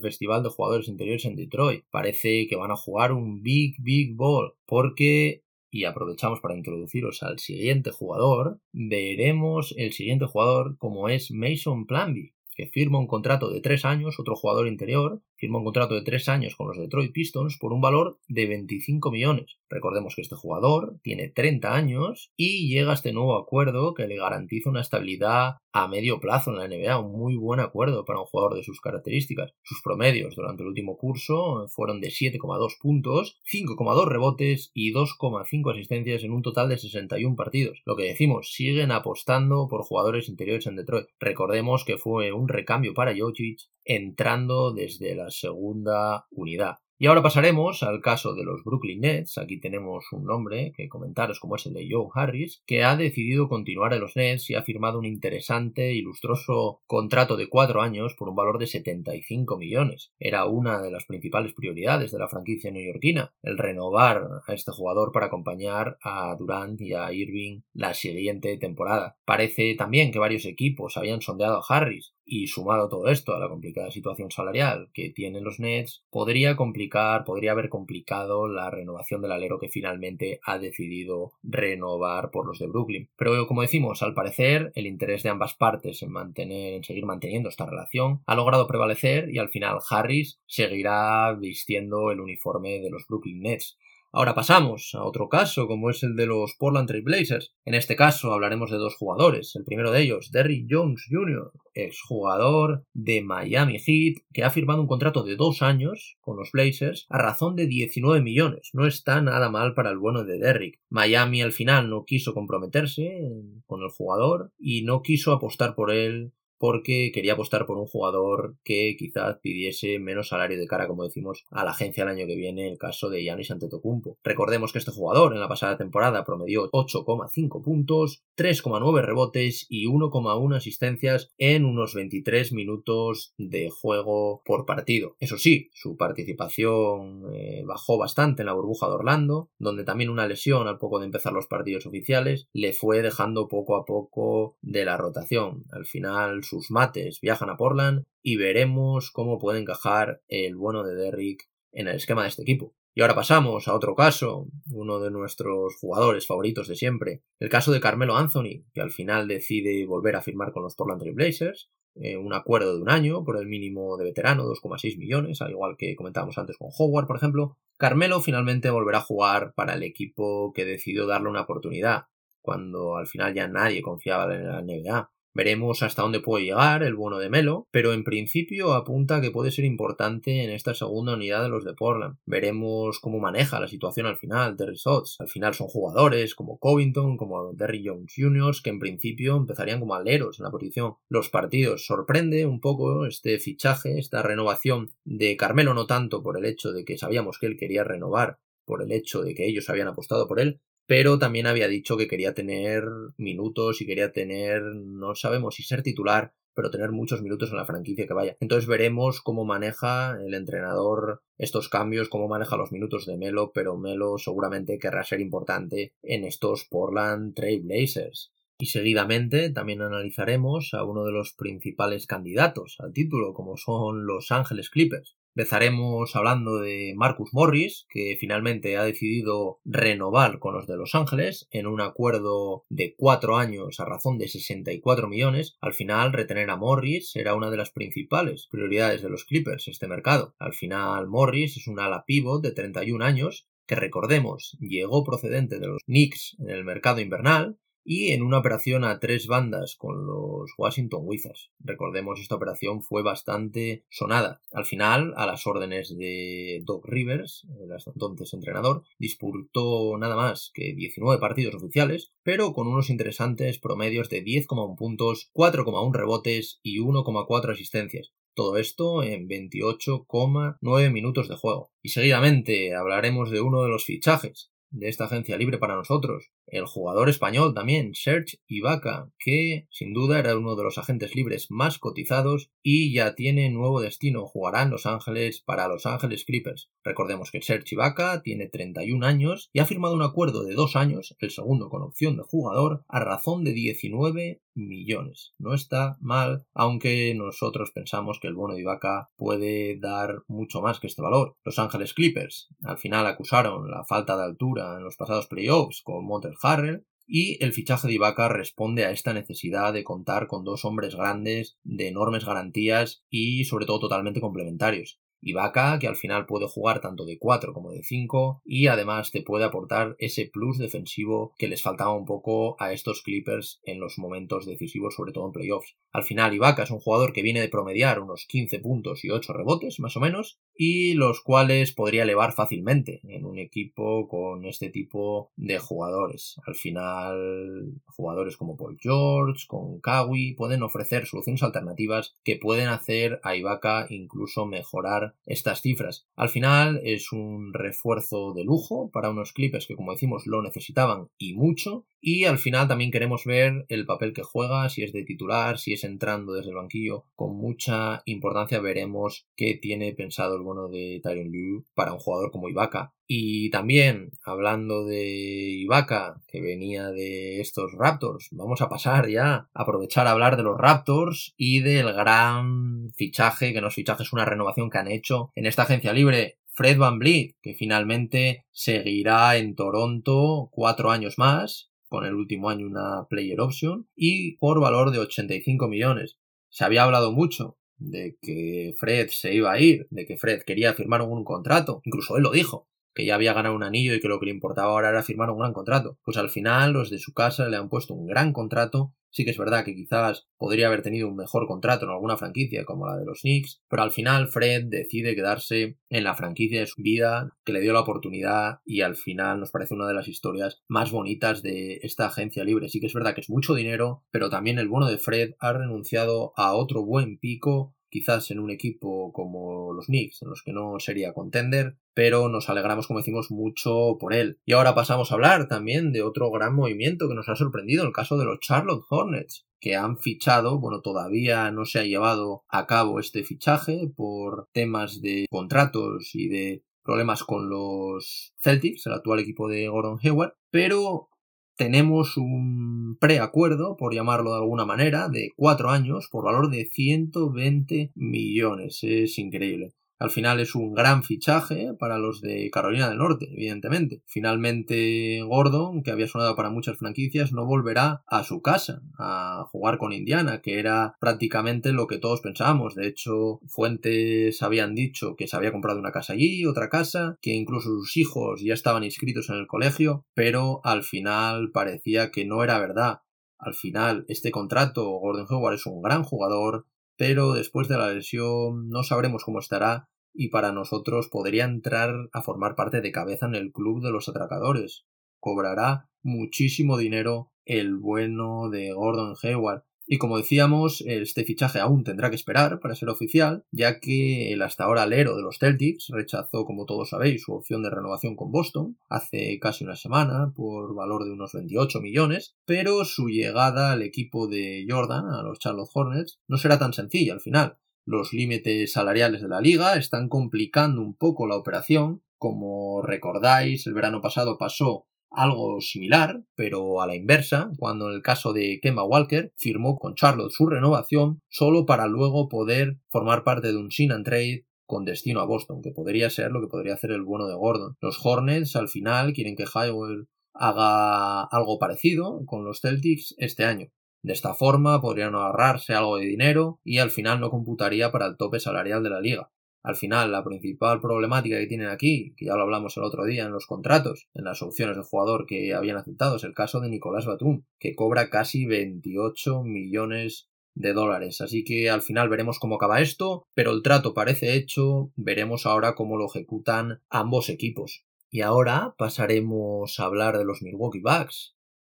festival 0.00 0.44
de 0.44 0.50
jugadores 0.50 0.86
interiores 0.86 1.24
en 1.24 1.34
Detroit. 1.34 1.82
Parece 1.90 2.46
que 2.46 2.54
van 2.54 2.70
a 2.70 2.76
jugar 2.76 3.10
un 3.10 3.42
big, 3.42 3.74
big 3.80 4.14
ball 4.14 4.54
porque 4.66 5.42
y 5.68 5.82
aprovechamos 5.82 6.40
para 6.40 6.56
introduciros 6.56 7.24
al 7.24 7.40
siguiente 7.40 7.90
jugador, 7.90 8.60
veremos 8.72 9.74
el 9.76 9.92
siguiente 9.92 10.26
jugador 10.26 10.78
como 10.78 11.08
es 11.08 11.32
Mason 11.32 11.86
Planby, 11.86 12.34
que 12.54 12.68
firma 12.68 13.00
un 13.00 13.08
contrato 13.08 13.50
de 13.50 13.60
tres 13.60 13.84
años, 13.84 14.20
otro 14.20 14.36
jugador 14.36 14.68
interior, 14.68 15.22
firma 15.38 15.58
un 15.58 15.64
contrato 15.64 15.94
de 15.94 16.02
tres 16.02 16.28
años 16.28 16.56
con 16.56 16.68
los 16.68 16.76
Detroit 16.76 17.12
Pistons 17.12 17.58
por 17.58 17.72
un 17.72 17.80
valor 17.80 18.18
de 18.28 18.46
25 18.46 19.10
millones. 19.10 19.56
Recordemos 19.70 20.14
que 20.14 20.22
este 20.22 20.34
jugador 20.34 20.98
tiene 21.02 21.28
30 21.28 21.74
años 21.74 22.30
y 22.36 22.68
llega 22.68 22.90
a 22.90 22.94
este 22.94 23.12
nuevo 23.12 23.36
acuerdo 23.36 23.94
que 23.94 24.06
le 24.06 24.16
garantiza 24.16 24.70
una 24.70 24.80
estabilidad 24.80 25.56
a 25.72 25.86
medio 25.86 26.18
plazo 26.18 26.50
en 26.50 26.56
la 26.56 26.66
NBA, 26.66 26.98
un 26.98 27.12
muy 27.12 27.36
buen 27.36 27.60
acuerdo 27.60 28.04
para 28.04 28.20
un 28.20 28.26
jugador 28.26 28.54
de 28.54 28.64
sus 28.64 28.80
características. 28.80 29.52
Sus 29.62 29.80
promedios 29.82 30.34
durante 30.34 30.62
el 30.62 30.68
último 30.68 30.96
curso 30.96 31.66
fueron 31.68 32.00
de 32.00 32.08
7,2 32.08 32.78
puntos, 32.80 33.38
5,2 33.52 34.06
rebotes 34.06 34.70
y 34.74 34.92
2,5 34.92 35.72
asistencias 35.72 36.24
en 36.24 36.32
un 36.32 36.42
total 36.42 36.68
de 36.68 36.78
61 36.78 37.36
partidos. 37.36 37.80
Lo 37.84 37.96
que 37.96 38.04
decimos, 38.04 38.52
siguen 38.52 38.90
apostando 38.90 39.68
por 39.68 39.82
jugadores 39.82 40.28
interiores 40.28 40.66
en 40.66 40.76
Detroit. 40.76 41.06
Recordemos 41.20 41.84
que 41.84 41.98
fue 41.98 42.32
un 42.32 42.48
recambio 42.48 42.94
para 42.94 43.14
Jokic 43.16 43.60
entrando 43.88 44.72
desde 44.72 45.16
la 45.16 45.30
segunda 45.30 46.26
unidad. 46.30 46.76
Y 47.00 47.06
ahora 47.06 47.22
pasaremos 47.22 47.84
al 47.84 48.00
caso 48.00 48.34
de 48.34 48.42
los 48.42 48.64
Brooklyn 48.64 49.02
Nets. 49.02 49.38
Aquí 49.38 49.60
tenemos 49.60 50.06
un 50.10 50.24
nombre 50.24 50.72
que 50.76 50.88
comentaros 50.88 51.38
como 51.38 51.54
es 51.54 51.64
el 51.66 51.74
de 51.74 51.86
Joe 51.88 52.08
Harris, 52.12 52.60
que 52.66 52.82
ha 52.82 52.96
decidido 52.96 53.48
continuar 53.48 53.92
en 53.92 54.00
los 54.00 54.16
Nets 54.16 54.50
y 54.50 54.56
ha 54.56 54.64
firmado 54.64 54.98
un 54.98 55.04
interesante 55.04 55.92
y 55.92 56.02
lustroso 56.02 56.82
contrato 56.88 57.36
de 57.36 57.48
cuatro 57.48 57.82
años 57.82 58.16
por 58.18 58.28
un 58.28 58.34
valor 58.34 58.58
de 58.58 58.66
75 58.66 59.56
millones. 59.56 60.10
Era 60.18 60.46
una 60.46 60.82
de 60.82 60.90
las 60.90 61.04
principales 61.04 61.52
prioridades 61.52 62.10
de 62.10 62.18
la 62.18 62.26
franquicia 62.26 62.72
neoyorquina, 62.72 63.32
el 63.42 63.58
renovar 63.58 64.42
a 64.48 64.52
este 64.52 64.72
jugador 64.72 65.12
para 65.12 65.26
acompañar 65.26 65.98
a 66.02 66.34
Durant 66.36 66.80
y 66.80 66.94
a 66.94 67.12
Irving 67.12 67.60
la 67.74 67.94
siguiente 67.94 68.56
temporada. 68.58 69.16
Parece 69.24 69.76
también 69.76 70.10
que 70.10 70.18
varios 70.18 70.44
equipos 70.46 70.96
habían 70.96 71.20
sondeado 71.20 71.58
a 71.58 71.76
Harris 71.76 72.12
y 72.28 72.46
sumado 72.46 72.88
todo 72.88 73.08
esto 73.08 73.34
a 73.34 73.38
la 73.38 73.48
complicada 73.48 73.90
situación 73.90 74.30
salarial 74.30 74.90
que 74.92 75.10
tienen 75.10 75.44
los 75.44 75.58
Nets, 75.58 76.04
podría 76.10 76.56
complicar, 76.56 77.24
podría 77.24 77.52
haber 77.52 77.70
complicado 77.70 78.46
la 78.48 78.70
renovación 78.70 79.22
del 79.22 79.32
alero 79.32 79.58
que 79.58 79.70
finalmente 79.70 80.40
ha 80.44 80.58
decidido 80.58 81.32
renovar 81.42 82.30
por 82.30 82.46
los 82.46 82.58
de 82.58 82.66
Brooklyn. 82.66 83.08
Pero 83.16 83.46
como 83.46 83.62
decimos, 83.62 84.02
al 84.02 84.14
parecer 84.14 84.72
el 84.74 84.86
interés 84.86 85.22
de 85.22 85.30
ambas 85.30 85.54
partes 85.54 86.02
en 86.02 86.12
mantener, 86.12 86.74
en 86.74 86.84
seguir 86.84 87.06
manteniendo 87.06 87.48
esta 87.48 87.66
relación 87.66 88.20
ha 88.26 88.34
logrado 88.34 88.66
prevalecer 88.66 89.30
y 89.30 89.38
al 89.38 89.48
final 89.48 89.78
Harris 89.88 90.38
seguirá 90.46 91.32
vistiendo 91.32 92.10
el 92.10 92.20
uniforme 92.20 92.80
de 92.80 92.90
los 92.90 93.06
Brooklyn 93.08 93.40
Nets. 93.40 93.78
Ahora 94.18 94.34
pasamos 94.34 94.96
a 94.96 95.04
otro 95.04 95.28
caso, 95.28 95.68
como 95.68 95.90
es 95.90 96.02
el 96.02 96.16
de 96.16 96.26
los 96.26 96.56
Portland 96.58 96.88
Trail 96.88 97.04
Blazers. 97.04 97.54
En 97.64 97.74
este 97.74 97.94
caso 97.94 98.32
hablaremos 98.32 98.68
de 98.68 98.76
dos 98.76 98.96
jugadores. 98.96 99.54
El 99.54 99.64
primero 99.64 99.92
de 99.92 100.02
ellos, 100.02 100.32
Derrick 100.32 100.66
Jones 100.68 101.04
Jr., 101.08 101.52
exjugador 101.72 102.84
de 102.92 103.22
Miami 103.22 103.78
Heat, 103.78 104.24
que 104.32 104.42
ha 104.42 104.50
firmado 104.50 104.80
un 104.80 104.88
contrato 104.88 105.22
de 105.22 105.36
dos 105.36 105.62
años 105.62 106.16
con 106.20 106.36
los 106.36 106.50
Blazers 106.50 107.06
a 107.08 107.18
razón 107.18 107.54
de 107.54 107.68
19 107.68 108.20
millones. 108.20 108.70
No 108.72 108.88
está 108.88 109.22
nada 109.22 109.50
mal 109.50 109.74
para 109.74 109.90
el 109.90 109.98
bueno 109.98 110.24
de 110.24 110.40
Derrick. 110.40 110.80
Miami 110.88 111.40
al 111.40 111.52
final 111.52 111.88
no 111.88 112.04
quiso 112.04 112.34
comprometerse 112.34 113.20
con 113.66 113.82
el 113.84 113.90
jugador 113.90 114.50
y 114.58 114.82
no 114.82 115.02
quiso 115.02 115.30
apostar 115.30 115.76
por 115.76 115.92
él 115.92 116.32
porque 116.58 117.10
quería 117.12 117.34
apostar 117.34 117.66
por 117.66 117.78
un 117.78 117.86
jugador 117.86 118.56
que 118.64 118.96
quizás 118.98 119.38
pidiese 119.42 119.98
menos 119.98 120.28
salario 120.28 120.58
de 120.58 120.66
cara, 120.66 120.88
como 120.88 121.04
decimos, 121.04 121.44
a 121.50 121.64
la 121.64 121.70
agencia 121.70 122.02
el 122.02 122.10
año 122.10 122.26
que 122.26 122.36
viene, 122.36 122.68
el 122.68 122.78
caso 122.78 123.10
de 123.10 123.22
Giannis 123.22 123.50
Antetokounmpo. 123.50 124.18
Recordemos 124.22 124.72
que 124.72 124.78
este 124.78 124.90
jugador 124.90 125.32
en 125.32 125.40
la 125.40 125.48
pasada 125.48 125.76
temporada 125.76 126.24
promedió 126.24 126.70
8,5 126.70 127.62
puntos, 127.62 128.22
3,9 128.36 129.02
rebotes 129.02 129.66
y 129.68 129.86
1,1 129.86 130.56
asistencias 130.56 131.30
en 131.38 131.64
unos 131.64 131.94
23 131.94 132.52
minutos 132.52 133.34
de 133.38 133.70
juego 133.70 134.42
por 134.44 134.66
partido. 134.66 135.16
Eso 135.20 135.38
sí, 135.38 135.70
su 135.72 135.96
participación 135.96 137.24
eh, 137.32 137.62
bajó 137.66 137.98
bastante 137.98 138.42
en 138.42 138.46
la 138.46 138.54
burbuja 138.54 138.88
de 138.88 138.94
Orlando, 138.94 139.50
donde 139.58 139.84
también 139.84 140.10
una 140.10 140.26
lesión 140.26 140.66
al 140.66 140.78
poco 140.78 140.98
de 140.98 141.06
empezar 141.06 141.32
los 141.32 141.46
partidos 141.46 141.86
oficiales 141.86 142.48
le 142.52 142.72
fue 142.72 143.02
dejando 143.02 143.48
poco 143.48 143.76
a 143.76 143.84
poco 143.84 144.56
de 144.62 144.84
la 144.84 144.96
rotación. 144.96 145.64
Al 145.70 145.86
final 145.86 146.44
sus 146.48 146.70
mates 146.70 147.20
viajan 147.20 147.50
a 147.50 147.56
Portland 147.56 148.04
y 148.22 148.36
veremos 148.36 149.10
cómo 149.10 149.38
puede 149.38 149.60
encajar 149.60 150.22
el 150.28 150.56
bueno 150.56 150.84
de 150.84 150.94
Derrick 150.94 151.48
en 151.72 151.88
el 151.88 151.96
esquema 151.96 152.22
de 152.22 152.28
este 152.28 152.42
equipo. 152.42 152.74
Y 152.94 153.02
ahora 153.02 153.14
pasamos 153.14 153.68
a 153.68 153.74
otro 153.74 153.94
caso, 153.94 154.48
uno 154.72 154.98
de 154.98 155.12
nuestros 155.12 155.76
jugadores 155.76 156.26
favoritos 156.26 156.66
de 156.66 156.74
siempre, 156.74 157.22
el 157.38 157.48
caso 157.48 157.70
de 157.70 157.80
Carmelo 157.80 158.16
Anthony, 158.16 158.64
que 158.74 158.80
al 158.80 158.90
final 158.90 159.28
decide 159.28 159.86
volver 159.86 160.16
a 160.16 160.22
firmar 160.22 160.50
con 160.52 160.64
los 160.64 160.74
Portland 160.74 161.00
Trail 161.00 161.14
Blazers, 161.14 161.70
eh, 162.00 162.16
un 162.16 162.32
acuerdo 162.32 162.74
de 162.74 162.82
un 162.82 162.90
año 162.90 163.24
por 163.24 163.36
el 163.36 163.46
mínimo 163.46 163.96
de 163.96 164.04
veterano, 164.04 164.44
2,6 164.44 164.98
millones, 164.98 165.42
al 165.42 165.50
igual 165.50 165.76
que 165.76 165.96
comentábamos 165.96 166.38
antes 166.38 166.56
con 166.56 166.70
Howard, 166.76 167.06
por 167.06 167.16
ejemplo. 167.16 167.56
Carmelo 167.76 168.20
finalmente 168.20 168.70
volverá 168.70 168.98
a 168.98 169.02
jugar 169.02 169.52
para 169.54 169.74
el 169.74 169.82
equipo 169.82 170.52
que 170.52 170.64
decidió 170.64 171.06
darle 171.06 171.28
una 171.28 171.42
oportunidad, 171.42 172.06
cuando 172.40 172.96
al 172.96 173.06
final 173.06 173.34
ya 173.34 173.48
nadie 173.48 173.82
confiaba 173.82 174.34
en 174.34 174.46
la 174.46 174.62
NBA. 174.62 175.10
Veremos 175.38 175.84
hasta 175.84 176.02
dónde 176.02 176.18
puede 176.18 176.46
llegar 176.46 176.82
el 176.82 176.96
bueno 176.96 177.20
de 177.20 177.30
Melo, 177.30 177.68
pero 177.70 177.92
en 177.92 178.02
principio 178.02 178.72
apunta 178.72 179.20
que 179.20 179.30
puede 179.30 179.52
ser 179.52 179.64
importante 179.64 180.42
en 180.42 180.50
esta 180.50 180.74
segunda 180.74 181.14
unidad 181.14 181.44
de 181.44 181.48
los 181.48 181.64
de 181.64 181.74
Portland. 181.74 182.16
Veremos 182.26 182.98
cómo 182.98 183.20
maneja 183.20 183.60
la 183.60 183.68
situación 183.68 184.06
al 184.06 184.16
final 184.16 184.56
Terry 184.56 184.76
Sots. 184.76 185.14
Al 185.20 185.28
final 185.28 185.54
son 185.54 185.68
jugadores 185.68 186.34
como 186.34 186.58
Covington, 186.58 187.16
como 187.16 187.54
Terry 187.54 187.84
Jones 187.86 188.12
Jr., 188.16 188.52
que 188.64 188.70
en 188.70 188.80
principio 188.80 189.36
empezarían 189.36 189.78
como 189.78 189.94
aleros 189.94 190.40
en 190.40 190.44
la 190.44 190.50
posición. 190.50 190.94
Los 191.08 191.28
partidos 191.28 191.86
sorprende 191.86 192.44
un 192.44 192.60
poco 192.60 193.06
este 193.06 193.38
fichaje, 193.38 193.96
esta 193.96 194.22
renovación 194.22 194.90
de 195.04 195.36
Carmelo, 195.36 195.72
no 195.72 195.86
tanto 195.86 196.20
por 196.20 196.36
el 196.36 196.46
hecho 196.46 196.72
de 196.72 196.84
que 196.84 196.98
sabíamos 196.98 197.38
que 197.38 197.46
él 197.46 197.56
quería 197.56 197.84
renovar 197.84 198.40
por 198.68 198.82
el 198.82 198.90
hecho 198.92 199.22
de 199.22 199.34
que 199.34 199.46
ellos 199.46 199.70
habían 199.70 199.88
apostado 199.88 200.28
por 200.28 200.40
él, 200.40 200.60
pero 200.88 201.18
también 201.18 201.46
había 201.46 201.68
dicho 201.68 201.98
que 201.98 202.08
quería 202.08 202.32
tener 202.32 202.82
minutos 203.18 203.82
y 203.82 203.86
quería 203.86 204.10
tener, 204.10 204.62
no 204.62 205.14
sabemos 205.14 205.56
si 205.56 205.62
ser 205.62 205.82
titular, 205.82 206.32
pero 206.54 206.70
tener 206.70 206.92
muchos 206.92 207.20
minutos 207.20 207.50
en 207.50 207.58
la 207.58 207.66
franquicia 207.66 208.06
que 208.06 208.14
vaya. 208.14 208.38
Entonces 208.40 208.66
veremos 208.66 209.20
cómo 209.20 209.44
maneja 209.44 210.18
el 210.24 210.32
entrenador 210.32 211.20
estos 211.36 211.68
cambios, 211.68 212.08
cómo 212.08 212.26
maneja 212.26 212.56
los 212.56 212.72
minutos 212.72 213.04
de 213.04 213.18
Melo, 213.18 213.52
pero 213.52 213.76
Melo 213.76 214.16
seguramente 214.16 214.78
querrá 214.78 215.04
ser 215.04 215.20
importante 215.20 215.92
en 216.02 216.24
estos 216.24 216.64
Portland 216.64 217.34
Trail 217.34 217.60
Blazers. 217.60 218.32
Y 218.58 218.66
seguidamente 218.66 219.50
también 219.50 219.82
analizaremos 219.82 220.72
a 220.72 220.84
uno 220.84 221.04
de 221.04 221.12
los 221.12 221.34
principales 221.34 222.06
candidatos 222.06 222.76
al 222.78 222.94
título, 222.94 223.34
como 223.34 223.58
son 223.58 224.06
los 224.06 224.32
Ángeles 224.32 224.70
Clippers. 224.70 225.17
Empezaremos 225.38 226.16
hablando 226.16 226.58
de 226.58 226.94
Marcus 226.96 227.32
Morris, 227.32 227.86
que 227.90 228.16
finalmente 228.18 228.76
ha 228.76 228.82
decidido 228.82 229.60
renovar 229.64 230.40
con 230.40 230.52
los 230.52 230.66
de 230.66 230.76
Los 230.76 230.96
Ángeles 230.96 231.46
en 231.52 231.68
un 231.68 231.80
acuerdo 231.80 232.64
de 232.70 232.96
cuatro 232.98 233.36
años 233.36 233.78
a 233.78 233.84
razón 233.84 234.18
de 234.18 234.26
64 234.26 235.06
millones. 235.06 235.56
Al 235.60 235.74
final, 235.74 236.12
retener 236.12 236.50
a 236.50 236.56
Morris 236.56 237.14
era 237.14 237.36
una 237.36 237.50
de 237.50 237.56
las 237.56 237.70
principales 237.70 238.48
prioridades 238.50 239.00
de 239.00 239.10
los 239.10 239.24
Clippers 239.24 239.68
este 239.68 239.86
mercado. 239.86 240.34
Al 240.40 240.54
final, 240.54 241.06
Morris 241.06 241.56
es 241.56 241.68
un 241.68 241.78
ala 241.78 242.02
pivot 242.04 242.42
de 242.42 242.50
31 242.50 243.04
años 243.04 243.46
que 243.68 243.76
recordemos 243.76 244.56
llegó 244.58 245.04
procedente 245.04 245.60
de 245.60 245.68
los 245.68 245.84
Knicks 245.84 246.36
en 246.40 246.50
el 246.50 246.64
mercado 246.64 247.00
invernal 247.00 247.58
y 247.90 248.12
en 248.12 248.22
una 248.22 248.36
operación 248.36 248.84
a 248.84 249.00
tres 249.00 249.26
bandas 249.28 249.74
con 249.74 250.04
los 250.06 250.52
Washington 250.58 251.00
Wizards. 251.04 251.50
Recordemos, 251.58 252.20
esta 252.20 252.34
operación 252.34 252.82
fue 252.82 253.02
bastante 253.02 253.86
sonada. 253.88 254.42
Al 254.52 254.66
final, 254.66 255.14
a 255.16 255.24
las 255.24 255.46
órdenes 255.46 255.96
de 255.96 256.60
Doc 256.66 256.84
Rivers, 256.86 257.46
el 257.58 257.70
entonces 257.86 258.34
entrenador, 258.34 258.82
disputó 258.98 259.96
nada 259.96 260.16
más 260.16 260.50
que 260.52 260.74
19 260.74 261.18
partidos 261.18 261.54
oficiales, 261.54 262.12
pero 262.22 262.52
con 262.52 262.68
unos 262.68 262.90
interesantes 262.90 263.58
promedios 263.58 264.10
de 264.10 264.22
10,1 264.22 264.76
puntos, 264.76 265.30
4,1 265.32 265.94
rebotes 265.94 266.60
y 266.62 266.80
1,4 266.80 267.52
asistencias. 267.52 268.12
Todo 268.34 268.58
esto 268.58 269.02
en 269.02 269.26
28,9 269.30 270.92
minutos 270.92 271.26
de 271.30 271.36
juego. 271.36 271.72
Y 271.80 271.88
seguidamente 271.88 272.74
hablaremos 272.74 273.30
de 273.30 273.40
uno 273.40 273.62
de 273.62 273.70
los 273.70 273.86
fichajes 273.86 274.52
de 274.70 274.88
esta 274.90 275.06
agencia 275.06 275.38
libre 275.38 275.56
para 275.56 275.74
nosotros, 275.74 276.30
el 276.50 276.66
jugador 276.66 277.08
español 277.08 277.54
también, 277.54 277.94
Serge 277.94 278.38
Ibaka, 278.46 279.10
que 279.18 279.66
sin 279.70 279.92
duda 279.92 280.18
era 280.18 280.36
uno 280.36 280.56
de 280.56 280.64
los 280.64 280.78
agentes 280.78 281.14
libres 281.14 281.50
más 281.50 281.78
cotizados 281.78 282.50
y 282.62 282.92
ya 282.92 283.14
tiene 283.14 283.50
nuevo 283.50 283.80
destino, 283.80 284.26
jugará 284.26 284.62
en 284.62 284.70
Los 284.70 284.86
Ángeles 284.86 285.42
para 285.44 285.68
Los 285.68 285.86
Ángeles 285.86 286.24
Clippers. 286.24 286.70
Recordemos 286.84 287.30
que 287.30 287.42
Serge 287.42 287.74
Ibaka 287.74 288.22
tiene 288.22 288.48
31 288.48 289.06
años 289.06 289.50
y 289.52 289.60
ha 289.60 289.66
firmado 289.66 289.94
un 289.94 290.02
acuerdo 290.02 290.44
de 290.44 290.54
dos 290.54 290.76
años, 290.76 291.16
el 291.20 291.30
segundo 291.30 291.68
con 291.68 291.82
opción 291.82 292.16
de 292.16 292.22
jugador, 292.22 292.84
a 292.88 293.00
razón 293.00 293.44
de 293.44 293.52
19 293.52 294.40
millones. 294.54 295.34
No 295.38 295.54
está 295.54 295.96
mal, 296.00 296.46
aunque 296.52 297.14
nosotros 297.14 297.70
pensamos 297.72 298.18
que 298.20 298.28
el 298.28 298.34
bono 298.34 298.54
de 298.54 298.62
Ibaka 298.62 299.10
puede 299.16 299.78
dar 299.78 300.22
mucho 300.26 300.60
más 300.60 300.80
que 300.80 300.88
este 300.88 301.02
valor. 301.02 301.36
Los 301.44 301.58
Ángeles 301.58 301.94
Clippers 301.94 302.48
al 302.64 302.78
final 302.78 303.06
acusaron 303.06 303.70
la 303.70 303.84
falta 303.84 304.16
de 304.16 304.24
altura 304.24 304.76
en 304.76 304.84
los 304.84 304.96
pasados 304.96 305.26
playoffs 305.26 305.82
con 305.82 306.04
Montes 306.04 306.37
Harrell 306.42 306.86
y 307.06 307.42
el 307.42 307.52
fichaje 307.52 307.88
de 307.88 307.94
Ibaka 307.94 308.28
responde 308.28 308.84
a 308.84 308.90
esta 308.90 309.14
necesidad 309.14 309.72
de 309.72 309.82
contar 309.82 310.26
con 310.26 310.44
dos 310.44 310.64
hombres 310.64 310.94
grandes, 310.94 311.58
de 311.64 311.88
enormes 311.88 312.24
garantías 312.24 313.02
y 313.08 313.44
sobre 313.44 313.64
todo 313.64 313.80
totalmente 313.80 314.20
complementarios. 314.20 315.00
Ibaka, 315.20 315.78
que 315.80 315.88
al 315.88 315.96
final 315.96 316.26
puede 316.26 316.46
jugar 316.46 316.80
tanto 316.80 317.04
de 317.04 317.18
4 317.18 317.52
como 317.52 317.72
de 317.72 317.82
5 317.82 318.42
y 318.44 318.68
además 318.68 319.10
te 319.10 319.22
puede 319.22 319.44
aportar 319.44 319.96
ese 319.98 320.30
plus 320.32 320.58
defensivo 320.58 321.34
que 321.38 321.48
les 321.48 321.62
faltaba 321.62 321.96
un 321.96 322.04
poco 322.04 322.60
a 322.60 322.72
estos 322.72 323.02
Clippers 323.02 323.60
en 323.64 323.80
los 323.80 323.98
momentos 323.98 324.46
decisivos, 324.46 324.94
sobre 324.94 325.12
todo 325.12 325.26
en 325.26 325.32
playoffs. 325.32 325.76
Al 325.92 326.04
final 326.04 326.34
Ibaka 326.34 326.62
es 326.62 326.70
un 326.70 326.78
jugador 326.78 327.12
que 327.12 327.22
viene 327.22 327.40
de 327.40 327.48
promediar 327.48 328.00
unos 328.00 328.26
15 328.28 328.60
puntos 328.60 329.04
y 329.04 329.10
8 329.10 329.32
rebotes 329.32 329.80
más 329.80 329.96
o 329.96 330.00
menos 330.00 330.38
y 330.60 330.94
los 330.94 331.22
cuales 331.22 331.72
podría 331.72 332.02
elevar 332.02 332.32
fácilmente 332.32 333.00
en 333.04 333.24
un 333.24 333.38
equipo 333.38 334.08
con 334.08 334.44
este 334.44 334.70
tipo 334.70 335.30
de 335.36 335.60
jugadores. 335.60 336.40
Al 336.44 336.56
final 336.56 337.80
jugadores 337.86 338.36
como 338.36 338.56
Paul 338.56 338.76
George, 338.80 339.46
con 339.46 339.80
Kawi 339.80 340.34
pueden 340.34 340.64
ofrecer 340.64 341.06
soluciones 341.06 341.44
alternativas 341.44 342.16
que 342.24 342.36
pueden 342.36 342.68
hacer 342.68 343.20
a 343.22 343.36
Ibaka 343.36 343.86
incluso 343.88 344.46
mejorar 344.46 345.14
estas 345.26 345.62
cifras. 345.62 346.08
Al 346.16 346.28
final 346.28 346.80
es 346.82 347.12
un 347.12 347.54
refuerzo 347.54 348.34
de 348.34 348.42
lujo 348.42 348.90
para 348.90 349.10
unos 349.10 349.32
Clippers 349.32 349.66
que 349.66 349.76
como 349.76 349.92
decimos 349.92 350.26
lo 350.26 350.42
necesitaban 350.42 351.08
y 351.18 351.34
mucho 351.34 351.86
y 352.00 352.24
al 352.24 352.38
final 352.38 352.68
también 352.68 352.90
queremos 352.90 353.24
ver 353.24 353.64
el 353.68 353.86
papel 353.86 354.12
que 354.12 354.22
juega, 354.22 354.68
si 354.68 354.82
es 354.82 354.92
de 354.92 355.04
titular, 355.04 355.58
si 355.58 355.72
es 355.72 355.84
entrando 355.84 356.32
desde 356.32 356.50
el 356.50 356.56
banquillo, 356.56 357.04
con 357.14 357.36
mucha 357.36 358.02
importancia 358.04 358.60
veremos 358.60 359.26
qué 359.36 359.58
tiene 359.60 359.92
pensado 359.92 360.36
el 360.36 360.42
bueno 360.42 360.68
de 360.68 361.00
Tyron 361.02 361.30
Liu 361.30 361.64
para 361.74 361.92
un 361.92 361.98
jugador 361.98 362.30
como 362.30 362.48
Ibaka. 362.48 362.94
Y 363.10 363.48
también, 363.50 364.10
hablando 364.22 364.84
de 364.84 365.00
Ibaka, 365.00 366.20
que 366.28 366.42
venía 366.42 366.90
de 366.90 367.40
estos 367.40 367.72
Raptors, 367.72 368.28
vamos 368.32 368.60
a 368.60 368.68
pasar 368.68 369.08
ya, 369.08 369.34
a 369.34 369.48
aprovechar 369.54 370.06
a 370.06 370.10
hablar 370.10 370.36
de 370.36 370.42
los 370.42 370.58
Raptors 370.58 371.32
y 371.38 371.60
del 371.60 371.92
gran 371.94 372.90
fichaje, 372.94 373.54
que 373.54 373.62
no 373.62 373.68
es 373.68 373.74
fichaje, 373.74 374.02
es 374.02 374.12
una 374.12 374.26
renovación 374.26 374.68
que 374.68 374.78
han 374.78 374.90
hecho 374.90 375.32
en 375.34 375.46
esta 375.46 375.62
agencia 375.62 375.92
libre. 375.92 376.38
Fred 376.48 376.76
Van 376.76 376.98
Vliet, 376.98 377.36
que 377.40 377.54
finalmente 377.54 378.44
seguirá 378.50 379.36
en 379.36 379.54
Toronto 379.54 380.48
cuatro 380.50 380.90
años 380.90 381.16
más, 381.16 381.70
con 381.88 382.04
el 382.04 382.14
último 382.14 382.50
año 382.50 382.66
una 382.66 383.06
player 383.08 383.40
option, 383.40 383.88
y 383.96 384.36
por 384.36 384.60
valor 384.60 384.90
de 384.90 384.98
85 384.98 385.68
millones. 385.68 386.18
Se 386.50 386.64
había 386.64 386.84
hablado 386.84 387.12
mucho 387.12 387.58
de 387.76 388.16
que 388.20 388.74
Fred 388.78 389.08
se 389.10 389.34
iba 389.34 389.52
a 389.52 389.60
ir, 389.60 389.86
de 389.90 390.06
que 390.06 390.16
Fred 390.16 390.42
quería 390.42 390.74
firmar 390.74 391.02
un 391.02 391.24
contrato, 391.24 391.80
incluso 391.84 392.16
él 392.16 392.22
lo 392.22 392.30
dijo, 392.30 392.68
que 392.94 393.04
ya 393.04 393.14
había 393.14 393.32
ganado 393.32 393.54
un 393.54 393.62
anillo 393.62 393.94
y 393.94 394.00
que 394.00 394.08
lo 394.08 394.18
que 394.18 394.26
le 394.26 394.32
importaba 394.32 394.72
ahora 394.72 394.88
era 394.90 395.04
firmar 395.04 395.30
un 395.30 395.38
gran 395.38 395.52
contrato. 395.52 395.98
Pues 396.02 396.16
al 396.16 396.30
final 396.30 396.72
los 396.72 396.90
de 396.90 396.98
su 396.98 397.12
casa 397.12 397.48
le 397.48 397.56
han 397.56 397.68
puesto 397.68 397.94
un 397.94 398.06
gran 398.06 398.32
contrato. 398.32 398.92
Sí 399.10 399.24
que 399.24 399.30
es 399.30 399.38
verdad 399.38 399.64
que 399.64 399.74
quizás 399.74 400.28
podría 400.36 400.66
haber 400.66 400.82
tenido 400.82 401.08
un 401.08 401.16
mejor 401.16 401.46
contrato 401.46 401.84
en 401.84 401.92
alguna 401.92 402.16
franquicia 402.16 402.64
como 402.64 402.86
la 402.86 402.96
de 402.96 403.04
los 403.04 403.20
Knicks, 403.20 403.62
pero 403.68 403.82
al 403.82 403.90
final 403.90 404.28
Fred 404.28 404.64
decide 404.66 405.14
quedarse 405.14 405.78
en 405.88 406.04
la 406.04 406.14
franquicia 406.14 406.60
de 406.60 406.66
su 406.66 406.82
vida, 406.82 407.30
que 407.44 407.52
le 407.52 407.60
dio 407.60 407.72
la 407.72 407.80
oportunidad 407.80 408.60
y 408.64 408.82
al 408.82 408.96
final 408.96 409.40
nos 409.40 409.50
parece 409.50 409.74
una 409.74 409.88
de 409.88 409.94
las 409.94 410.08
historias 410.08 410.62
más 410.68 410.90
bonitas 410.90 411.42
de 411.42 411.80
esta 411.82 412.06
agencia 412.06 412.44
libre. 412.44 412.68
Sí 412.68 412.80
que 412.80 412.86
es 412.86 412.94
verdad 412.94 413.14
que 413.14 413.22
es 413.22 413.30
mucho 413.30 413.54
dinero, 413.54 414.04
pero 414.10 414.30
también 414.30 414.58
el 414.58 414.68
bono 414.68 414.86
de 414.86 414.98
Fred 414.98 415.32
ha 415.38 415.52
renunciado 415.52 416.32
a 416.36 416.54
otro 416.54 416.84
buen 416.84 417.18
pico 417.18 417.74
quizás 417.90 418.30
en 418.30 418.38
un 418.40 418.50
equipo 418.50 419.12
como 419.12 419.72
los 419.72 419.86
Knicks, 419.86 420.22
en 420.22 420.30
los 420.30 420.42
que 420.42 420.52
no 420.52 420.78
sería 420.78 421.12
contender, 421.12 421.76
pero 421.94 422.28
nos 422.28 422.48
alegramos, 422.48 422.86
como 422.86 423.00
decimos, 423.00 423.30
mucho 423.30 423.96
por 423.98 424.14
él. 424.14 424.38
Y 424.44 424.52
ahora 424.52 424.74
pasamos 424.74 425.10
a 425.10 425.14
hablar 425.14 425.48
también 425.48 425.92
de 425.92 426.02
otro 426.02 426.30
gran 426.30 426.54
movimiento 426.54 427.08
que 427.08 427.14
nos 427.14 427.28
ha 427.28 427.36
sorprendido, 427.36 427.84
el 427.84 427.92
caso 427.92 428.16
de 428.18 428.24
los 428.24 428.40
Charlotte 428.40 428.84
Hornets, 428.88 429.46
que 429.60 429.76
han 429.76 429.98
fichado, 429.98 430.60
bueno, 430.60 430.80
todavía 430.80 431.50
no 431.50 431.64
se 431.64 431.80
ha 431.80 431.84
llevado 431.84 432.44
a 432.48 432.66
cabo 432.66 433.00
este 433.00 433.24
fichaje 433.24 433.90
por 433.96 434.48
temas 434.52 435.00
de 435.00 435.26
contratos 435.30 436.14
y 436.14 436.28
de 436.28 436.62
problemas 436.82 437.22
con 437.22 437.50
los 437.50 438.32
Celtics, 438.38 438.86
el 438.86 438.94
actual 438.94 439.18
equipo 439.20 439.48
de 439.48 439.68
Gordon 439.68 439.98
Hayward, 440.02 440.34
pero 440.50 441.10
tenemos 441.58 442.16
un 442.16 442.96
preacuerdo, 443.00 443.76
por 443.76 443.92
llamarlo 443.92 444.30
de 444.30 444.38
alguna 444.38 444.64
manera, 444.64 445.08
de 445.08 445.32
cuatro 445.36 445.70
años 445.70 446.08
por 446.10 446.24
valor 446.24 446.50
de 446.50 446.64
120 446.64 447.90
millones. 447.96 448.78
Es 448.82 449.18
increíble. 449.18 449.74
Al 449.98 450.10
final 450.10 450.38
es 450.38 450.54
un 450.54 450.74
gran 450.74 451.02
fichaje 451.02 451.74
para 451.78 451.98
los 451.98 452.20
de 452.20 452.50
Carolina 452.50 452.88
del 452.88 452.98
Norte, 452.98 453.28
evidentemente. 453.32 454.02
Finalmente 454.06 455.22
Gordon, 455.22 455.82
que 455.82 455.90
había 455.90 456.06
sonado 456.06 456.36
para 456.36 456.50
muchas 456.50 456.78
franquicias, 456.78 457.32
no 457.32 457.46
volverá 457.46 458.04
a 458.06 458.22
su 458.22 458.40
casa 458.40 458.82
a 458.98 459.46
jugar 459.50 459.78
con 459.78 459.92
Indiana, 459.92 460.40
que 460.40 460.58
era 460.58 460.96
prácticamente 461.00 461.72
lo 461.72 461.86
que 461.86 461.98
todos 461.98 462.20
pensábamos. 462.20 462.74
De 462.74 462.86
hecho, 462.86 463.40
fuentes 463.48 464.40
habían 464.42 464.74
dicho 464.74 465.16
que 465.16 465.26
se 465.26 465.36
había 465.36 465.52
comprado 465.52 465.80
una 465.80 465.92
casa 465.92 466.12
allí, 466.12 466.46
otra 466.46 466.68
casa, 466.68 467.18
que 467.20 467.34
incluso 467.34 467.68
sus 467.68 467.96
hijos 467.96 468.40
ya 468.42 468.54
estaban 468.54 468.84
inscritos 468.84 469.28
en 469.30 469.36
el 469.36 469.46
colegio, 469.46 470.04
pero 470.14 470.60
al 470.64 470.84
final 470.84 471.50
parecía 471.50 472.10
que 472.10 472.24
no 472.24 472.44
era 472.44 472.58
verdad. 472.58 473.00
Al 473.38 473.54
final, 473.54 474.04
este 474.08 474.30
contrato, 474.30 474.88
Gordon 474.98 475.26
Howard 475.30 475.54
es 475.54 475.66
un 475.66 475.80
gran 475.80 476.02
jugador, 476.02 476.66
pero 476.98 477.32
después 477.32 477.68
de 477.68 477.78
la 477.78 477.92
lesión 477.92 478.68
no 478.68 478.82
sabremos 478.82 479.22
cómo 479.24 479.38
estará 479.38 479.88
y 480.12 480.30
para 480.30 480.50
nosotros 480.50 481.08
podría 481.08 481.44
entrar 481.44 481.94
a 482.12 482.22
formar 482.22 482.56
parte 482.56 482.80
de 482.80 482.90
cabeza 482.90 483.26
en 483.26 483.36
el 483.36 483.52
club 483.52 483.82
de 483.82 483.92
los 483.92 484.08
atracadores. 484.08 484.84
Cobrará 485.20 485.88
muchísimo 486.02 486.76
dinero 486.76 487.30
el 487.44 487.76
bueno 487.76 488.50
de 488.50 488.72
Gordon 488.72 489.14
Hayward, 489.22 489.62
y 489.90 489.96
como 489.96 490.18
decíamos, 490.18 490.84
este 490.86 491.24
fichaje 491.24 491.60
aún 491.60 491.82
tendrá 491.82 492.10
que 492.10 492.16
esperar 492.16 492.60
para 492.60 492.74
ser 492.74 492.90
oficial, 492.90 493.46
ya 493.50 493.80
que 493.80 494.34
el 494.34 494.42
hasta 494.42 494.64
ahora 494.64 494.82
alero 494.82 495.16
de 495.16 495.22
los 495.22 495.38
Celtics 495.38 495.88
rechazó, 495.88 496.44
como 496.44 496.66
todos 496.66 496.90
sabéis, 496.90 497.22
su 497.22 497.32
opción 497.32 497.62
de 497.62 497.70
renovación 497.70 498.14
con 498.14 498.30
Boston 498.30 498.76
hace 498.90 499.38
casi 499.40 499.64
una 499.64 499.76
semana 499.76 500.32
por 500.36 500.74
valor 500.74 501.04
de 501.04 501.12
unos 501.12 501.32
28 501.32 501.80
millones, 501.80 502.36
pero 502.44 502.84
su 502.84 503.08
llegada 503.08 503.72
al 503.72 503.80
equipo 503.82 504.28
de 504.28 504.66
Jordan, 504.68 505.06
a 505.08 505.22
los 505.22 505.38
Charlotte 505.38 505.70
Hornets, 505.72 506.20
no 506.28 506.36
será 506.36 506.58
tan 506.58 506.74
sencilla 506.74 507.14
al 507.14 507.20
final. 507.20 507.56
Los 507.86 508.12
límites 508.12 508.72
salariales 508.72 509.22
de 509.22 509.28
la 509.28 509.40
liga 509.40 509.76
están 509.76 510.10
complicando 510.10 510.82
un 510.82 510.94
poco 510.94 511.26
la 511.26 511.36
operación. 511.36 512.02
Como 512.18 512.82
recordáis, 512.82 513.66
el 513.66 513.72
verano 513.72 514.02
pasado 514.02 514.36
pasó 514.36 514.87
algo 515.10 515.60
similar, 515.60 516.22
pero 516.34 516.80
a 516.80 516.86
la 516.86 516.94
inversa, 516.94 517.50
cuando 517.58 517.88
en 517.88 517.94
el 517.94 518.02
caso 518.02 518.32
de 518.32 518.60
Kemba 518.62 518.84
Walker 518.84 519.32
firmó 519.36 519.78
con 519.78 519.94
Charlotte 519.94 520.32
su 520.32 520.46
renovación 520.46 521.20
solo 521.28 521.66
para 521.66 521.86
luego 521.86 522.28
poder 522.28 522.78
formar 522.88 523.24
parte 523.24 523.48
de 523.48 523.56
un 523.56 523.70
sin 523.70 523.92
and 523.92 524.04
trade 524.04 524.44
con 524.66 524.84
destino 524.84 525.20
a 525.20 525.26
Boston, 525.26 525.62
que 525.62 525.72
podría 525.72 526.10
ser 526.10 526.30
lo 526.30 526.40
que 526.42 526.48
podría 526.48 526.74
hacer 526.74 526.90
el 526.90 527.02
bueno 527.02 527.26
de 527.26 527.34
Gordon. 527.34 527.76
Los 527.80 528.04
Hornets 528.04 528.54
al 528.54 528.68
final 528.68 529.14
quieren 529.14 529.34
que 529.34 529.44
Highwell 529.44 530.08
haga 530.34 531.24
algo 531.24 531.58
parecido 531.58 532.20
con 532.26 532.44
los 532.44 532.60
Celtics 532.60 533.14
este 533.18 533.44
año. 533.44 533.68
De 534.02 534.12
esta 534.12 534.34
forma 534.34 534.80
podrían 534.80 535.14
ahorrarse 535.14 535.74
algo 535.74 535.96
de 535.96 536.06
dinero 536.06 536.60
y 536.62 536.78
al 536.78 536.90
final 536.90 537.18
no 537.18 537.30
computaría 537.30 537.90
para 537.90 538.06
el 538.06 538.16
tope 538.16 538.40
salarial 538.40 538.82
de 538.82 538.90
la 538.90 539.00
liga. 539.00 539.30
Al 539.68 539.76
final, 539.76 540.10
la 540.10 540.24
principal 540.24 540.80
problemática 540.80 541.38
que 541.38 541.46
tienen 541.46 541.68
aquí, 541.68 542.14
que 542.16 542.24
ya 542.24 542.36
lo 542.36 542.44
hablamos 542.44 542.74
el 542.78 542.84
otro 542.84 543.04
día 543.04 543.26
en 543.26 543.32
los 543.32 543.46
contratos, 543.46 544.08
en 544.14 544.24
las 544.24 544.40
opciones 544.40 544.78
de 544.78 544.82
jugador 544.82 545.26
que 545.26 545.52
habían 545.52 545.76
aceptado, 545.76 546.16
es 546.16 546.24
el 546.24 546.32
caso 546.32 546.60
de 546.60 546.70
Nicolás 546.70 547.04
Batum, 547.04 547.42
que 547.58 547.74
cobra 547.74 548.08
casi 548.08 548.46
28 548.46 549.42
millones 549.42 550.30
de 550.54 550.72
dólares. 550.72 551.20
Así 551.20 551.44
que 551.44 551.68
al 551.68 551.82
final 551.82 552.08
veremos 552.08 552.38
cómo 552.38 552.54
acaba 552.54 552.80
esto, 552.80 553.26
pero 553.34 553.50
el 553.50 553.60
trato 553.60 553.92
parece 553.92 554.36
hecho, 554.36 554.90
veremos 554.96 555.44
ahora 555.44 555.74
cómo 555.74 555.98
lo 555.98 556.06
ejecutan 556.06 556.80
ambos 556.88 557.28
equipos. 557.28 557.84
Y 558.08 558.22
ahora 558.22 558.74
pasaremos 558.78 559.78
a 559.78 559.84
hablar 559.84 560.16
de 560.16 560.24
los 560.24 560.40
Milwaukee 560.40 560.80
Bucks, 560.80 561.36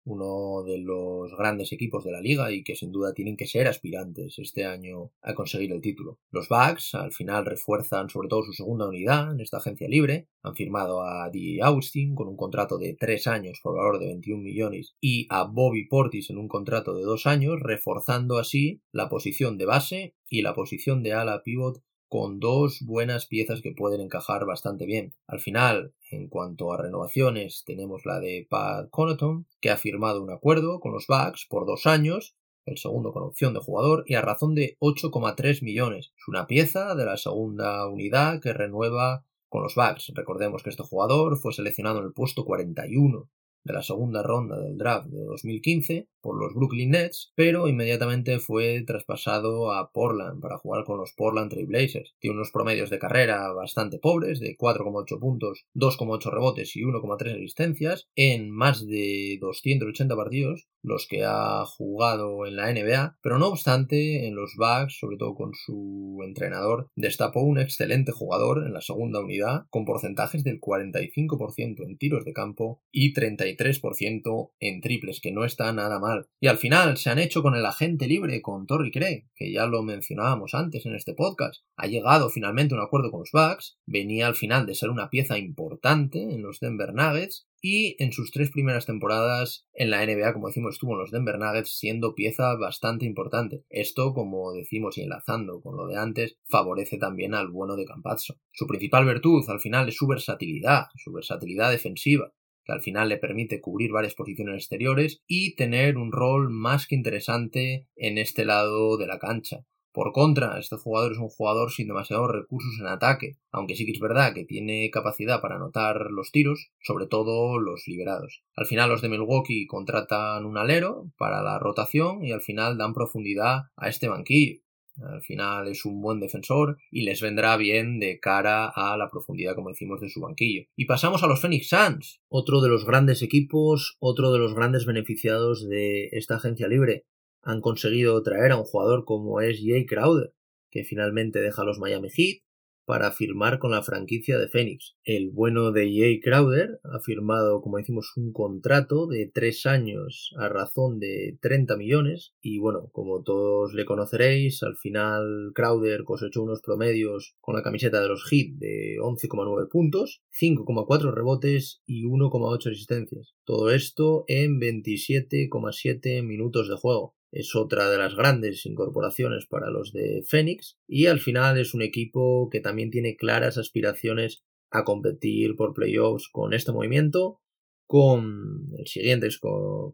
uno 0.10 0.64
de 0.64 0.78
los 0.80 1.36
grandes 1.38 1.72
equipos 1.72 2.04
de 2.04 2.12
la 2.12 2.22
liga 2.22 2.52
y 2.52 2.64
que 2.64 2.76
sin 2.76 2.92
duda 2.92 3.14
tienen 3.14 3.38
que 3.38 3.48
ser 3.48 3.68
aspirantes 3.68 4.40
este 4.40 4.66
año 4.66 5.12
a 5.22 5.34
conseguir 5.34 5.72
el 5.72 5.82
título. 5.82 6.20
Los 6.32 6.50
Bucks 6.50 6.96
al 6.96 7.12
final 7.12 7.46
refuerzan 7.46 8.10
sobre 8.10 8.28
todo 8.28 8.44
su 8.44 8.54
segunda 8.54 8.88
unidad 8.88 9.32
en 9.32 9.40
esta 9.40 9.58
agencia 9.58 9.88
libre, 9.88 10.28
han 10.42 10.56
firmado 10.56 11.02
a 11.02 11.30
D. 11.30 11.60
Austin 11.62 12.16
con 12.16 12.28
un 12.28 12.38
contrato 12.38 12.78
de 12.78 12.96
tres 13.00 13.28
años 13.28 13.60
por 13.62 13.76
valor 13.76 14.00
de 14.00 14.08
21 14.08 14.42
millones 14.42 14.96
y 15.00 15.28
a 15.30 15.44
Bobby 15.44 15.88
Portis 15.88 16.30
en 16.30 16.38
un 16.38 16.48
contrato 16.48 16.96
de 16.96 17.04
dos 17.04 17.28
años, 17.28 17.60
reforzando 17.62 18.38
así 18.38 18.82
la 18.92 19.10
posición 19.10 19.58
de 19.58 19.66
base 19.66 20.16
y 20.28 20.42
la 20.42 20.54
posición 20.54 21.04
de 21.04 21.14
ala 21.14 21.42
pivot 21.44 21.82
con 22.10 22.40
dos 22.40 22.82
buenas 22.82 23.28
piezas 23.28 23.62
que 23.62 23.72
pueden 23.72 24.02
encajar 24.02 24.46
bastante 24.46 24.86
bien. 24.86 25.14
Al 25.28 25.40
final, 25.40 25.94
en 26.10 26.28
cuanto 26.28 26.74
a 26.74 26.78
renovaciones, 26.78 27.64
tenemos 27.66 28.06
la 28.06 28.20
de 28.20 28.48
Pat 28.50 28.90
Connaughton, 28.90 29.46
que 29.62 29.70
ha 29.70 29.78
firmado 29.78 30.24
un 30.24 30.32
acuerdo 30.32 30.80
con 30.80 30.92
los 30.92 31.06
Bucks 31.08 31.46
por 31.48 31.68
dos 31.68 31.86
años, 31.86 32.36
el 32.66 32.78
segundo 32.78 33.14
con 33.14 33.24
opción 33.24 33.54
de 33.54 33.60
jugador, 33.60 34.04
y 34.08 34.16
a 34.16 34.22
razón 34.22 34.56
de 34.56 34.76
8,3 34.80 35.64
millones. 35.64 36.12
Es 36.18 36.28
una 36.28 36.48
pieza 36.48 36.96
de 36.96 37.06
la 37.06 37.18
segunda 37.18 37.88
unidad 37.88 38.42
que 38.42 38.54
renueva 38.54 39.24
con 39.48 39.62
los 39.62 39.76
Bucks. 39.76 40.12
Recordemos 40.16 40.64
que 40.64 40.72
este 40.72 40.84
jugador 40.84 41.38
fue 41.38 41.54
seleccionado 41.54 42.00
en 42.00 42.06
el 42.06 42.14
puesto 42.14 42.44
41 42.44 43.30
de 43.64 43.74
la 43.74 43.84
segunda 43.84 44.24
ronda 44.24 44.60
del 44.60 44.78
draft 44.78 45.10
de 45.10 45.24
2015 45.24 46.10
por 46.22 46.40
los 46.40 46.54
Brooklyn 46.54 46.92
Nets, 46.92 47.32
pero 47.36 47.68
inmediatamente 47.68 48.40
fue 48.40 48.84
traspasado 48.86 49.72
a 49.72 49.92
Portland 49.92 50.42
para 50.42 50.58
jugar 50.58 50.84
con 50.84 50.98
los 50.98 51.14
Portland 51.14 51.52
Trail 51.52 51.68
Blazers. 51.68 52.16
Tiene 52.20 52.38
unos 52.38 52.52
promedios 52.52 52.90
de 52.90 53.00
carrera 53.00 53.52
bastante 53.54 54.00
pobres, 54.00 54.40
de 54.40 54.58
4,8 54.58 55.20
puntos, 55.20 55.66
2,8 55.76 56.32
rebotes 56.32 56.76
y 56.76 56.82
1,3 56.82 57.36
asistencias, 57.36 58.08
en 58.16 58.50
más 58.50 58.86
de 58.86 59.38
280 59.42 60.16
partidos, 60.16 60.68
los 60.82 61.08
que 61.08 61.24
ha 61.26 61.66
jugado 61.66 62.46
en 62.46 62.56
la 62.56 62.72
NBA, 62.72 63.18
pero 63.22 63.38
no 63.38 63.48
obstante, 63.48 64.28
en 64.28 64.36
los 64.36 64.56
Bucks, 64.58 64.98
sobre 65.00 65.18
todo 65.18 65.36
con 65.36 65.52
su 65.54 66.20
entrenador, 66.26 66.88
destapó 66.96 67.42
un 67.42 67.60
excelente 67.60 68.12
jugador 68.12 68.66
en 68.66 68.74
la 68.74 68.82
segunda 68.82 69.20
unidad, 69.20 69.66
con 69.70 69.86
porcentajes 69.86 70.44
del 70.44 70.60
45% 70.60 71.84
en 71.86 71.98
tiros 71.98 72.26
de 72.26 72.34
campo 72.34 72.82
y 72.92 73.14
33% 73.14 74.52
en 74.60 74.82
triples, 74.82 75.20
que 75.22 75.32
no 75.32 75.46
está 75.46 75.72
nada 75.74 76.00
mal. 76.00 76.09
Y 76.40 76.48
al 76.48 76.58
final 76.58 76.98
se 76.98 77.10
han 77.10 77.20
hecho 77.20 77.42
con 77.42 77.56
el 77.56 77.66
agente 77.66 78.08
libre, 78.08 78.42
con 78.42 78.66
Torrey 78.66 78.92
Craig, 78.92 79.26
que 79.36 79.52
ya 79.52 79.66
lo 79.66 79.84
mencionábamos 79.84 80.54
antes 80.54 80.86
en 80.86 80.96
este 80.96 81.14
podcast. 81.14 81.64
Ha 81.76 81.88
llegado 81.88 82.30
finalmente 82.30 82.74
un 82.74 82.82
acuerdo 82.82 83.12
con 83.12 83.22
los 83.22 83.32
Bucks, 83.32 83.78
venía 83.86 84.28
al 84.28 84.36
final 84.36 84.66
de 84.66 84.76
ser 84.76 84.90
una 84.90 85.10
pieza 85.10 85.38
importante 85.38 86.22
en 86.22 86.42
los 86.42 86.60
Denver 86.60 86.94
Nuggets, 86.94 87.50
y 87.62 88.02
en 88.02 88.12
sus 88.14 88.32
tres 88.32 88.52
primeras 88.52 88.86
temporadas 88.86 89.66
en 89.74 89.90
la 89.90 90.06
NBA, 90.06 90.34
como 90.34 90.48
decimos, 90.48 90.76
estuvo 90.76 90.94
en 90.94 91.00
los 91.00 91.12
Denver 91.12 91.38
Nuggets 91.38 91.78
siendo 91.78 92.16
pieza 92.16 92.56
bastante 92.56 93.06
importante. 93.06 93.64
Esto, 93.70 94.14
como 94.14 94.54
decimos 94.54 94.98
y 94.98 95.02
enlazando 95.02 95.62
con 95.62 95.76
lo 95.76 95.88
de 95.88 95.98
antes, 95.98 96.38
favorece 96.48 96.98
también 96.98 97.34
al 97.34 97.50
bueno 97.50 97.76
de 97.76 97.86
Campazzo. 97.86 98.36
Su 98.52 98.68
principal 98.68 99.06
virtud 99.06 99.44
al 99.50 99.60
final 99.60 99.90
es 99.90 99.96
su 99.96 100.08
versatilidad, 100.08 100.88
su 100.96 101.12
versatilidad 101.12 101.72
defensiva 101.72 102.32
que 102.70 102.74
al 102.74 102.82
final 102.82 103.10
le 103.10 103.18
permite 103.18 103.62
cubrir 103.62 103.92
varias 103.92 104.14
posiciones 104.14 104.58
exteriores 104.58 105.22
y 105.26 105.56
tener 105.56 105.98
un 105.98 106.12
rol 106.12 106.52
más 106.52 106.86
que 106.86 106.94
interesante 106.94 107.88
en 107.96 108.20
este 108.20 108.46
lado 108.46 108.98
de 108.98 109.08
la 109.08 109.18
cancha. 109.18 109.66
Por 109.92 110.12
contra, 110.12 110.60
este 110.60 110.76
jugador 110.76 111.14
es 111.14 111.18
un 111.18 111.30
jugador 111.30 111.72
sin 111.72 111.88
demasiados 111.88 112.30
recursos 112.30 112.80
en 112.80 112.86
ataque, 112.86 113.38
aunque 113.52 113.76
sí 113.76 113.86
que 113.86 113.92
es 113.92 114.00
verdad 114.00 114.36
que 114.36 114.46
tiene 114.46 114.92
capacidad 114.92 115.42
para 115.42 115.56
anotar 115.56 116.12
los 116.12 116.32
tiros, 116.32 116.72
sobre 116.80 117.08
todo 117.08 117.58
los 117.58 117.88
liberados. 117.88 118.44
Al 118.56 118.68
final 118.68 118.90
los 118.90 119.02
de 119.02 119.10
Milwaukee 119.10 119.66
contratan 119.66 120.46
un 120.46 120.60
alero 120.60 121.12
para 121.18 121.42
la 121.42 121.58
rotación 121.58 122.24
y 122.24 122.32
al 122.32 122.42
final 122.42 122.78
dan 122.78 122.94
profundidad 122.94 123.64
a 123.78 123.90
este 123.90 124.10
banquillo. 124.10 124.62
Al 125.02 125.22
final 125.22 125.68
es 125.68 125.86
un 125.86 126.02
buen 126.02 126.20
defensor 126.20 126.78
y 126.92 127.04
les 127.04 127.22
vendrá 127.22 127.56
bien 127.58 128.00
de 128.00 128.20
cara 128.20 128.68
a 128.68 128.98
la 128.98 129.10
profundidad, 129.10 129.56
como 129.56 129.70
decimos, 129.70 130.02
de 130.02 130.10
su 130.10 130.22
banquillo. 130.22 130.64
Y 130.76 130.86
pasamos 130.86 131.24
a 131.24 131.28
los 131.28 131.42
Phoenix 131.42 131.70
Suns, 131.70 132.22
otro 132.28 132.62
de 132.62 132.70
los 132.70 132.86
grandes 132.86 133.22
equipos, 133.22 133.98
otro 134.00 134.32
de 134.32 134.40
los 134.40 134.54
grandes 134.54 134.86
beneficiados 134.86 135.68
de 135.68 136.10
esta 136.12 136.36
agencia 136.36 136.68
libre. 136.68 137.06
Han 137.42 137.62
conseguido 137.62 138.22
traer 138.24 138.52
a 138.52 138.58
un 138.58 138.66
jugador 138.66 139.06
como 139.06 139.40
es 139.42 139.62
Jay 139.64 139.86
Crowder, 139.86 140.34
que 140.70 140.84
finalmente 140.84 141.40
deja 141.40 141.64
los 141.64 141.80
Miami 141.80 142.10
Heat 142.10 142.42
para 142.90 143.12
firmar 143.12 143.60
con 143.60 143.70
la 143.70 143.84
franquicia 143.84 144.40
de 144.40 144.48
Phoenix. 144.48 144.96
El 145.04 145.30
bueno 145.30 145.72
de 145.72 145.96
Jay 145.96 146.20
Crowder 146.20 146.80
ha 146.84 147.00
firmado, 147.00 147.62
como 147.62 147.78
decimos, 147.78 148.14
un 148.18 148.34
contrato 148.34 149.06
de 149.06 149.30
tres 149.32 149.68
años 149.68 150.34
a 150.40 150.50
razón 150.50 150.98
de 150.98 151.38
30 151.40 151.78
millones 151.78 152.34
y 152.42 152.58
bueno, 152.58 152.90
como 152.92 153.22
todos 153.22 153.76
le 153.76 153.86
conoceréis, 153.86 154.64
al 154.64 154.76
final 154.76 155.52
Crowder 155.54 156.04
cosechó 156.04 156.42
unos 156.42 156.64
promedios 156.64 157.36
con 157.42 157.56
la 157.56 157.62
camiseta 157.62 158.02
de 158.02 158.08
los 158.08 158.24
Heat 158.28 158.56
de 158.58 158.98
11,9 159.00 159.70
puntos, 159.70 160.24
5,4 160.42 161.14
rebotes 161.14 161.84
y 161.86 162.06
1,8 162.06 162.72
asistencias. 162.72 163.36
Todo 163.44 163.70
esto 163.70 164.26
en 164.28 164.60
27,7 164.60 166.24
minutos 166.26 166.68
de 166.68 166.76
juego 166.76 167.19
es 167.32 167.56
otra 167.56 167.90
de 167.90 167.98
las 167.98 168.16
grandes 168.16 168.66
incorporaciones 168.66 169.46
para 169.46 169.70
los 169.70 169.92
de 169.92 170.24
Phoenix 170.28 170.78
y 170.88 171.06
al 171.06 171.20
final 171.20 171.58
es 171.58 171.74
un 171.74 171.82
equipo 171.82 172.50
que 172.50 172.60
también 172.60 172.90
tiene 172.90 173.16
claras 173.16 173.58
aspiraciones 173.58 174.44
a 174.72 174.84
competir 174.84 175.56
por 175.56 175.74
playoffs 175.74 176.30
con 176.32 176.54
este 176.54 176.72
movimiento, 176.72 177.40
con 177.88 178.68
el 178.78 178.86
siguiente 178.86 179.30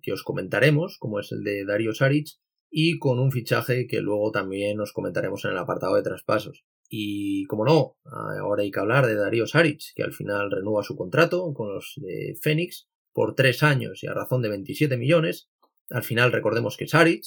que 0.02 0.12
os 0.12 0.24
comentaremos, 0.24 0.98
como 1.00 1.20
es 1.20 1.32
el 1.32 1.44
de 1.44 1.66
Dario 1.66 1.94
Saric, 1.94 2.28
y 2.70 3.00
con 3.00 3.20
un 3.20 3.32
fichaje 3.32 3.88
que 3.88 4.02
luego 4.02 4.32
también 4.32 4.80
os 4.82 4.92
comentaremos 4.92 5.46
en 5.46 5.52
el 5.52 5.58
apartado 5.58 5.96
de 5.96 6.04
traspasos. 6.04 6.66
Y 6.90 7.46
como 7.46 7.64
no, 7.64 7.96
ahora 8.04 8.64
hay 8.64 8.72
que 8.72 8.80
hablar 8.80 9.06
de 9.08 9.16
Dario 9.16 9.48
Saric, 9.48 9.94
que 9.96 10.04
al 10.04 10.14
final 10.14 10.52
renueva 10.52 10.84
su 10.84 10.96
contrato 10.96 11.54
con 11.54 11.74
los 11.74 11.94
de 11.98 12.36
Phoenix 12.42 12.88
por 13.14 13.34
tres 13.34 13.64
años 13.64 14.04
y 14.04 14.08
a 14.08 14.14
razón 14.14 14.42
de 14.42 14.50
27 14.50 14.98
millones, 14.98 15.48
al 15.90 16.04
final 16.04 16.32
recordemos 16.32 16.78
que 16.78 16.88
Saric 16.88 17.24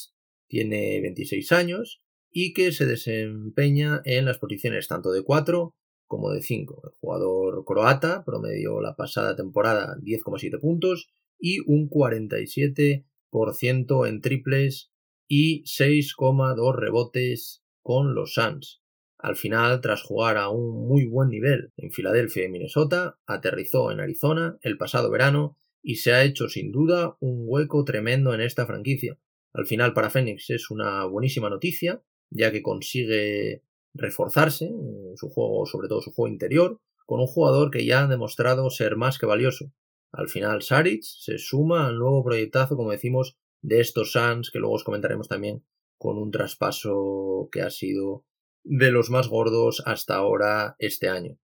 tiene 0.49 1.01
26 1.01 1.53
años 1.53 2.03
y 2.31 2.53
que 2.53 2.73
se 2.73 2.87
desempeña 2.87 4.01
en 4.05 4.25
las 4.25 4.39
posiciones 4.39 4.89
tanto 4.89 5.13
de 5.13 5.23
4 5.23 5.77
como 6.07 6.31
de 6.31 6.43
5. 6.43 6.83
El 6.85 6.91
jugador 7.01 7.65
croata 7.65 8.25
promedió 8.25 8.81
la 8.81 8.97
pasada 8.97 9.37
temporada 9.37 9.97
10,7 10.03 10.61
puntos 10.61 11.09
y 11.39 11.61
un 11.61 11.89
47% 11.89 14.09
en 14.09 14.21
triples 14.21 14.91
y 15.29 15.63
6,2 15.65 16.75
rebotes 16.75 17.63
con 17.83 18.15
los 18.15 18.35
Suns. 18.35 18.83
Al 19.19 19.37
final, 19.37 19.81
tras 19.81 20.03
jugar 20.03 20.37
a 20.37 20.49
un 20.49 20.87
muy 20.87 21.07
buen 21.07 21.29
nivel 21.29 21.73
en 21.77 21.91
Filadelfia 21.91 22.45
y 22.45 22.49
Minnesota, 22.49 23.19
aterrizó 23.27 23.91
en 23.91 24.01
Arizona 24.01 24.59
el 24.63 24.79
pasado 24.79 25.11
verano 25.11 25.59
y 25.83 25.97
se 25.97 26.13
ha 26.13 26.25
hecho 26.25 26.49
sin 26.49 26.73
duda 26.73 27.17
un 27.21 27.45
hueco 27.47 27.85
tremendo 27.85 28.35
en 28.35 28.41
esta 28.41 28.67
franquicia. 28.67 29.19
Al 29.53 29.67
final 29.67 29.93
para 29.93 30.11
Phoenix 30.11 30.51
es 30.51 30.71
una 30.71 31.05
buenísima 31.05 31.51
noticia, 31.51 32.03
ya 32.31 32.53
que 32.53 32.63
consigue 32.63 33.63
reforzarse 33.95 34.67
en 34.67 35.17
su 35.17 35.29
juego, 35.29 35.67
sobre 35.67 35.89
todo 35.89 36.01
su 36.01 36.13
juego 36.13 36.33
interior, 36.33 36.81
con 37.07 37.21
un 37.21 37.27
jugador 37.27 37.71
que 37.71 37.87
ya 37.87 38.05
ha 38.05 38.07
demostrado 38.07 38.69
ser 38.71 38.97
más 38.97 39.19
que 39.19 39.27
valioso. 39.27 39.73
Al 40.13 40.29
final 40.29 40.63
Saric 40.63 41.03
se 41.03 41.39
suma 41.39 41.87
al 41.87 41.99
nuevo 41.99 42.23
proyectazo, 42.25 42.77
como 42.77 42.91
decimos, 42.91 43.37
de 43.63 43.81
estos 43.81 44.13
Suns, 44.13 44.51
que 44.51 44.59
luego 44.59 44.75
os 44.75 44.85
comentaremos 44.85 45.29
también, 45.29 45.65
con 45.97 46.19
un 46.19 46.31
traspaso 46.31 47.49
que 47.51 47.63
ha 47.63 47.71
sido 47.71 48.25
de 48.63 48.91
los 48.91 49.11
más 49.11 49.29
gordos 49.29 49.83
hasta 49.87 50.17
ahora 50.17 50.77
este 50.79 51.09
año. 51.09 51.39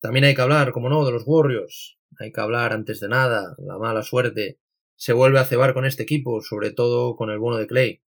También 0.00 0.24
hay 0.24 0.34
que 0.34 0.42
hablar, 0.42 0.72
como 0.72 0.88
no, 0.88 1.04
de 1.04 1.12
los 1.12 1.24
Warriors, 1.26 1.97
hay 2.18 2.32
que 2.32 2.40
hablar 2.40 2.72
antes 2.72 3.00
de 3.00 3.08
nada, 3.08 3.54
la 3.58 3.78
mala 3.78 4.02
suerte 4.02 4.58
se 4.96 5.12
vuelve 5.12 5.38
a 5.38 5.44
cebar 5.44 5.74
con 5.74 5.84
este 5.84 6.02
equipo, 6.02 6.40
sobre 6.40 6.72
todo 6.72 7.14
con 7.14 7.30
el 7.30 7.38
bueno 7.38 7.56
de 7.56 7.66
Clay, 7.66 8.02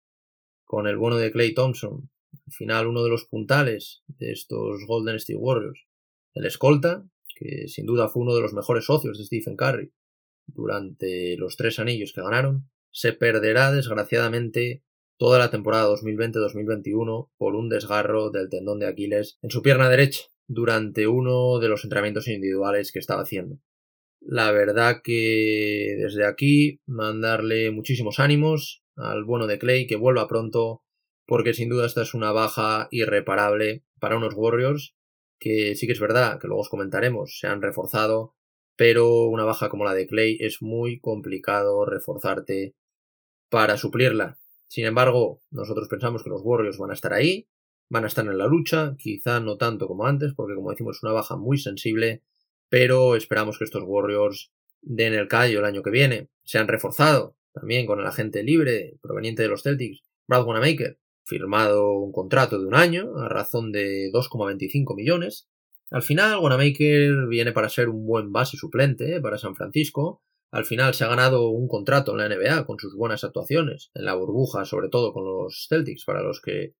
con 0.64 0.86
el 0.86 0.96
bueno 0.96 1.16
de 1.16 1.30
Clay 1.30 1.52
Thompson. 1.54 2.10
Al 2.46 2.52
final, 2.52 2.86
uno 2.86 3.02
de 3.04 3.10
los 3.10 3.26
puntales 3.26 4.02
de 4.06 4.32
estos 4.32 4.86
Golden 4.86 5.16
State 5.16 5.38
Warriors, 5.38 5.86
el 6.34 6.46
escolta, 6.46 7.06
que 7.36 7.68
sin 7.68 7.86
duda 7.86 8.08
fue 8.08 8.22
uno 8.22 8.34
de 8.34 8.40
los 8.40 8.54
mejores 8.54 8.86
socios 8.86 9.18
de 9.18 9.24
Stephen 9.24 9.56
Curry 9.56 9.92
durante 10.46 11.36
los 11.36 11.56
tres 11.56 11.78
anillos 11.78 12.12
que 12.12 12.22
ganaron, 12.22 12.68
se 12.90 13.12
perderá 13.12 13.70
desgraciadamente 13.70 14.82
toda 15.18 15.38
la 15.38 15.50
temporada 15.50 15.88
2020-2021 15.90 17.30
por 17.36 17.54
un 17.54 17.68
desgarro 17.68 18.30
del 18.30 18.48
tendón 18.48 18.78
de 18.78 18.86
Aquiles 18.86 19.38
en 19.42 19.50
su 19.50 19.62
pierna 19.62 19.88
derecha 19.88 20.22
durante 20.46 21.06
uno 21.06 21.58
de 21.58 21.68
los 21.68 21.84
entrenamientos 21.84 22.28
individuales 22.28 22.92
que 22.92 22.98
estaba 22.98 23.22
haciendo. 23.22 23.58
La 24.20 24.50
verdad 24.52 25.00
que 25.02 25.96
desde 25.98 26.26
aquí 26.26 26.80
mandarle 26.86 27.70
muchísimos 27.70 28.18
ánimos 28.18 28.82
al 28.96 29.24
bueno 29.24 29.46
de 29.46 29.58
Clay 29.58 29.86
que 29.86 29.96
vuelva 29.96 30.28
pronto 30.28 30.82
porque 31.26 31.54
sin 31.54 31.68
duda 31.68 31.86
esta 31.86 32.02
es 32.02 32.14
una 32.14 32.32
baja 32.32 32.88
irreparable 32.90 33.84
para 34.00 34.16
unos 34.16 34.34
Warriors 34.34 34.94
que 35.38 35.76
sí 35.76 35.86
que 35.86 35.92
es 35.92 36.00
verdad 36.00 36.40
que 36.40 36.48
luego 36.48 36.62
os 36.62 36.68
comentaremos 36.68 37.38
se 37.38 37.46
han 37.46 37.62
reforzado 37.62 38.34
pero 38.78 39.24
una 39.24 39.44
baja 39.44 39.68
como 39.68 39.84
la 39.84 39.92
de 39.92 40.06
Clay 40.06 40.36
es 40.38 40.62
muy 40.62 41.00
complicado 41.00 41.84
reforzarte 41.84 42.76
para 43.50 43.76
suplirla. 43.76 44.38
Sin 44.68 44.86
embargo, 44.86 45.42
nosotros 45.50 45.88
pensamos 45.88 46.22
que 46.22 46.30
los 46.30 46.42
Warriors 46.44 46.78
van 46.78 46.90
a 46.90 46.94
estar 46.94 47.12
ahí, 47.12 47.48
van 47.90 48.04
a 48.04 48.06
estar 48.06 48.24
en 48.24 48.38
la 48.38 48.46
lucha, 48.46 48.94
quizá 48.96 49.40
no 49.40 49.56
tanto 49.56 49.88
como 49.88 50.06
antes, 50.06 50.32
porque 50.32 50.54
como 50.54 50.70
decimos 50.70 50.98
es 50.98 51.02
una 51.02 51.12
baja 51.12 51.36
muy 51.36 51.58
sensible, 51.58 52.22
pero 52.68 53.16
esperamos 53.16 53.58
que 53.58 53.64
estos 53.64 53.84
Warriors 53.86 54.52
den 54.82 55.14
el 55.14 55.28
callo 55.28 55.60
el 55.60 55.64
año 55.64 55.82
que 55.82 55.90
viene. 55.90 56.28
Se 56.44 56.58
han 56.58 56.68
reforzado 56.68 57.36
también 57.52 57.86
con 57.86 58.00
el 58.00 58.06
agente 58.06 58.42
libre 58.42 58.98
proveniente 59.00 59.42
de 59.42 59.48
los 59.48 59.62
Celtics, 59.62 60.02
Brad 60.26 60.46
Wanamaker, 60.46 60.98
firmado 61.24 61.92
un 61.92 62.12
contrato 62.12 62.58
de 62.58 62.66
un 62.66 62.74
año 62.74 63.18
a 63.18 63.28
razón 63.28 63.72
de 63.72 64.10
2,25 64.12 64.94
millones, 64.94 65.48
al 65.90 66.02
final, 66.02 66.38
Wanamaker 66.40 67.28
viene 67.28 67.52
para 67.52 67.70
ser 67.70 67.88
un 67.88 68.04
buen 68.06 68.30
base 68.30 68.56
suplente 68.56 69.16
eh, 69.16 69.20
para 69.20 69.38
San 69.38 69.54
Francisco. 69.54 70.22
Al 70.50 70.64
final 70.64 70.94
se 70.94 71.04
ha 71.04 71.08
ganado 71.08 71.48
un 71.48 71.68
contrato 71.68 72.12
en 72.12 72.18
la 72.18 72.28
NBA 72.28 72.66
con 72.66 72.78
sus 72.78 72.94
buenas 72.94 73.24
actuaciones, 73.24 73.90
en 73.94 74.04
la 74.04 74.14
burbuja, 74.14 74.64
sobre 74.64 74.88
todo 74.88 75.12
con 75.12 75.24
los 75.24 75.66
Celtics, 75.68 76.04
para 76.04 76.22
los 76.22 76.40
que 76.40 76.74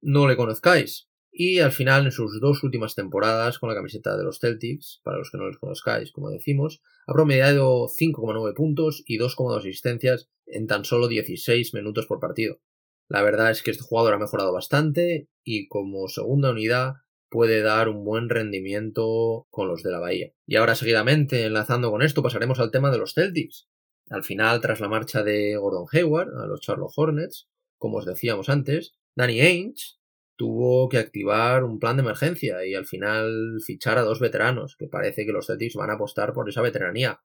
no 0.00 0.26
le 0.28 0.36
conozcáis. 0.36 1.08
Y 1.36 1.58
al 1.58 1.72
final, 1.72 2.04
en 2.04 2.12
sus 2.12 2.40
dos 2.40 2.62
últimas 2.62 2.94
temporadas 2.94 3.58
con 3.58 3.68
la 3.68 3.74
camiseta 3.74 4.16
de 4.16 4.22
los 4.22 4.38
Celtics, 4.38 5.00
para 5.02 5.18
los 5.18 5.32
que 5.32 5.36
no 5.36 5.48
les 5.48 5.58
conozcáis, 5.58 6.12
como 6.12 6.30
decimos, 6.30 6.80
ha 7.08 7.12
promediado 7.12 7.88
5,9 7.88 8.54
puntos 8.54 9.02
y 9.04 9.18
2,2 9.18 9.58
asistencias 9.58 10.28
en 10.46 10.68
tan 10.68 10.84
solo 10.84 11.08
16 11.08 11.74
minutos 11.74 12.06
por 12.06 12.20
partido. 12.20 12.60
La 13.08 13.20
verdad 13.22 13.50
es 13.50 13.64
que 13.64 13.72
este 13.72 13.82
jugador 13.82 14.14
ha 14.14 14.18
mejorado 14.18 14.52
bastante 14.52 15.28
y 15.42 15.66
como 15.66 16.06
segunda 16.06 16.52
unidad 16.52 16.98
puede 17.28 17.62
dar 17.62 17.88
un 17.88 18.04
buen 18.04 18.28
rendimiento 18.28 19.48
con 19.50 19.66
los 19.66 19.82
de 19.82 19.90
la 19.90 19.98
Bahía. 19.98 20.32
Y 20.46 20.54
ahora 20.54 20.76
seguidamente, 20.76 21.46
enlazando 21.46 21.90
con 21.90 22.02
esto, 22.02 22.22
pasaremos 22.22 22.60
al 22.60 22.70
tema 22.70 22.92
de 22.92 22.98
los 22.98 23.12
Celtics. 23.12 23.66
Al 24.08 24.22
final, 24.22 24.60
tras 24.60 24.78
la 24.78 24.88
marcha 24.88 25.24
de 25.24 25.56
Gordon 25.56 25.86
Hayward 25.90 26.28
a 26.38 26.46
los 26.46 26.60
Charlotte 26.60 26.92
Hornets, 26.94 27.48
como 27.76 27.98
os 27.98 28.06
decíamos 28.06 28.48
antes, 28.48 28.94
Danny 29.16 29.40
Ainge 29.40 29.96
tuvo 30.36 30.88
que 30.88 30.98
activar 30.98 31.64
un 31.64 31.78
plan 31.78 31.96
de 31.96 32.02
emergencia 32.02 32.64
y 32.66 32.74
al 32.74 32.86
final 32.86 33.58
fichar 33.64 33.98
a 33.98 34.02
dos 34.02 34.20
veteranos, 34.20 34.76
que 34.76 34.88
parece 34.88 35.24
que 35.24 35.32
los 35.32 35.46
Celtics 35.46 35.74
van 35.74 35.90
a 35.90 35.94
apostar 35.94 36.32
por 36.32 36.48
esa 36.48 36.62
veteranía. 36.62 37.20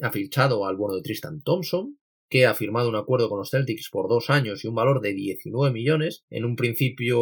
Ha 0.00 0.10
fichado 0.10 0.66
al 0.66 0.76
bueno 0.76 0.96
de 0.96 1.02
Tristan 1.02 1.42
Thompson, 1.42 1.98
que 2.28 2.46
ha 2.46 2.54
firmado 2.54 2.88
un 2.88 2.96
acuerdo 2.96 3.28
con 3.28 3.38
los 3.38 3.50
Celtics 3.50 3.90
por 3.90 4.08
dos 4.08 4.30
años 4.30 4.64
y 4.64 4.68
un 4.68 4.74
valor 4.74 5.00
de 5.00 5.12
19 5.12 5.72
millones. 5.72 6.24
En 6.30 6.44
un 6.44 6.56
principio, 6.56 7.18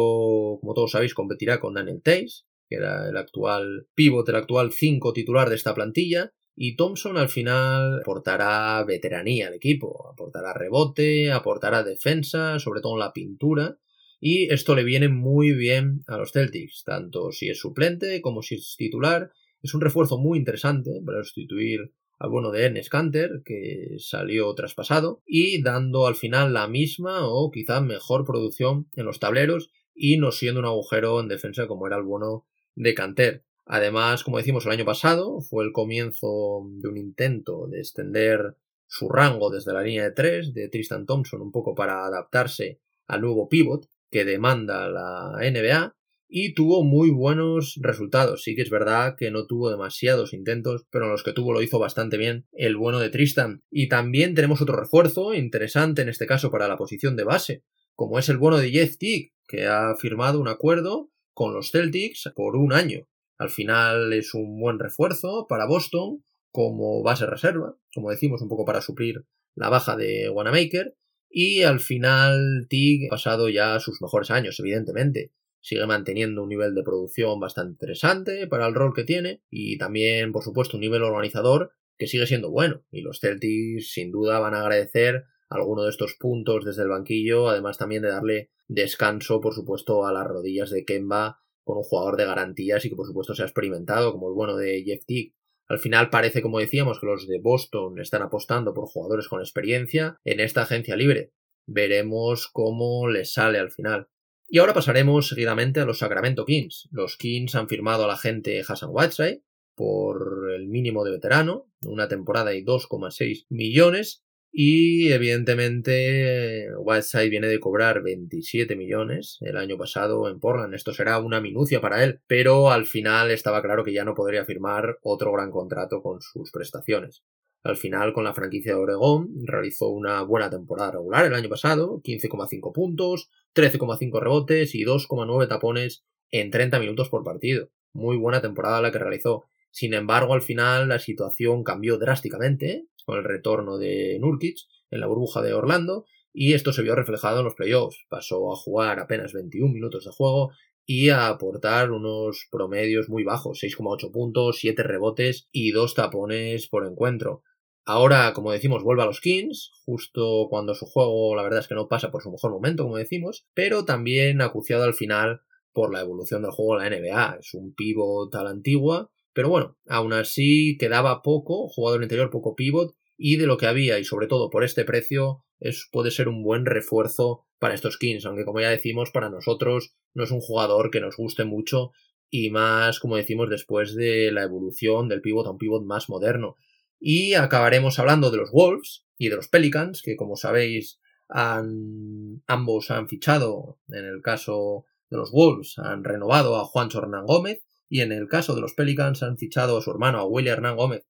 como 0.59 0.73
todos 0.73 0.91
sabéis, 0.91 1.13
competirá 1.13 1.59
con 1.59 1.73
Daniel 1.73 2.01
Tays, 2.01 2.45
que 2.69 2.77
era 2.77 3.09
el 3.09 3.17
actual 3.17 3.87
pivot, 3.93 4.27
el 4.29 4.35
actual 4.35 4.71
5 4.71 5.13
titular 5.13 5.49
de 5.49 5.55
esta 5.55 5.75
plantilla. 5.75 6.31
Y 6.55 6.75
Thompson 6.75 7.17
al 7.17 7.29
final 7.29 7.99
aportará 8.01 8.83
veteranía 8.85 9.47
al 9.47 9.55
equipo, 9.55 10.07
aportará 10.11 10.53
rebote, 10.53 11.31
aportará 11.31 11.83
defensa, 11.83 12.59
sobre 12.59 12.81
todo 12.81 12.93
en 12.93 12.99
la 12.99 13.13
pintura. 13.13 13.77
Y 14.25 14.53
esto 14.53 14.73
le 14.73 14.85
viene 14.85 15.09
muy 15.09 15.51
bien 15.51 16.05
a 16.07 16.15
los 16.15 16.31
Celtics, 16.31 16.85
tanto 16.85 17.33
si 17.33 17.49
es 17.49 17.59
suplente 17.59 18.21
como 18.21 18.41
si 18.41 18.55
es 18.55 18.75
titular. 18.77 19.33
Es 19.61 19.73
un 19.73 19.81
refuerzo 19.81 20.17
muy 20.17 20.39
interesante 20.39 21.01
para 21.05 21.25
sustituir 21.25 21.91
al 22.19 22.29
bueno 22.29 22.49
de 22.51 22.63
Ernest 22.63 22.87
Canter, 22.87 23.41
que 23.43 23.97
salió 23.97 24.55
traspasado, 24.55 25.21
y 25.25 25.61
dando 25.61 26.07
al 26.07 26.15
final 26.15 26.53
la 26.53 26.69
misma 26.69 27.27
o 27.27 27.51
quizá 27.51 27.81
mejor 27.81 28.23
producción 28.23 28.87
en 28.93 29.07
los 29.07 29.19
tableros 29.19 29.71
y 29.93 30.15
no 30.15 30.31
siendo 30.31 30.61
un 30.61 30.67
agujero 30.67 31.19
en 31.19 31.27
defensa 31.27 31.67
como 31.67 31.85
era 31.85 31.97
el 31.97 32.03
bueno 32.03 32.45
de 32.75 32.93
Canter. 32.93 33.43
Además, 33.65 34.23
como 34.23 34.37
decimos 34.37 34.65
el 34.65 34.71
año 34.71 34.85
pasado, 34.85 35.41
fue 35.41 35.65
el 35.65 35.73
comienzo 35.73 36.65
de 36.65 36.87
un 36.87 36.95
intento 36.95 37.67
de 37.67 37.79
extender 37.79 38.55
su 38.87 39.09
rango 39.09 39.49
desde 39.49 39.73
la 39.73 39.83
línea 39.83 40.05
de 40.05 40.11
tres 40.11 40.53
de 40.53 40.69
Tristan 40.69 41.05
Thompson 41.05 41.41
un 41.41 41.51
poco 41.51 41.75
para 41.75 42.05
adaptarse 42.05 42.79
al 43.05 43.19
nuevo 43.19 43.49
pivot 43.49 43.89
que 44.13 44.25
demanda 44.25 44.87
la 44.89 45.39
NBA 45.41 45.95
y 46.29 46.53
tuvo 46.53 46.83
muy 46.83 47.09
buenos 47.09 47.79
resultados. 47.81 48.43
Sí 48.43 48.55
que 48.55 48.61
es 48.61 48.69
verdad 48.69 49.15
que 49.17 49.31
no 49.31 49.47
tuvo 49.47 49.71
demasiados 49.71 50.33
intentos, 50.33 50.85
pero 50.91 51.05
en 51.05 51.11
los 51.11 51.23
que 51.23 51.33
tuvo 51.33 51.51
lo 51.51 51.63
hizo 51.63 51.79
bastante 51.79 52.17
bien 52.17 52.45
el 52.51 52.77
bueno 52.77 52.99
de 52.99 53.09
Tristan. 53.09 53.63
Y 53.71 53.89
también 53.89 54.35
tenemos 54.35 54.61
otro 54.61 54.75
refuerzo 54.75 55.33
interesante 55.33 56.03
en 56.03 56.09
este 56.09 56.27
caso 56.27 56.51
para 56.51 56.67
la 56.67 56.77
posición 56.77 57.15
de 57.15 57.23
base, 57.23 57.63
como 57.95 58.19
es 58.19 58.29
el 58.29 58.37
bueno 58.37 58.59
de 58.59 58.69
Jeff 58.69 58.97
Tick, 58.99 59.33
que 59.47 59.65
ha 59.65 59.95
firmado 59.95 60.39
un 60.39 60.47
acuerdo 60.47 61.09
con 61.33 61.53
los 61.55 61.71
Celtics 61.71 62.31
por 62.35 62.55
un 62.55 62.71
año. 62.71 63.07
Al 63.39 63.49
final 63.49 64.13
es 64.13 64.35
un 64.35 64.59
buen 64.59 64.77
refuerzo 64.77 65.47
para 65.49 65.65
Boston 65.65 66.23
como 66.51 67.01
base 67.01 67.25
reserva, 67.25 67.75
como 67.95 68.11
decimos, 68.11 68.43
un 68.43 68.49
poco 68.49 68.63
para 68.63 68.81
suplir 68.81 69.25
la 69.55 69.69
baja 69.69 69.95
de 69.95 70.29
Wanamaker. 70.29 70.95
Y 71.35 71.63
al 71.63 71.79
final 71.79 72.67
Tig 72.69 73.07
ha 73.07 73.15
pasado 73.15 73.49
ya 73.49 73.79
sus 73.79 74.01
mejores 74.03 74.29
años, 74.29 74.59
evidentemente 74.59 75.31
sigue 75.63 75.87
manteniendo 75.87 76.43
un 76.43 76.49
nivel 76.49 76.75
de 76.75 76.83
producción 76.83 77.39
bastante 77.39 77.71
interesante 77.71 78.47
para 78.47 78.67
el 78.67 78.75
rol 78.75 78.93
que 78.93 79.05
tiene 79.05 79.41
y 79.49 79.77
también, 79.77 80.31
por 80.31 80.43
supuesto, 80.43 80.77
un 80.77 80.81
nivel 80.81 81.01
organizador 81.01 81.71
que 81.97 82.05
sigue 82.05 82.27
siendo 82.27 82.51
bueno. 82.51 82.83
Y 82.91 83.01
los 83.01 83.19
Celtics 83.19 83.93
sin 83.93 84.11
duda 84.11 84.39
van 84.39 84.53
a 84.53 84.59
agradecer 84.59 85.23
alguno 85.49 85.83
de 85.83 85.89
estos 85.89 86.15
puntos 86.19 86.65
desde 86.65 86.83
el 86.83 86.89
banquillo, 86.89 87.47
además 87.47 87.77
también 87.77 88.03
de 88.03 88.09
darle 88.09 88.51
descanso, 88.67 89.39
por 89.41 89.53
supuesto, 89.53 90.05
a 90.05 90.11
las 90.11 90.27
rodillas 90.27 90.69
de 90.69 90.85
Kemba 90.85 91.39
con 91.63 91.77
un 91.77 91.83
jugador 91.83 92.17
de 92.17 92.25
garantías 92.25 92.83
y 92.83 92.89
que 92.89 92.95
por 92.95 93.07
supuesto 93.07 93.33
se 93.33 93.43
ha 93.43 93.45
experimentado, 93.45 94.11
como 94.11 94.27
el 94.27 94.35
bueno 94.35 94.55
de 94.55 94.83
Jeff 94.83 95.05
Tick. 95.05 95.33
Al 95.67 95.79
final 95.79 96.09
parece, 96.09 96.41
como 96.41 96.59
decíamos, 96.59 96.99
que 96.99 97.05
los 97.05 97.27
de 97.27 97.39
Boston 97.39 97.99
están 97.99 98.21
apostando 98.21 98.73
por 98.73 98.85
jugadores 98.87 99.27
con 99.27 99.39
experiencia 99.39 100.19
en 100.23 100.39
esta 100.39 100.63
agencia 100.63 100.95
libre. 100.95 101.31
Veremos 101.65 102.49
cómo 102.51 103.07
les 103.07 103.33
sale 103.33 103.59
al 103.59 103.71
final. 103.71 104.09
Y 104.47 104.59
ahora 104.59 104.73
pasaremos 104.73 105.29
seguidamente 105.29 105.79
a 105.79 105.85
los 105.85 105.99
Sacramento 105.99 106.45
Kings. 106.45 106.89
Los 106.91 107.17
Kings 107.17 107.55
han 107.55 107.69
firmado 107.69 108.03
al 108.03 108.11
agente 108.11 108.61
Hassan 108.67 108.89
Whiteside 108.91 109.41
por 109.75 110.51
el 110.53 110.67
mínimo 110.67 111.03
de 111.03 111.11
veterano, 111.11 111.71
una 111.81 112.07
temporada 112.07 112.53
y 112.53 112.63
2,6 112.63 113.45
millones. 113.49 114.23
Y 114.55 115.11
evidentemente 115.11 116.67
Whiteside 116.77 117.29
viene 117.29 117.47
de 117.47 117.59
cobrar 117.59 118.03
27 118.03 118.75
millones 118.75 119.39
el 119.41 119.57
año 119.57 119.79
pasado 119.79 120.29
en 120.29 120.39
Portland. 120.39 120.75
Esto 120.75 120.93
será 120.93 121.17
una 121.17 121.41
minucia 121.41 121.81
para 121.81 122.03
él, 122.03 122.21
pero 122.27 122.69
al 122.69 122.85
final 122.85 123.31
estaba 123.31 123.63
claro 123.63 123.83
que 123.83 123.93
ya 123.93 124.05
no 124.05 124.13
podría 124.13 124.45
firmar 124.45 124.99
otro 125.01 125.31
gran 125.31 125.49
contrato 125.49 126.03
con 126.03 126.21
sus 126.21 126.51
prestaciones. 126.51 127.23
Al 127.63 127.77
final, 127.77 128.13
con 128.13 128.25
la 128.25 128.35
franquicia 128.35 128.73
de 128.73 128.79
Oregón, 128.79 129.29
realizó 129.43 129.89
una 129.89 130.21
buena 130.21 130.51
temporada 130.51 130.91
regular 130.91 131.25
el 131.25 131.33
año 131.33 131.49
pasado, 131.49 131.99
15,5 132.03 132.73
puntos, 132.73 133.31
13,5 133.55 134.21
rebotes 134.21 134.75
y 134.75 134.85
2,9 134.85 135.47
tapones 135.47 136.03
en 136.29 136.51
30 136.51 136.79
minutos 136.79 137.09
por 137.09 137.23
partido. 137.23 137.69
Muy 137.91 138.17
buena 138.17 138.39
temporada 138.39 138.81
la 138.81 138.91
que 138.91 138.99
realizó. 138.99 139.45
Sin 139.71 139.95
embargo, 139.95 140.35
al 140.35 140.43
final 140.43 140.89
la 140.89 140.99
situación 140.99 141.63
cambió 141.63 141.97
drásticamente 141.97 142.85
con 143.05 143.17
el 143.17 143.23
retorno 143.23 143.77
de 143.77 144.17
Nurkic 144.19 144.57
en 144.91 144.99
la 144.99 145.07
burbuja 145.07 145.41
de 145.41 145.53
Orlando 145.53 146.05
y 146.33 146.53
esto 146.53 146.73
se 146.73 146.81
vio 146.81 146.95
reflejado 146.95 147.39
en 147.39 147.45
los 147.45 147.55
playoffs. 147.55 148.05
Pasó 148.09 148.51
a 148.51 148.55
jugar 148.55 148.99
apenas 148.99 149.33
21 149.33 149.71
minutos 149.71 150.05
de 150.05 150.11
juego 150.11 150.51
y 150.85 151.09
a 151.09 151.27
aportar 151.27 151.91
unos 151.91 152.47
promedios 152.51 153.07
muy 153.07 153.23
bajos, 153.23 153.61
6,8 153.61 154.11
puntos, 154.11 154.57
7 154.59 154.83
rebotes 154.83 155.47
y 155.51 155.71
2 155.71 155.93
tapones 155.93 156.67
por 156.67 156.85
encuentro. 156.85 157.43
Ahora, 157.85 158.33
como 158.33 158.51
decimos, 158.51 158.83
vuelve 158.83 159.03
a 159.03 159.05
los 159.05 159.19
Kings, 159.19 159.71
justo 159.85 160.47
cuando 160.49 160.73
su 160.73 160.85
juego, 160.85 161.35
la 161.35 161.43
verdad 161.43 161.59
es 161.59 161.67
que 161.67 161.75
no 161.75 161.89
pasa 161.89 162.11
por 162.11 162.23
su 162.23 162.31
mejor 162.31 162.51
momento, 162.51 162.83
como 162.83 162.97
decimos, 162.97 163.45
pero 163.53 163.83
también 163.83 164.41
acuciado 164.41 164.83
al 164.83 164.93
final 164.93 165.41
por 165.73 165.91
la 165.91 166.01
evolución 166.01 166.41
del 166.41 166.51
juego 166.51 166.81
en 166.81 166.89
la 166.89 166.97
NBA. 166.97 167.37
Es 167.39 167.53
un 167.53 167.73
pivot 167.73 168.33
la 168.33 168.49
antigua, 168.49 169.11
pero 169.33 169.49
bueno, 169.49 169.77
aún 169.87 170.13
así 170.13 170.77
quedaba 170.79 171.21
poco, 171.21 171.67
jugador 171.67 172.03
interior 172.03 172.29
poco 172.29 172.55
pivot, 172.55 172.95
y 173.17 173.37
de 173.37 173.47
lo 173.47 173.57
que 173.57 173.67
había 173.67 173.99
y 173.99 174.03
sobre 174.03 174.27
todo 174.27 174.49
por 174.49 174.63
este 174.63 174.85
precio 174.85 175.43
es, 175.59 175.87
puede 175.91 176.11
ser 176.11 176.27
un 176.27 176.43
buen 176.43 176.65
refuerzo 176.65 177.45
para 177.59 177.73
estos 177.73 177.97
Kings, 177.97 178.25
aunque 178.25 178.45
como 178.45 178.59
ya 178.59 178.69
decimos 178.69 179.11
para 179.11 179.29
nosotros 179.29 179.95
no 180.13 180.23
es 180.23 180.31
un 180.31 180.41
jugador 180.41 180.91
que 180.91 180.99
nos 180.99 181.15
guste 181.15 181.45
mucho 181.45 181.91
y 182.29 182.49
más 182.49 182.99
como 182.99 183.15
decimos 183.15 183.49
después 183.49 183.95
de 183.95 184.31
la 184.31 184.43
evolución 184.43 185.07
del 185.07 185.21
pivot 185.21 185.47
a 185.47 185.51
un 185.51 185.57
pivot 185.57 185.83
más 185.85 186.09
moderno. 186.09 186.57
Y 186.99 187.35
acabaremos 187.35 187.99
hablando 187.99 188.31
de 188.31 188.37
los 188.37 188.51
Wolves 188.51 189.05
y 189.17 189.29
de 189.29 189.35
los 189.35 189.47
Pelicans, 189.47 190.01
que 190.01 190.15
como 190.15 190.35
sabéis 190.35 190.99
ambos 191.29 192.91
han 192.91 193.07
fichado, 193.07 193.79
en 193.89 194.05
el 194.05 194.21
caso 194.21 194.85
de 195.09 195.17
los 195.17 195.31
Wolves 195.31 195.77
han 195.77 196.03
renovado 196.03 196.57
a 196.57 196.65
Juancho 196.65 196.99
Hernán 196.99 197.25
Gómez 197.25 197.63
y 197.89 198.01
en 198.01 198.11
el 198.11 198.27
caso 198.27 198.55
de 198.55 198.61
los 198.61 198.73
Pelicans 198.73 199.23
han 199.23 199.37
fichado 199.37 199.77
a 199.77 199.81
su 199.81 199.91
hermano, 199.91 200.19
a 200.19 200.25
William 200.25 200.57
Hernán 200.57 200.77
Gómez. 200.77 201.05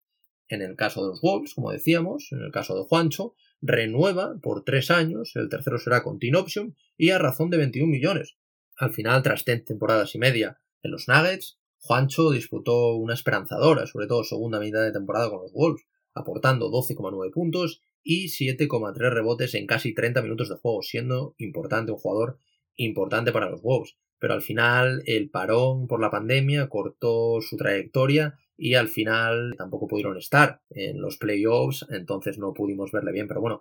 En 0.47 0.61
el 0.61 0.75
caso 0.75 1.03
de 1.03 1.09
los 1.09 1.21
Wolves, 1.21 1.53
como 1.53 1.71
decíamos, 1.71 2.27
en 2.31 2.41
el 2.41 2.51
caso 2.51 2.75
de 2.75 2.83
Juancho, 2.83 3.35
renueva 3.61 4.35
por 4.41 4.63
tres 4.63 4.91
años, 4.91 5.31
el 5.35 5.49
tercero 5.49 5.77
será 5.77 6.03
con 6.03 6.19
Team 6.19 6.35
Option 6.35 6.75
y 6.97 7.11
a 7.11 7.17
razón 7.17 7.49
de 7.49 7.57
21 7.57 7.89
millones. 7.89 8.35
Al 8.75 8.91
final, 8.91 9.23
tras 9.23 9.45
temporadas 9.45 10.13
y 10.15 10.19
media 10.19 10.59
en 10.81 10.91
los 10.91 11.07
Nuggets, 11.07 11.59
Juancho 11.79 12.31
disputó 12.31 12.95
una 12.95 13.13
esperanzadora, 13.13 13.87
sobre 13.87 14.07
todo 14.07 14.23
segunda 14.23 14.59
mitad 14.59 14.81
de 14.81 14.91
temporada 14.91 15.29
con 15.29 15.41
los 15.41 15.53
Wolves, 15.53 15.85
aportando 16.13 16.69
12,9 16.69 17.31
puntos 17.31 17.81
y 18.03 18.27
7,3 18.27 18.93
rebotes 19.09 19.53
en 19.55 19.65
casi 19.65 19.93
30 19.93 20.21
minutos 20.21 20.49
de 20.49 20.55
juego, 20.55 20.81
siendo 20.81 21.35
importante 21.37 21.91
un 21.91 21.97
jugador 21.97 22.39
importante 22.75 23.31
para 23.31 23.49
los 23.49 23.61
Wolves 23.61 23.95
pero 24.23 24.35
al 24.35 24.41
final 24.41 25.03
el 25.05 25.29
parón 25.29 25.85
por 25.85 25.99
la 25.99 26.09
pandemia 26.09 26.69
cortó 26.69 27.41
su 27.41 27.57
trayectoria 27.57 28.39
y 28.55 28.75
al 28.75 28.87
final 28.87 29.53
tampoco 29.57 29.85
pudieron 29.85 30.15
estar 30.15 30.61
en 30.69 31.01
los 31.01 31.17
playoffs, 31.17 31.85
entonces 31.89 32.37
no 32.37 32.53
pudimos 32.53 32.93
verle 32.93 33.11
bien, 33.11 33.27
pero 33.27 33.41
bueno, 33.41 33.59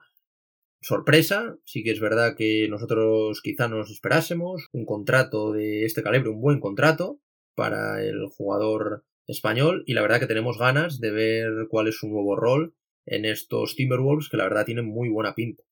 sorpresa, 0.81 1.59
sí 1.65 1.83
que 1.83 1.91
es 1.91 1.99
verdad 1.99 2.37
que 2.37 2.69
nosotros 2.71 3.41
quizá 3.43 3.67
nos 3.67 3.91
esperásemos 3.91 4.69
un 4.71 4.87
contrato 4.87 5.51
de 5.51 5.85
este 5.85 6.05
calibre, 6.05 6.29
un 6.29 6.41
buen 6.41 6.61
contrato 6.61 7.19
para 7.57 8.01
el 8.05 8.27
jugador 8.27 9.05
español 9.27 9.83
y 9.89 9.95
la 9.95 10.03
verdad 10.03 10.21
que 10.21 10.29
tenemos 10.29 10.59
ganas 10.59 11.01
de 11.01 11.11
ver 11.11 11.67
cuál 11.71 11.89
es 11.89 11.97
su 11.97 12.07
nuevo 12.07 12.37
rol 12.37 12.77
en 13.05 13.25
estos 13.25 13.75
Timberwolves 13.75 14.29
que 14.29 14.37
la 14.37 14.45
verdad 14.45 14.65
tienen 14.65 14.87
muy 14.87 15.09
buena 15.09 15.35
pinta. 15.35 15.65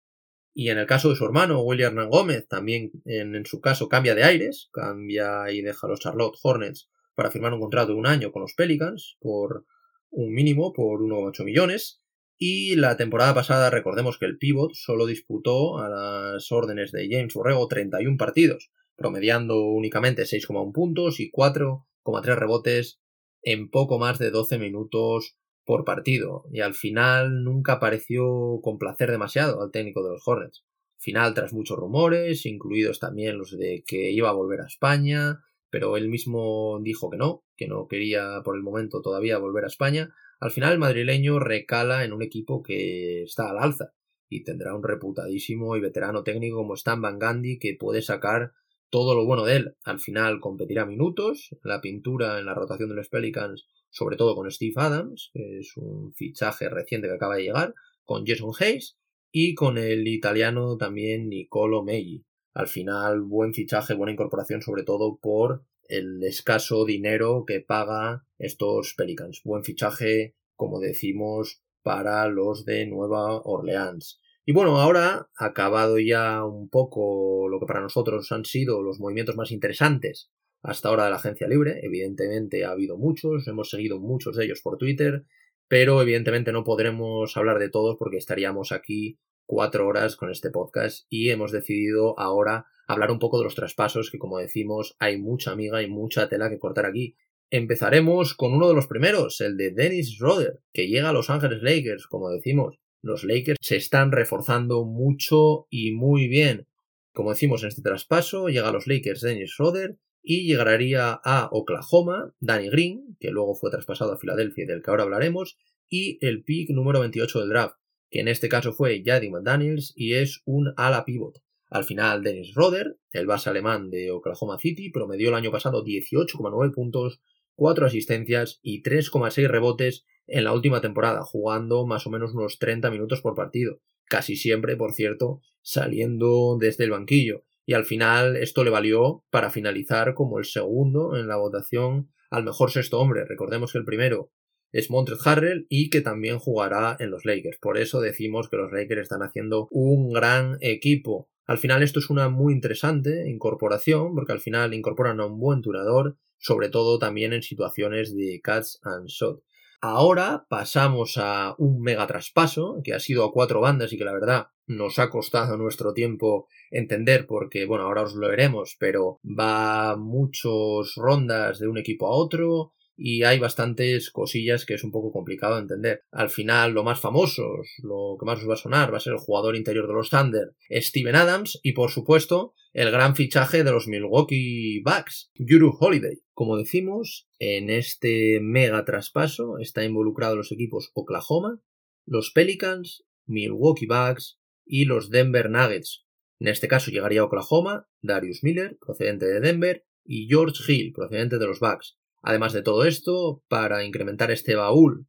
Y 0.52 0.70
en 0.70 0.78
el 0.78 0.86
caso 0.86 1.10
de 1.10 1.16
su 1.16 1.24
hermano, 1.24 1.62
William 1.62 1.92
Hernán 1.92 2.10
Gómez, 2.10 2.48
también 2.48 2.90
en, 3.04 3.44
su 3.46 3.60
caso 3.60 3.88
cambia 3.88 4.14
de 4.14 4.24
aires, 4.24 4.68
cambia 4.72 5.50
y 5.50 5.62
deja 5.62 5.86
a 5.86 5.90
los 5.90 6.00
Charlotte 6.00 6.36
Hornets 6.42 6.90
para 7.14 7.30
firmar 7.30 7.52
un 7.54 7.60
contrato 7.60 7.92
de 7.92 7.98
un 7.98 8.06
año 8.06 8.32
con 8.32 8.42
los 8.42 8.54
Pelicans 8.54 9.16
por 9.20 9.64
un 10.10 10.32
mínimo, 10.32 10.72
por 10.72 11.00
1,8 11.00 11.44
millones. 11.44 12.02
Y 12.36 12.74
la 12.76 12.96
temporada 12.96 13.34
pasada, 13.34 13.70
recordemos 13.70 14.18
que 14.18 14.26
el 14.26 14.38
pivot 14.38 14.72
solo 14.74 15.06
disputó 15.06 15.78
a 15.78 15.88
las 15.88 16.50
órdenes 16.50 16.90
de 16.90 17.08
James 17.10 17.34
Borrego 17.34 17.68
31 17.68 18.16
partidos, 18.16 18.70
promediando 18.96 19.62
únicamente 19.62 20.22
6,1 20.22 20.72
puntos 20.72 21.20
y 21.20 21.30
4,3 21.30 22.36
rebotes 22.36 23.00
en 23.42 23.70
poco 23.70 23.98
más 23.98 24.18
de 24.18 24.30
12 24.30 24.58
minutos 24.58 25.36
por 25.70 25.84
partido 25.84 26.46
y 26.50 26.62
al 26.62 26.74
final 26.74 27.44
nunca 27.44 27.78
pareció 27.78 28.58
complacer 28.60 29.08
demasiado 29.08 29.62
al 29.62 29.70
técnico 29.70 30.02
de 30.02 30.10
los 30.10 30.26
Hornets. 30.26 30.64
Final 30.98 31.32
tras 31.32 31.52
muchos 31.52 31.78
rumores, 31.78 32.44
incluidos 32.44 32.98
también 32.98 33.38
los 33.38 33.56
de 33.56 33.84
que 33.86 34.10
iba 34.10 34.28
a 34.30 34.32
volver 34.32 34.62
a 34.62 34.66
España, 34.66 35.44
pero 35.70 35.96
él 35.96 36.08
mismo 36.08 36.80
dijo 36.82 37.08
que 37.08 37.18
no, 37.18 37.44
que 37.56 37.68
no 37.68 37.86
quería 37.86 38.42
por 38.44 38.56
el 38.56 38.64
momento 38.64 39.00
todavía 39.00 39.38
volver 39.38 39.62
a 39.62 39.68
España. 39.68 40.12
Al 40.40 40.50
final 40.50 40.72
el 40.72 40.80
madrileño 40.80 41.38
recala 41.38 42.04
en 42.04 42.14
un 42.14 42.22
equipo 42.22 42.64
que 42.64 43.22
está 43.22 43.48
al 43.48 43.58
alza 43.60 43.92
y 44.28 44.42
tendrá 44.42 44.74
un 44.74 44.82
reputadísimo 44.82 45.76
y 45.76 45.80
veterano 45.80 46.24
técnico 46.24 46.56
como 46.56 46.74
Stan 46.74 47.00
Van 47.00 47.20
Gandhi 47.20 47.60
que 47.60 47.76
puede 47.78 48.02
sacar 48.02 48.54
todo 48.88 49.14
lo 49.14 49.24
bueno 49.24 49.44
de 49.44 49.54
él. 49.54 49.76
Al 49.84 50.00
final 50.00 50.40
competirá 50.40 50.84
minutos, 50.84 51.54
la 51.62 51.80
pintura 51.80 52.40
en 52.40 52.46
la 52.46 52.54
rotación 52.54 52.88
de 52.88 52.96
los 52.96 53.08
Pelicans 53.08 53.68
sobre 53.90 54.16
todo 54.16 54.34
con 54.34 54.50
Steve 54.50 54.74
Adams, 54.76 55.30
que 55.32 55.58
es 55.58 55.76
un 55.76 56.12
fichaje 56.14 56.68
reciente 56.68 57.08
que 57.08 57.14
acaba 57.14 57.36
de 57.36 57.44
llegar, 57.44 57.74
con 58.04 58.24
Jason 58.26 58.52
Hayes 58.58 58.96
y 59.32 59.54
con 59.54 59.78
el 59.78 60.06
italiano 60.08 60.76
también 60.76 61.28
Nicolo 61.28 61.82
Meggi. 61.82 62.24
Al 62.54 62.66
final, 62.66 63.20
buen 63.22 63.54
fichaje, 63.54 63.94
buena 63.94 64.12
incorporación, 64.12 64.62
sobre 64.62 64.82
todo 64.82 65.18
por 65.20 65.64
el 65.84 66.22
escaso 66.24 66.84
dinero 66.84 67.44
que 67.46 67.60
paga 67.60 68.24
estos 68.38 68.94
Pelicans. 68.96 69.42
Buen 69.44 69.64
fichaje, 69.64 70.34
como 70.56 70.80
decimos, 70.80 71.62
para 71.82 72.28
los 72.28 72.64
de 72.64 72.86
Nueva 72.86 73.40
Orleans. 73.42 74.20
Y 74.44 74.52
bueno, 74.52 74.80
ahora, 74.80 75.28
acabado 75.36 75.98
ya 75.98 76.44
un 76.44 76.68
poco 76.68 77.48
lo 77.48 77.60
que 77.60 77.66
para 77.66 77.82
nosotros 77.82 78.32
han 78.32 78.44
sido 78.44 78.82
los 78.82 78.98
movimientos 78.98 79.36
más 79.36 79.52
interesantes 79.52 80.30
hasta 80.62 80.88
ahora 80.88 81.04
de 81.04 81.10
la 81.10 81.16
agencia 81.16 81.48
libre. 81.48 81.80
Evidentemente 81.82 82.64
ha 82.64 82.70
habido 82.70 82.96
muchos, 82.98 83.46
hemos 83.48 83.70
seguido 83.70 84.00
muchos 84.00 84.36
de 84.36 84.44
ellos 84.44 84.60
por 84.62 84.78
Twitter, 84.78 85.24
pero 85.68 86.00
evidentemente 86.02 86.52
no 86.52 86.64
podremos 86.64 87.36
hablar 87.36 87.58
de 87.58 87.70
todos 87.70 87.96
porque 87.98 88.16
estaríamos 88.16 88.72
aquí 88.72 89.18
cuatro 89.46 89.86
horas 89.86 90.16
con 90.16 90.30
este 90.30 90.50
podcast 90.50 91.06
y 91.08 91.30
hemos 91.30 91.52
decidido 91.52 92.18
ahora 92.18 92.66
hablar 92.86 93.10
un 93.10 93.18
poco 93.18 93.38
de 93.38 93.44
los 93.44 93.54
traspasos 93.54 94.10
que 94.10 94.18
como 94.18 94.38
decimos 94.38 94.96
hay 94.98 95.18
mucha 95.18 95.52
amiga 95.52 95.82
y 95.82 95.88
mucha 95.88 96.28
tela 96.28 96.50
que 96.50 96.58
cortar 96.58 96.86
aquí. 96.86 97.16
Empezaremos 97.50 98.34
con 98.34 98.52
uno 98.52 98.68
de 98.68 98.74
los 98.74 98.86
primeros, 98.86 99.40
el 99.40 99.56
de 99.56 99.72
Dennis 99.72 100.18
Roder, 100.18 100.60
que 100.72 100.86
llega 100.86 101.08
a 101.08 101.12
Los 101.12 101.30
Ángeles 101.30 101.62
Lakers, 101.62 102.06
como 102.06 102.30
decimos. 102.30 102.78
Los 103.02 103.24
Lakers 103.24 103.58
se 103.60 103.76
están 103.76 104.12
reforzando 104.12 104.84
mucho 104.84 105.66
y 105.68 105.90
muy 105.90 106.28
bien. 106.28 106.68
Como 107.12 107.30
decimos 107.30 107.62
en 107.62 107.70
este 107.70 107.82
traspaso, 107.82 108.48
llega 108.48 108.68
a 108.68 108.72
los 108.72 108.86
Lakers 108.86 109.22
Dennis 109.22 109.56
Roder, 109.58 109.98
y 110.22 110.46
llegaría 110.46 111.12
a 111.24 111.48
Oklahoma, 111.52 112.34
Danny 112.40 112.68
Green, 112.68 113.16
que 113.18 113.30
luego 113.30 113.54
fue 113.54 113.70
traspasado 113.70 114.12
a 114.12 114.18
Filadelfia 114.18 114.64
y 114.64 114.66
del 114.66 114.82
que 114.82 114.90
ahora 114.90 115.04
hablaremos, 115.04 115.58
y 115.88 116.18
el 116.24 116.44
pick 116.44 116.70
número 116.70 117.00
28 117.00 117.40
del 117.40 117.48
draft, 117.48 117.76
que 118.10 118.20
en 118.20 118.28
este 118.28 118.48
caso 118.48 118.72
fue 118.72 119.02
Jaddy 119.04 119.30
McDaniels 119.30 119.92
y 119.96 120.14
es 120.14 120.42
un 120.44 120.72
ala 120.76 121.04
pivot. 121.04 121.42
Al 121.68 121.84
final, 121.84 122.22
Dennis 122.22 122.54
Roder, 122.54 122.98
el 123.12 123.26
base 123.26 123.48
alemán 123.48 123.90
de 123.90 124.10
Oklahoma 124.10 124.58
City, 124.58 124.90
promedió 124.90 125.28
el 125.28 125.36
año 125.36 125.52
pasado 125.52 125.84
18,9 125.84 126.72
puntos, 126.72 127.20
4 127.54 127.86
asistencias 127.86 128.58
y 128.62 128.82
3,6 128.82 129.48
rebotes 129.48 130.04
en 130.26 130.44
la 130.44 130.52
última 130.52 130.80
temporada, 130.80 131.22
jugando 131.22 131.86
más 131.86 132.06
o 132.06 132.10
menos 132.10 132.34
unos 132.34 132.58
30 132.58 132.90
minutos 132.90 133.20
por 133.20 133.34
partido, 133.34 133.80
casi 134.04 134.36
siempre, 134.36 134.76
por 134.76 134.92
cierto, 134.92 135.40
saliendo 135.62 136.56
desde 136.58 136.84
el 136.84 136.90
banquillo 136.90 137.44
y 137.70 137.74
al 137.74 137.84
final 137.84 138.36
esto 138.36 138.64
le 138.64 138.70
valió 138.70 139.22
para 139.30 139.48
finalizar 139.48 140.14
como 140.14 140.40
el 140.40 140.44
segundo 140.44 141.16
en 141.16 141.28
la 141.28 141.36
votación 141.36 142.10
al 142.28 142.42
mejor 142.42 142.72
sexto 142.72 142.98
hombre. 142.98 143.24
Recordemos 143.24 143.70
que 143.70 143.78
el 143.78 143.84
primero 143.84 144.32
es 144.72 144.90
Montrezl 144.90 145.28
Harrell 145.28 145.66
y 145.68 145.88
que 145.88 146.00
también 146.00 146.40
jugará 146.40 146.96
en 146.98 147.12
los 147.12 147.24
Lakers. 147.24 147.58
Por 147.60 147.78
eso 147.78 148.00
decimos 148.00 148.48
que 148.48 148.56
los 148.56 148.72
Lakers 148.72 149.02
están 149.02 149.22
haciendo 149.22 149.68
un 149.70 150.12
gran 150.12 150.56
equipo. 150.60 151.30
Al 151.46 151.58
final 151.58 151.84
esto 151.84 152.00
es 152.00 152.10
una 152.10 152.28
muy 152.28 152.54
interesante 152.54 153.30
incorporación 153.30 154.16
porque 154.16 154.32
al 154.32 154.40
final 154.40 154.74
incorporan 154.74 155.20
a 155.20 155.26
un 155.26 155.38
buen 155.38 155.60
turador, 155.60 156.16
sobre 156.38 156.70
todo 156.70 156.98
también 156.98 157.32
en 157.32 157.42
situaciones 157.42 158.16
de 158.16 158.40
catch 158.42 158.66
and 158.82 159.06
shot. 159.06 159.44
Ahora 159.82 160.44
pasamos 160.50 161.16
a 161.16 161.54
un 161.56 161.80
mega 161.80 162.06
traspaso 162.06 162.80
que 162.84 162.92
ha 162.92 163.00
sido 163.00 163.24
a 163.24 163.32
cuatro 163.32 163.62
bandas 163.62 163.92
y 163.92 163.96
que 163.96 164.04
la 164.04 164.12
verdad 164.12 164.48
nos 164.66 164.98
ha 164.98 165.08
costado 165.08 165.56
nuestro 165.56 165.94
tiempo 165.94 166.48
entender 166.70 167.26
porque, 167.26 167.64
bueno, 167.64 167.84
ahora 167.84 168.02
os 168.02 168.14
lo 168.14 168.28
veremos, 168.28 168.76
pero 168.78 169.20
va 169.24 169.96
muchos 169.96 170.94
rondas 170.96 171.58
de 171.60 171.68
un 171.68 171.78
equipo 171.78 172.06
a 172.06 172.10
otro 172.10 172.74
y 173.02 173.22
hay 173.22 173.38
bastantes 173.38 174.10
cosillas 174.10 174.66
que 174.66 174.74
es 174.74 174.84
un 174.84 174.90
poco 174.90 175.10
complicado 175.10 175.54
de 175.54 175.62
entender. 175.62 176.02
Al 176.10 176.28
final, 176.28 176.72
lo 176.72 176.84
más 176.84 177.00
famoso, 177.00 177.42
lo 177.82 178.18
que 178.20 178.26
más 178.26 178.40
os 178.40 178.48
va 178.48 178.54
a 178.54 178.58
sonar, 178.58 178.92
va 178.92 178.98
a 178.98 179.00
ser 179.00 179.14
el 179.14 179.18
jugador 179.18 179.56
interior 179.56 179.86
de 179.88 179.94
los 179.94 180.10
Thunder, 180.10 180.54
Steven 180.68 181.16
Adams, 181.16 181.58
y 181.62 181.72
por 181.72 181.90
supuesto, 181.90 182.52
el 182.74 182.90
gran 182.90 183.16
fichaje 183.16 183.64
de 183.64 183.72
los 183.72 183.88
Milwaukee 183.88 184.82
Bucks, 184.84 185.32
Juru 185.34 185.74
Holiday. 185.80 186.20
Como 186.34 186.58
decimos, 186.58 187.26
en 187.38 187.70
este 187.70 188.38
mega 188.42 188.84
traspaso 188.84 189.58
está 189.58 189.82
involucrado 189.82 190.36
los 190.36 190.52
equipos 190.52 190.90
Oklahoma, 190.92 191.62
los 192.04 192.32
Pelicans, 192.32 193.06
Milwaukee 193.24 193.86
Bucks 193.86 194.38
y 194.66 194.84
los 194.84 195.08
Denver 195.08 195.48
Nuggets. 195.48 196.04
En 196.38 196.48
este 196.48 196.68
caso 196.68 196.90
llegaría 196.90 197.24
Oklahoma, 197.24 197.88
Darius 198.02 198.44
Miller, 198.44 198.76
procedente 198.78 199.24
de 199.26 199.40
Denver, 199.40 199.86
y 200.04 200.26
George 200.28 200.60
Hill, 200.70 200.92
procedente 200.92 201.38
de 201.38 201.46
los 201.46 201.60
Bucks. 201.60 201.99
Además 202.22 202.52
de 202.52 202.62
todo 202.62 202.84
esto, 202.84 203.42
para 203.48 203.84
incrementar 203.84 204.30
este 204.30 204.54
baúl 204.54 205.06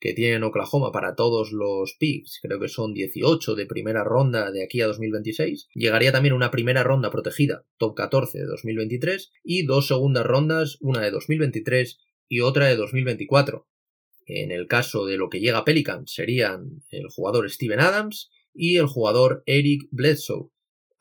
que 0.00 0.14
tiene 0.14 0.36
en 0.36 0.42
Oklahoma 0.42 0.90
para 0.90 1.14
todos 1.14 1.52
los 1.52 1.94
picks, 1.98 2.40
creo 2.42 2.58
que 2.58 2.68
son 2.68 2.92
18 2.92 3.54
de 3.54 3.66
primera 3.66 4.02
ronda 4.02 4.50
de 4.50 4.64
aquí 4.64 4.80
a 4.80 4.88
2026, 4.88 5.68
llegaría 5.74 6.10
también 6.10 6.34
una 6.34 6.50
primera 6.50 6.82
ronda 6.82 7.10
protegida, 7.10 7.64
top 7.78 7.94
14 7.94 8.38
de 8.38 8.46
2023, 8.46 9.30
y 9.44 9.64
dos 9.64 9.86
segundas 9.86 10.26
rondas, 10.26 10.76
una 10.80 11.02
de 11.02 11.12
2023 11.12 12.00
y 12.28 12.40
otra 12.40 12.66
de 12.66 12.76
2024. 12.76 13.68
En 14.26 14.50
el 14.50 14.66
caso 14.66 15.06
de 15.06 15.16
lo 15.16 15.28
que 15.28 15.40
llega 15.40 15.58
a 15.58 15.64
Pelicans 15.64 16.12
serían 16.12 16.82
el 16.90 17.08
jugador 17.08 17.48
Steven 17.50 17.80
Adams 17.80 18.30
y 18.54 18.78
el 18.78 18.86
jugador 18.86 19.42
Eric 19.46 19.88
Bledsoe. 19.90 20.50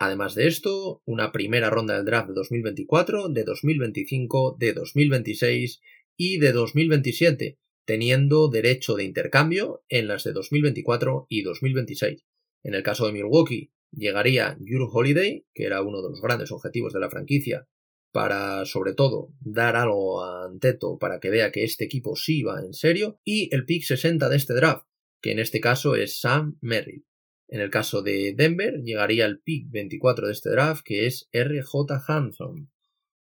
Además 0.01 0.33
de 0.33 0.47
esto, 0.47 1.03
una 1.05 1.31
primera 1.31 1.69
ronda 1.69 1.95
del 1.95 2.05
draft 2.05 2.29
de 2.29 2.33
2024, 2.33 3.29
de 3.29 3.43
2025, 3.43 4.57
de 4.57 4.73
2026 4.73 5.79
y 6.17 6.39
de 6.39 6.51
2027, 6.53 7.59
teniendo 7.85 8.49
derecho 8.49 8.95
de 8.95 9.03
intercambio 9.03 9.83
en 9.89 10.07
las 10.07 10.23
de 10.23 10.33
2024 10.33 11.27
y 11.29 11.43
2026. 11.43 12.25
En 12.63 12.73
el 12.73 12.81
caso 12.81 13.05
de 13.05 13.13
Milwaukee, 13.13 13.73
llegaría 13.91 14.57
Jure 14.59 14.89
Holiday, 14.91 15.45
que 15.53 15.65
era 15.65 15.83
uno 15.83 16.01
de 16.01 16.09
los 16.09 16.19
grandes 16.19 16.51
objetivos 16.51 16.93
de 16.93 16.99
la 16.99 17.11
franquicia, 17.11 17.67
para 18.11 18.65
sobre 18.65 18.95
todo 18.95 19.35
dar 19.39 19.75
algo 19.75 20.23
a 20.23 20.45
Anteto 20.45 20.97
para 20.97 21.19
que 21.19 21.29
vea 21.29 21.51
que 21.51 21.63
este 21.63 21.85
equipo 21.85 22.15
sí 22.15 22.41
va 22.41 22.59
en 22.61 22.73
serio, 22.73 23.19
y 23.23 23.53
el 23.53 23.65
pick 23.65 23.83
60 23.83 24.29
de 24.29 24.35
este 24.35 24.55
draft, 24.55 24.87
que 25.21 25.31
en 25.31 25.37
este 25.37 25.61
caso 25.61 25.95
es 25.95 26.19
Sam 26.19 26.57
Merrill. 26.59 27.05
En 27.51 27.59
el 27.59 27.69
caso 27.69 28.01
de 28.01 28.33
Denver, 28.33 28.81
llegaría 28.81 29.25
el 29.25 29.41
pick 29.41 29.69
24 29.69 30.27
de 30.27 30.31
este 30.33 30.49
draft, 30.51 30.83
que 30.85 31.05
es 31.05 31.29
RJ 31.33 32.01
Hanson. 32.07 32.71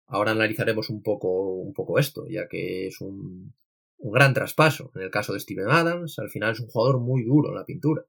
Ahora 0.05 0.32
analizaremos 0.32 0.91
un 0.91 1.01
poco, 1.01 1.55
un 1.55 1.73
poco 1.73 1.97
esto, 1.97 2.27
ya 2.30 2.47
que 2.47 2.86
es 2.86 3.01
un, 3.01 3.55
un 3.97 4.11
gran 4.11 4.36
traspaso. 4.36 4.91
En 4.93 5.01
el 5.01 5.09
caso 5.09 5.34
de 5.34 5.39
Steven 5.39 5.69
Adams, 5.69 6.19
al 6.19 6.30
final 6.30 6.51
es 6.51 6.59
un 6.59 6.67
jugador 6.67 6.99
muy 6.99 7.23
duro 7.23 7.49
en 7.49 7.55
la 7.55 7.65
pintura. 7.65 8.05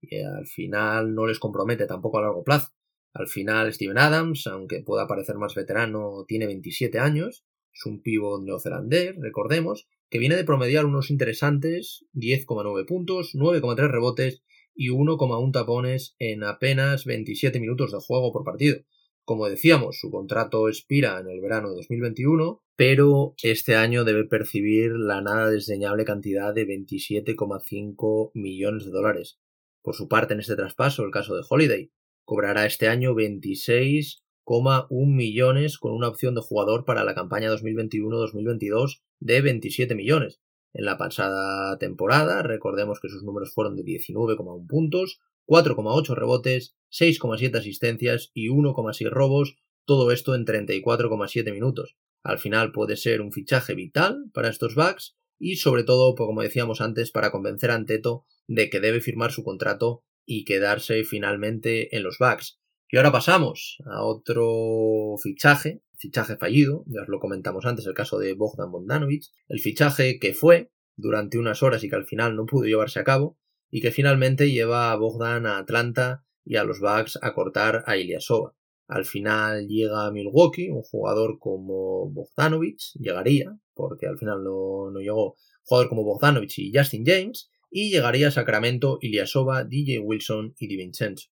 Y 0.00 0.20
al 0.20 0.46
final 0.46 1.12
no 1.12 1.26
les 1.26 1.40
compromete 1.40 1.86
tampoco 1.86 2.18
a 2.18 2.22
largo 2.22 2.44
plazo. 2.44 2.68
Al 3.12 3.26
final, 3.26 3.72
Steven 3.72 3.98
Adams, 3.98 4.46
aunque 4.46 4.80
pueda 4.80 5.08
parecer 5.08 5.38
más 5.38 5.56
veterano, 5.56 6.24
tiene 6.28 6.46
27 6.46 7.00
años. 7.00 7.44
Es 7.72 7.84
un 7.84 8.00
pívot 8.00 8.44
neozelandés, 8.44 9.16
recordemos, 9.18 9.88
que 10.08 10.20
viene 10.20 10.36
de 10.36 10.44
promediar 10.44 10.84
unos 10.84 11.10
interesantes 11.10 12.04
10,9 12.12 12.86
puntos, 12.86 13.34
9,3 13.34 13.90
rebotes 13.90 14.44
y 14.74 14.88
1,1 14.90 15.52
tapones 15.52 16.14
en 16.18 16.44
apenas 16.44 17.04
27 17.04 17.60
minutos 17.60 17.92
de 17.92 17.98
juego 17.98 18.32
por 18.32 18.44
partido. 18.44 18.78
Como 19.24 19.48
decíamos, 19.48 19.98
su 19.98 20.10
contrato 20.10 20.68
expira 20.68 21.18
en 21.18 21.28
el 21.28 21.40
verano 21.40 21.70
de 21.70 21.76
2021, 21.76 22.62
pero 22.76 23.34
este 23.42 23.74
año 23.76 24.04
debe 24.04 24.24
percibir 24.24 24.92
la 24.92 25.22
nada 25.22 25.48
desdeñable 25.48 26.04
cantidad 26.04 26.52
de 26.52 26.66
27,5 26.66 28.32
millones 28.34 28.84
de 28.84 28.90
dólares. 28.90 29.38
Por 29.82 29.94
su 29.94 30.08
parte, 30.08 30.34
en 30.34 30.40
este 30.40 30.56
traspaso, 30.56 31.04
el 31.04 31.10
caso 31.10 31.36
de 31.36 31.44
Holiday, 31.48 31.90
cobrará 32.24 32.66
este 32.66 32.88
año 32.88 33.14
26,1 33.14 35.06
millones 35.06 35.78
con 35.78 35.92
una 35.92 36.08
opción 36.08 36.34
de 36.34 36.42
jugador 36.42 36.84
para 36.84 37.04
la 37.04 37.14
campaña 37.14 37.50
2021-2022 37.50 39.02
de 39.20 39.40
27 39.40 39.94
millones, 39.94 40.40
en 40.74 40.84
la 40.84 40.98
pasada 40.98 41.78
temporada, 41.78 42.42
recordemos 42.42 43.00
que 43.00 43.08
sus 43.08 43.22
números 43.22 43.54
fueron 43.54 43.76
de 43.76 43.84
19,1 43.84 44.66
puntos, 44.66 45.20
4,8 45.46 46.14
rebotes, 46.14 46.76
6,7 46.90 47.56
asistencias 47.58 48.30
y 48.34 48.48
1,6 48.48 49.08
robos, 49.10 49.56
todo 49.86 50.10
esto 50.10 50.34
en 50.34 50.44
34,7 50.44 51.52
minutos. 51.52 51.96
Al 52.22 52.38
final 52.38 52.72
puede 52.72 52.96
ser 52.96 53.20
un 53.20 53.32
fichaje 53.32 53.74
vital 53.74 54.30
para 54.32 54.48
estos 54.48 54.74
Bucks 54.74 55.16
y 55.38 55.56
sobre 55.56 55.84
todo, 55.84 56.14
pues, 56.14 56.26
como 56.26 56.42
decíamos 56.42 56.80
antes, 56.80 57.10
para 57.10 57.30
convencer 57.30 57.70
a 57.70 57.74
Anteto 57.74 58.24
de 58.46 58.70
que 58.70 58.80
debe 58.80 59.00
firmar 59.00 59.30
su 59.30 59.44
contrato 59.44 60.02
y 60.26 60.44
quedarse 60.44 61.04
finalmente 61.04 61.94
en 61.96 62.02
los 62.02 62.18
Bucks. 62.18 62.58
Y 62.94 62.96
ahora 62.96 63.10
pasamos 63.10 63.78
a 63.86 64.04
otro 64.04 65.16
fichaje 65.20 65.82
fichaje 65.96 66.36
fallido, 66.36 66.84
ya 66.86 67.02
os 67.02 67.08
lo 67.08 67.18
comentamos 67.18 67.66
antes, 67.66 67.84
el 67.88 67.92
caso 67.92 68.20
de 68.20 68.34
Bogdan 68.34 68.70
Bogdanovic, 68.70 69.24
el 69.48 69.58
fichaje 69.58 70.20
que 70.20 70.32
fue 70.32 70.70
durante 70.94 71.36
unas 71.36 71.64
horas 71.64 71.82
y 71.82 71.88
que 71.88 71.96
al 71.96 72.06
final 72.06 72.36
no 72.36 72.46
pudo 72.46 72.66
llevarse 72.66 73.00
a 73.00 73.02
cabo, 73.02 73.36
y 73.68 73.80
que 73.80 73.90
finalmente 73.90 74.52
lleva 74.52 74.92
a 74.92 74.96
Bogdan 74.96 75.44
a 75.44 75.58
Atlanta 75.58 76.24
y 76.44 76.54
a 76.54 76.62
los 76.62 76.78
Bucks 76.78 77.18
a 77.20 77.34
cortar 77.34 77.82
a 77.88 77.96
Ilyasova. 77.96 78.54
Al 78.86 79.04
final 79.04 79.66
llega 79.66 80.06
a 80.06 80.12
Milwaukee, 80.12 80.70
un 80.70 80.82
jugador 80.82 81.40
como 81.40 82.08
Bogdanovic, 82.12 82.78
llegaría, 83.00 83.58
porque 83.74 84.06
al 84.06 84.18
final 84.18 84.44
no, 84.44 84.92
no 84.92 85.00
llegó, 85.00 85.34
jugador 85.64 85.88
como 85.88 86.04
Bogdanovic 86.04 86.58
y 86.58 86.70
Justin 86.72 87.02
James, 87.04 87.50
y 87.72 87.90
llegaría 87.90 88.28
a 88.28 88.30
Sacramento 88.30 88.98
Ilyasova, 89.00 89.64
DJ 89.64 89.98
Wilson 89.98 90.54
y 90.60 90.68
DiVincenzo. 90.68 91.33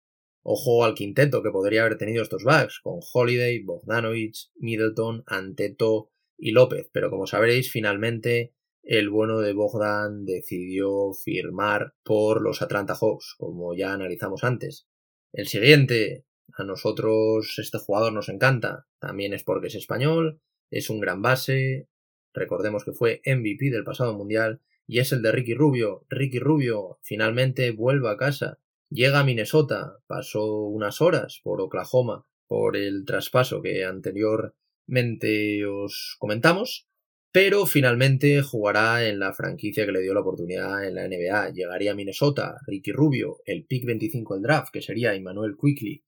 Ojo 0.53 0.85
al 0.85 0.95
quinteto 0.95 1.45
que 1.45 1.53
podría 1.53 1.83
haber 1.83 1.97
tenido 1.97 2.25
estos 2.25 2.43
Bucks, 2.43 2.81
con 2.83 2.99
Holiday, 3.15 3.63
Bogdanovic, 3.63 4.35
Middleton, 4.57 5.23
Anteto 5.29 6.11
y 6.37 6.51
López, 6.51 6.91
pero 6.93 7.09
como 7.09 7.29
sabréis, 7.29 7.71
finalmente 7.71 8.53
el 8.83 9.11
bueno 9.11 9.39
de 9.39 9.53
Bogdan 9.53 10.25
decidió 10.25 11.13
firmar 11.13 11.95
por 12.03 12.43
los 12.43 12.63
Atlanta 12.63 12.97
Hawks, 13.01 13.37
como 13.39 13.77
ya 13.77 13.93
analizamos 13.93 14.43
antes. 14.43 14.89
El 15.33 15.47
siguiente, 15.47 16.25
a 16.53 16.65
nosotros 16.65 17.57
este 17.59 17.79
jugador 17.79 18.13
nos 18.13 18.29
encanta, 18.29 18.89
también 18.99 19.35
es 19.35 19.45
porque 19.45 19.69
es 19.69 19.77
español, 19.77 20.41
es 20.69 20.91
un 20.91 20.99
gran 20.99 21.23
base, 21.23 21.87
recordemos 22.35 22.85
que 22.85 22.93
fue 22.93 23.23
MVP 23.25 23.71
del 23.71 23.85
pasado 23.85 24.19
mundial, 24.19 24.61
y 24.85 24.99
es 24.99 25.13
el 25.13 25.23
de 25.23 25.31
Ricky 25.31 25.55
Rubio. 25.55 26.07
Ricky 26.09 26.41
Rubio 26.41 26.99
finalmente 27.03 27.71
vuelve 27.71 28.11
a 28.11 28.17
casa 28.17 28.59
Llega 28.93 29.21
a 29.21 29.25
Minnesota, 29.25 29.99
pasó 30.09 30.65
unas 30.65 31.01
horas 31.01 31.41
por 31.45 31.61
Oklahoma 31.61 32.27
por 32.49 32.77
el 32.77 33.05
traspaso 33.05 33.63
que 33.63 33.85
anteriormente 33.85 35.65
os 35.65 36.17
comentamos, 36.19 36.89
pero 37.31 37.67
finalmente 37.67 38.43
jugará 38.43 39.07
en 39.07 39.21
la 39.21 39.33
franquicia 39.33 39.87
que 39.87 39.93
le 39.93 40.03
dio 40.03 40.13
la 40.13 40.23
oportunidad 40.23 40.85
en 40.85 40.97
la 40.97 41.07
NBA. 41.07 41.51
Llegaría 41.51 41.93
a 41.93 41.95
Minnesota, 41.95 42.57
Ricky 42.67 42.91
Rubio, 42.91 43.37
el 43.45 43.65
pick 43.65 43.85
25 43.87 44.35
del 44.35 44.43
draft, 44.43 44.73
que 44.73 44.83
sería 44.83 45.15
Emmanuel 45.15 45.55
Quickly, 45.57 46.03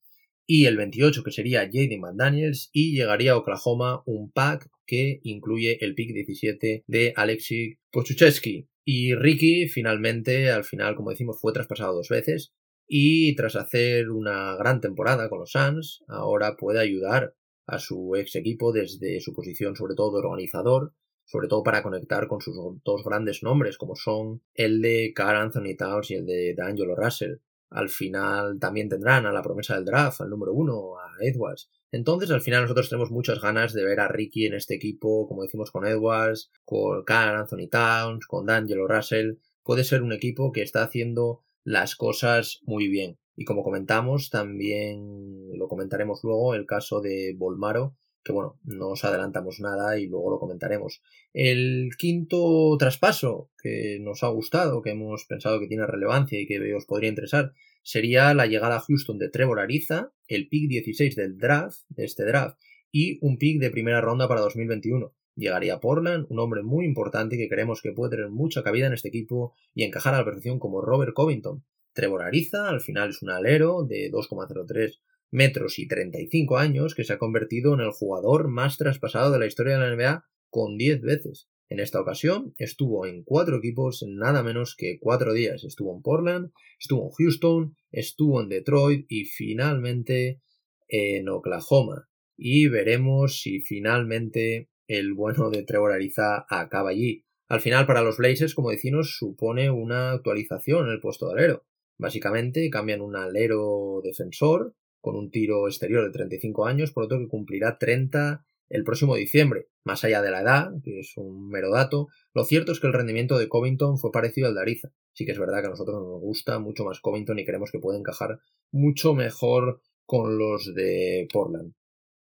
y 0.45 0.65
el 0.65 0.75
28, 0.75 1.23
que 1.23 1.31
sería 1.31 1.61
Jaden 1.61 2.01
McDaniels, 2.01 2.69
y 2.73 2.97
llegaría 2.97 3.31
a 3.31 3.37
Oklahoma 3.37 4.03
un 4.05 4.29
pack 4.29 4.69
que 4.85 5.21
incluye 5.23 5.77
el 5.85 5.95
pick 5.95 6.11
17 6.11 6.83
de 6.85 7.13
Alexei 7.15 7.77
Pochuchesky. 7.93 8.67
Y 8.83 9.15
Ricky 9.15 9.69
finalmente, 9.69 10.51
al 10.51 10.65
final, 10.65 10.95
como 10.95 11.11
decimos, 11.11 11.39
fue 11.39 11.53
traspasado 11.53 11.95
dos 11.95 12.09
veces 12.09 12.51
y 12.87 13.35
tras 13.35 13.55
hacer 13.55 14.09
una 14.09 14.55
gran 14.55 14.81
temporada 14.81 15.29
con 15.29 15.39
los 15.39 15.51
Suns, 15.51 16.03
ahora 16.07 16.55
puede 16.57 16.79
ayudar 16.79 17.35
a 17.65 17.79
su 17.79 18.15
ex 18.15 18.35
equipo 18.35 18.71
desde 18.71 19.19
su 19.21 19.33
posición 19.33 19.75
sobre 19.75 19.95
todo 19.95 20.11
de 20.11 20.27
organizador, 20.27 20.93
sobre 21.25 21.47
todo 21.47 21.63
para 21.63 21.81
conectar 21.81 22.27
con 22.27 22.41
sus 22.41 22.55
dos 22.83 23.03
grandes 23.03 23.43
nombres 23.43 23.77
como 23.77 23.95
son 23.95 24.41
el 24.53 24.81
de 24.81 25.13
Carl 25.15 25.37
Anthony 25.37 25.75
Towns 25.77 26.11
y 26.11 26.15
el 26.15 26.25
de 26.25 26.53
D'Angelo 26.55 26.95
Russell. 26.95 27.37
Al 27.69 27.89
final 27.89 28.59
también 28.59 28.89
tendrán 28.89 29.25
a 29.25 29.31
la 29.31 29.41
promesa 29.41 29.75
del 29.75 29.85
draft, 29.85 30.21
al 30.21 30.29
número 30.29 30.53
uno, 30.53 30.97
a 30.99 31.15
Edwards. 31.25 31.71
Entonces 31.91 32.29
al 32.29 32.41
final 32.41 32.63
nosotros 32.63 32.89
tenemos 32.89 33.09
muchas 33.09 33.41
ganas 33.41 33.73
de 33.73 33.83
ver 33.83 33.99
a 33.99 34.07
Ricky 34.07 34.45
en 34.45 34.53
este 34.53 34.75
equipo, 34.75 35.27
como 35.27 35.43
decimos 35.43 35.71
con 35.71 35.85
Edwards, 35.85 36.51
con 36.65 37.03
Carl 37.03 37.35
Anthony 37.35 37.69
Towns, 37.71 38.27
con 38.27 38.45
D'Angelo 38.45 38.87
Russell. 38.87 39.37
Puede 39.63 39.83
ser 39.83 40.03
un 40.03 40.11
equipo 40.11 40.51
que 40.51 40.61
está 40.61 40.83
haciendo 40.83 41.43
las 41.63 41.95
cosas 41.95 42.61
muy 42.63 42.87
bien. 42.87 43.17
Y 43.35 43.45
como 43.45 43.63
comentamos, 43.63 44.29
también 44.29 45.57
lo 45.57 45.67
comentaremos 45.67 46.19
luego, 46.23 46.53
el 46.53 46.65
caso 46.65 47.01
de 47.01 47.33
Volmaro, 47.35 47.95
que 48.23 48.31
bueno, 48.31 48.59
no 48.63 48.89
os 48.89 49.03
adelantamos 49.03 49.59
nada 49.59 49.99
y 49.99 50.07
luego 50.07 50.31
lo 50.31 50.39
comentaremos. 50.39 51.01
El 51.33 51.89
quinto 51.97 52.75
traspaso 52.77 53.49
que 53.61 53.97
nos 53.99 54.23
ha 54.23 54.27
gustado, 54.27 54.81
que 54.81 54.91
hemos 54.91 55.25
pensado 55.25 55.59
que 55.59 55.67
tiene 55.67 55.85
relevancia 55.85 56.39
y 56.39 56.47
que 56.47 56.73
os 56.73 56.85
podría 56.85 57.09
interesar, 57.09 57.53
sería 57.81 58.33
la 58.33 58.45
llegada 58.45 58.77
a 58.77 58.79
Houston 58.79 59.17
de 59.17 59.29
Trevor 59.29 59.59
Ariza, 59.59 60.13
el 60.27 60.47
pick 60.47 60.69
16 60.69 61.15
del 61.15 61.37
draft, 61.37 61.81
de 61.89 62.05
este 62.05 62.23
draft, 62.23 62.57
y 62.91 63.17
un 63.21 63.37
pick 63.37 63.59
de 63.59 63.71
primera 63.71 63.99
ronda 63.99 64.27
para 64.27 64.41
2021. 64.41 65.13
Llegaría 65.35 65.79
Portland, 65.79 66.27
un 66.29 66.39
hombre 66.39 66.61
muy 66.61 66.85
importante 66.85 67.37
que 67.37 67.49
creemos 67.49 67.81
que 67.81 67.91
puede 67.91 68.17
tener 68.17 68.29
mucha 68.29 68.63
cabida 68.63 68.87
en 68.87 68.93
este 68.93 69.07
equipo 69.07 69.53
y 69.73 69.83
encajar 69.83 70.13
a 70.13 70.19
la 70.19 70.25
perfección 70.25 70.59
como 70.59 70.81
Robert 70.81 71.13
Covington. 71.13 71.63
Trevor 71.93 72.23
Ariza, 72.23 72.69
al 72.69 72.81
final 72.81 73.09
es 73.09 73.21
un 73.21 73.29
alero 73.29 73.83
de 73.83 74.11
2,03 74.11 74.99
metros 75.31 75.79
y 75.79 75.87
35 75.87 76.57
años 76.57 76.93
que 76.93 77.03
se 77.03 77.13
ha 77.13 77.17
convertido 77.17 77.73
en 77.73 77.81
el 77.81 77.91
jugador 77.91 78.47
más 78.47 78.77
traspasado 78.77 79.31
de 79.31 79.39
la 79.39 79.47
historia 79.47 79.77
de 79.77 79.79
la 79.79 79.95
NBA 79.95 80.25
con 80.49 80.77
10 80.77 81.01
veces. 81.01 81.49
En 81.69 81.79
esta 81.79 81.99
ocasión 81.99 82.53
estuvo 82.57 83.07
en 83.07 83.23
cuatro 83.23 83.57
equipos 83.57 84.03
en 84.03 84.17
nada 84.17 84.43
menos 84.43 84.75
que 84.77 84.99
cuatro 84.99 85.33
días. 85.33 85.63
Estuvo 85.63 85.95
en 85.95 86.03
Portland, 86.03 86.51
estuvo 86.79 87.05
en 87.05 87.11
Houston, 87.11 87.75
estuvo 87.91 88.41
en 88.41 88.49
Detroit 88.49 89.07
y 89.09 89.25
finalmente 89.25 90.41
en 90.87 91.29
Oklahoma. 91.29 92.07
Y 92.37 92.67
veremos 92.67 93.41
si 93.41 93.61
finalmente 93.61 94.69
el 94.87 95.13
bueno 95.13 95.49
de 95.49 95.63
Trevor 95.63 95.91
Ariza 95.91 96.45
acaba 96.49 96.89
allí. 96.89 97.25
Al 97.47 97.61
final, 97.61 97.85
para 97.85 98.01
los 98.01 98.17
Blazers, 98.17 98.55
como 98.55 98.71
decimos, 98.71 99.15
supone 99.17 99.69
una 99.69 100.11
actualización 100.11 100.87
en 100.87 100.93
el 100.93 100.99
puesto 100.99 101.27
de 101.27 101.33
alero. 101.33 101.65
Básicamente, 101.97 102.69
cambian 102.69 103.01
un 103.01 103.15
alero 103.15 104.01
defensor 104.03 104.75
con 105.01 105.15
un 105.15 105.29
tiro 105.29 105.67
exterior 105.67 106.03
de 106.03 106.11
35 106.11 106.65
años, 106.65 106.91
por 106.91 107.03
otro 107.03 107.19
que 107.19 107.27
cumplirá 107.27 107.77
30 107.77 108.45
el 108.69 108.83
próximo 108.83 109.15
diciembre. 109.15 109.67
Más 109.83 110.03
allá 110.03 110.21
de 110.21 110.31
la 110.31 110.41
edad, 110.41 110.71
que 110.83 110.99
es 110.99 111.13
un 111.17 111.49
mero 111.49 111.71
dato, 111.71 112.07
lo 112.33 112.43
cierto 112.43 112.71
es 112.71 112.79
que 112.79 112.87
el 112.87 112.93
rendimiento 112.93 113.37
de 113.37 113.47
Covington 113.47 113.97
fue 113.97 114.11
parecido 114.11 114.47
al 114.47 114.55
de 114.55 114.61
Ariza. 114.61 114.91
Sí 115.13 115.25
que 115.25 115.33
es 115.33 115.39
verdad 115.39 115.61
que 115.61 115.67
a 115.67 115.71
nosotros 115.71 116.01
nos 116.01 116.21
gusta 116.21 116.57
mucho 116.59 116.83
más 116.85 116.99
Covington 116.99 117.37
y 117.37 117.45
creemos 117.45 117.71
que 117.71 117.79
puede 117.79 117.99
encajar 117.99 118.39
mucho 118.71 119.13
mejor 119.13 119.81
con 120.05 120.37
los 120.37 120.73
de 120.73 121.27
Portland. 121.31 121.73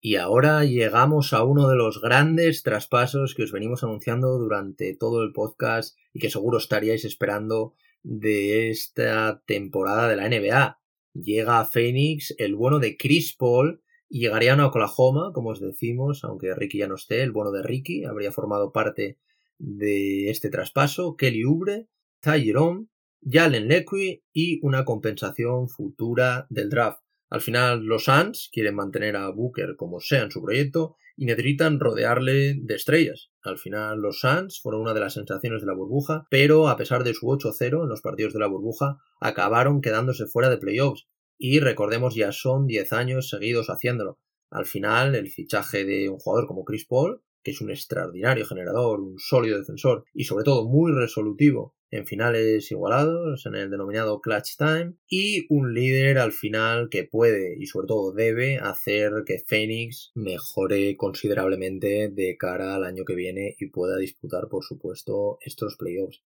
Y 0.04 0.16
ahora 0.16 0.66
llegamos 0.66 1.32
a 1.32 1.44
uno 1.44 1.70
de 1.70 1.76
los 1.76 2.02
grandes 2.02 2.64
traspasos 2.64 3.36
que 3.36 3.44
os 3.44 3.52
venimos 3.52 3.84
anunciando 3.84 4.40
durante 4.40 4.96
todo 4.96 5.22
el 5.22 5.32
podcast 5.32 5.96
y 6.12 6.20
que 6.20 6.32
seguro 6.32 6.58
estaríais 6.58 7.06
esperando 7.06 7.76
de 8.02 8.72
esta 8.72 9.44
temporada 9.46 10.08
de 10.08 10.16
la 10.16 10.28
NBA. 10.28 10.80
Llega 11.14 11.60
a 11.60 11.66
Phoenix 11.66 12.34
el 12.40 12.56
bueno 12.56 12.80
de 12.80 12.98
Chris 12.98 13.36
Paul 13.38 13.84
y 14.10 14.22
llegaría 14.22 14.56
a 14.56 14.66
Oklahoma, 14.66 15.32
como 15.36 15.52
os 15.52 15.62
decimos, 15.62 16.24
aunque 16.24 16.56
Ricky 16.56 16.80
ya 16.80 16.88
no 16.88 16.96
esté, 16.96 17.22
el 17.22 17.32
bueno 17.32 17.52
de 17.52 17.62
Ricky 17.62 18.04
habría 18.04 18.32
formado 18.32 18.72
parte 18.72 19.20
de 19.60 20.32
este 20.32 20.50
traspaso, 20.50 21.16
Kelly 21.16 21.44
Oubre, 21.44 21.88
Ty 22.22 22.44
Jerome, 22.44 22.88
Jalen 23.22 23.68
Lequi 23.68 24.24
y 24.34 24.60
una 24.66 24.84
compensación 24.84 25.70
futura 25.70 26.48
del 26.50 26.72
draft. 26.72 27.04
Al 27.32 27.40
final, 27.40 27.86
los 27.86 28.04
Suns 28.04 28.50
quieren 28.52 28.76
mantener 28.76 29.16
a 29.16 29.30
Booker 29.30 29.78
como 29.78 30.02
sea 30.02 30.24
en 30.24 30.32
su 30.32 30.44
proyecto 30.44 30.98
y 31.16 31.26
necesitan 31.26 31.80
rodearle 31.80 32.56
de 32.62 32.76
estrellas. 32.76 33.32
Al 33.42 33.58
final, 33.58 34.02
los 34.02 34.20
Suns 34.20 34.60
fueron 34.62 34.82
una 34.82 34.94
de 34.94 35.00
las 35.00 35.14
sensaciones 35.14 35.62
de 35.62 35.68
la 35.68 35.74
burbuja, 35.74 36.28
pero 36.30 36.68
a 36.68 36.76
pesar 36.76 37.06
de 37.06 37.14
su 37.14 37.28
8-0 37.28 37.84
en 37.84 37.88
los 37.88 38.02
partidos 38.02 38.34
de 38.34 38.40
la 38.40 38.48
burbuja, 38.48 38.98
acabaron 39.22 39.80
quedándose 39.80 40.26
fuera 40.26 40.50
de 40.50 40.58
playoffs. 40.58 41.08
Y 41.38 41.62
recordemos, 41.62 42.16
ya 42.16 42.34
son 42.34 42.68
10 42.68 42.92
años 42.92 43.30
seguidos 43.30 43.70
haciéndolo. 43.70 44.20
Al 44.50 44.66
final, 44.66 45.16
el 45.16 45.30
fichaje 45.30 45.86
de 45.86 46.10
un 46.10 46.20
jugador 46.20 46.48
como 46.48 46.66
Chris 46.66 46.86
Paul, 46.86 47.22
que 47.44 47.52
es 47.52 47.62
un 47.62 47.72
extraordinario 47.72 48.46
generador, 48.46 49.00
un 49.00 49.18
sólido 49.20 49.58
defensor 49.58 50.04
y 50.14 50.26
sobre 50.26 50.44
todo 50.44 50.68
muy 50.68 50.92
resolutivo 50.92 51.76
en 51.92 52.08
finales 52.08 52.72
igualados, 52.72 53.46
en 53.46 53.56
el 53.56 53.70
denominado 53.70 54.22
clutch 54.22 54.56
time, 54.58 54.96
y 55.10 55.46
un 55.50 55.74
líder 55.74 56.18
al 56.20 56.32
final 56.32 56.88
que 56.90 57.04
puede 57.04 57.58
y 57.60 57.66
sobre 57.66 57.88
todo 57.88 58.14
debe 58.14 58.58
hacer 58.58 59.24
que 59.26 59.40
Phoenix 59.46 60.12
mejore 60.16 60.96
considerablemente 60.96 62.10
de 62.10 62.38
cara 62.38 62.76
al 62.76 62.86
año 62.86 63.04
que 63.04 63.16
viene 63.16 63.56
y 63.60 63.70
pueda 63.70 63.98
disputar, 63.98 64.48
por 64.50 64.64
supuesto, 64.64 65.38
estos 65.42 65.76
playoffs. 65.76 66.24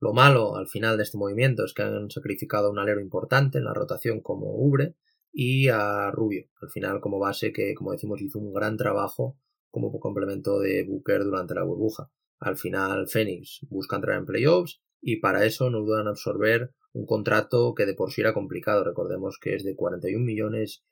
Lo 0.00 0.12
malo 0.12 0.54
al 0.54 0.68
final 0.68 0.96
de 0.96 1.02
este 1.02 1.18
movimiento 1.18 1.64
es 1.64 1.74
que 1.74 1.82
han 1.82 2.10
sacrificado 2.10 2.70
un 2.70 2.78
alero 2.78 3.00
importante 3.00 3.58
en 3.58 3.64
la 3.64 3.74
rotación 3.74 4.20
como 4.20 4.54
Ubre 4.54 4.94
y 5.32 5.68
a 5.68 6.12
Rubio, 6.12 6.46
al 6.62 6.70
final 6.70 7.00
como 7.00 7.18
base 7.18 7.52
que, 7.52 7.74
como 7.74 7.90
decimos, 7.90 8.22
hizo 8.22 8.38
un 8.38 8.52
gran 8.52 8.76
trabajo 8.76 9.36
como 9.70 9.98
complemento 9.98 10.60
de 10.60 10.84
Booker 10.84 11.24
durante 11.24 11.54
la 11.54 11.64
burbuja. 11.64 12.10
Al 12.38 12.56
final, 12.56 13.08
Phoenix 13.08 13.66
busca 13.68 13.96
entrar 13.96 14.16
en 14.16 14.24
playoffs 14.24 14.80
y 15.00 15.20
para 15.20 15.44
eso 15.44 15.70
no 15.70 15.80
dudan 15.80 16.08
absorber 16.08 16.72
un 16.92 17.06
contrato 17.06 17.74
que 17.74 17.86
de 17.86 17.94
por 17.94 18.12
sí 18.12 18.20
era 18.20 18.34
complicado. 18.34 18.84
Recordemos 18.84 19.38
que 19.40 19.54
es 19.54 19.64
de 19.64 19.76
41 19.76 20.24
millones 20.24 20.84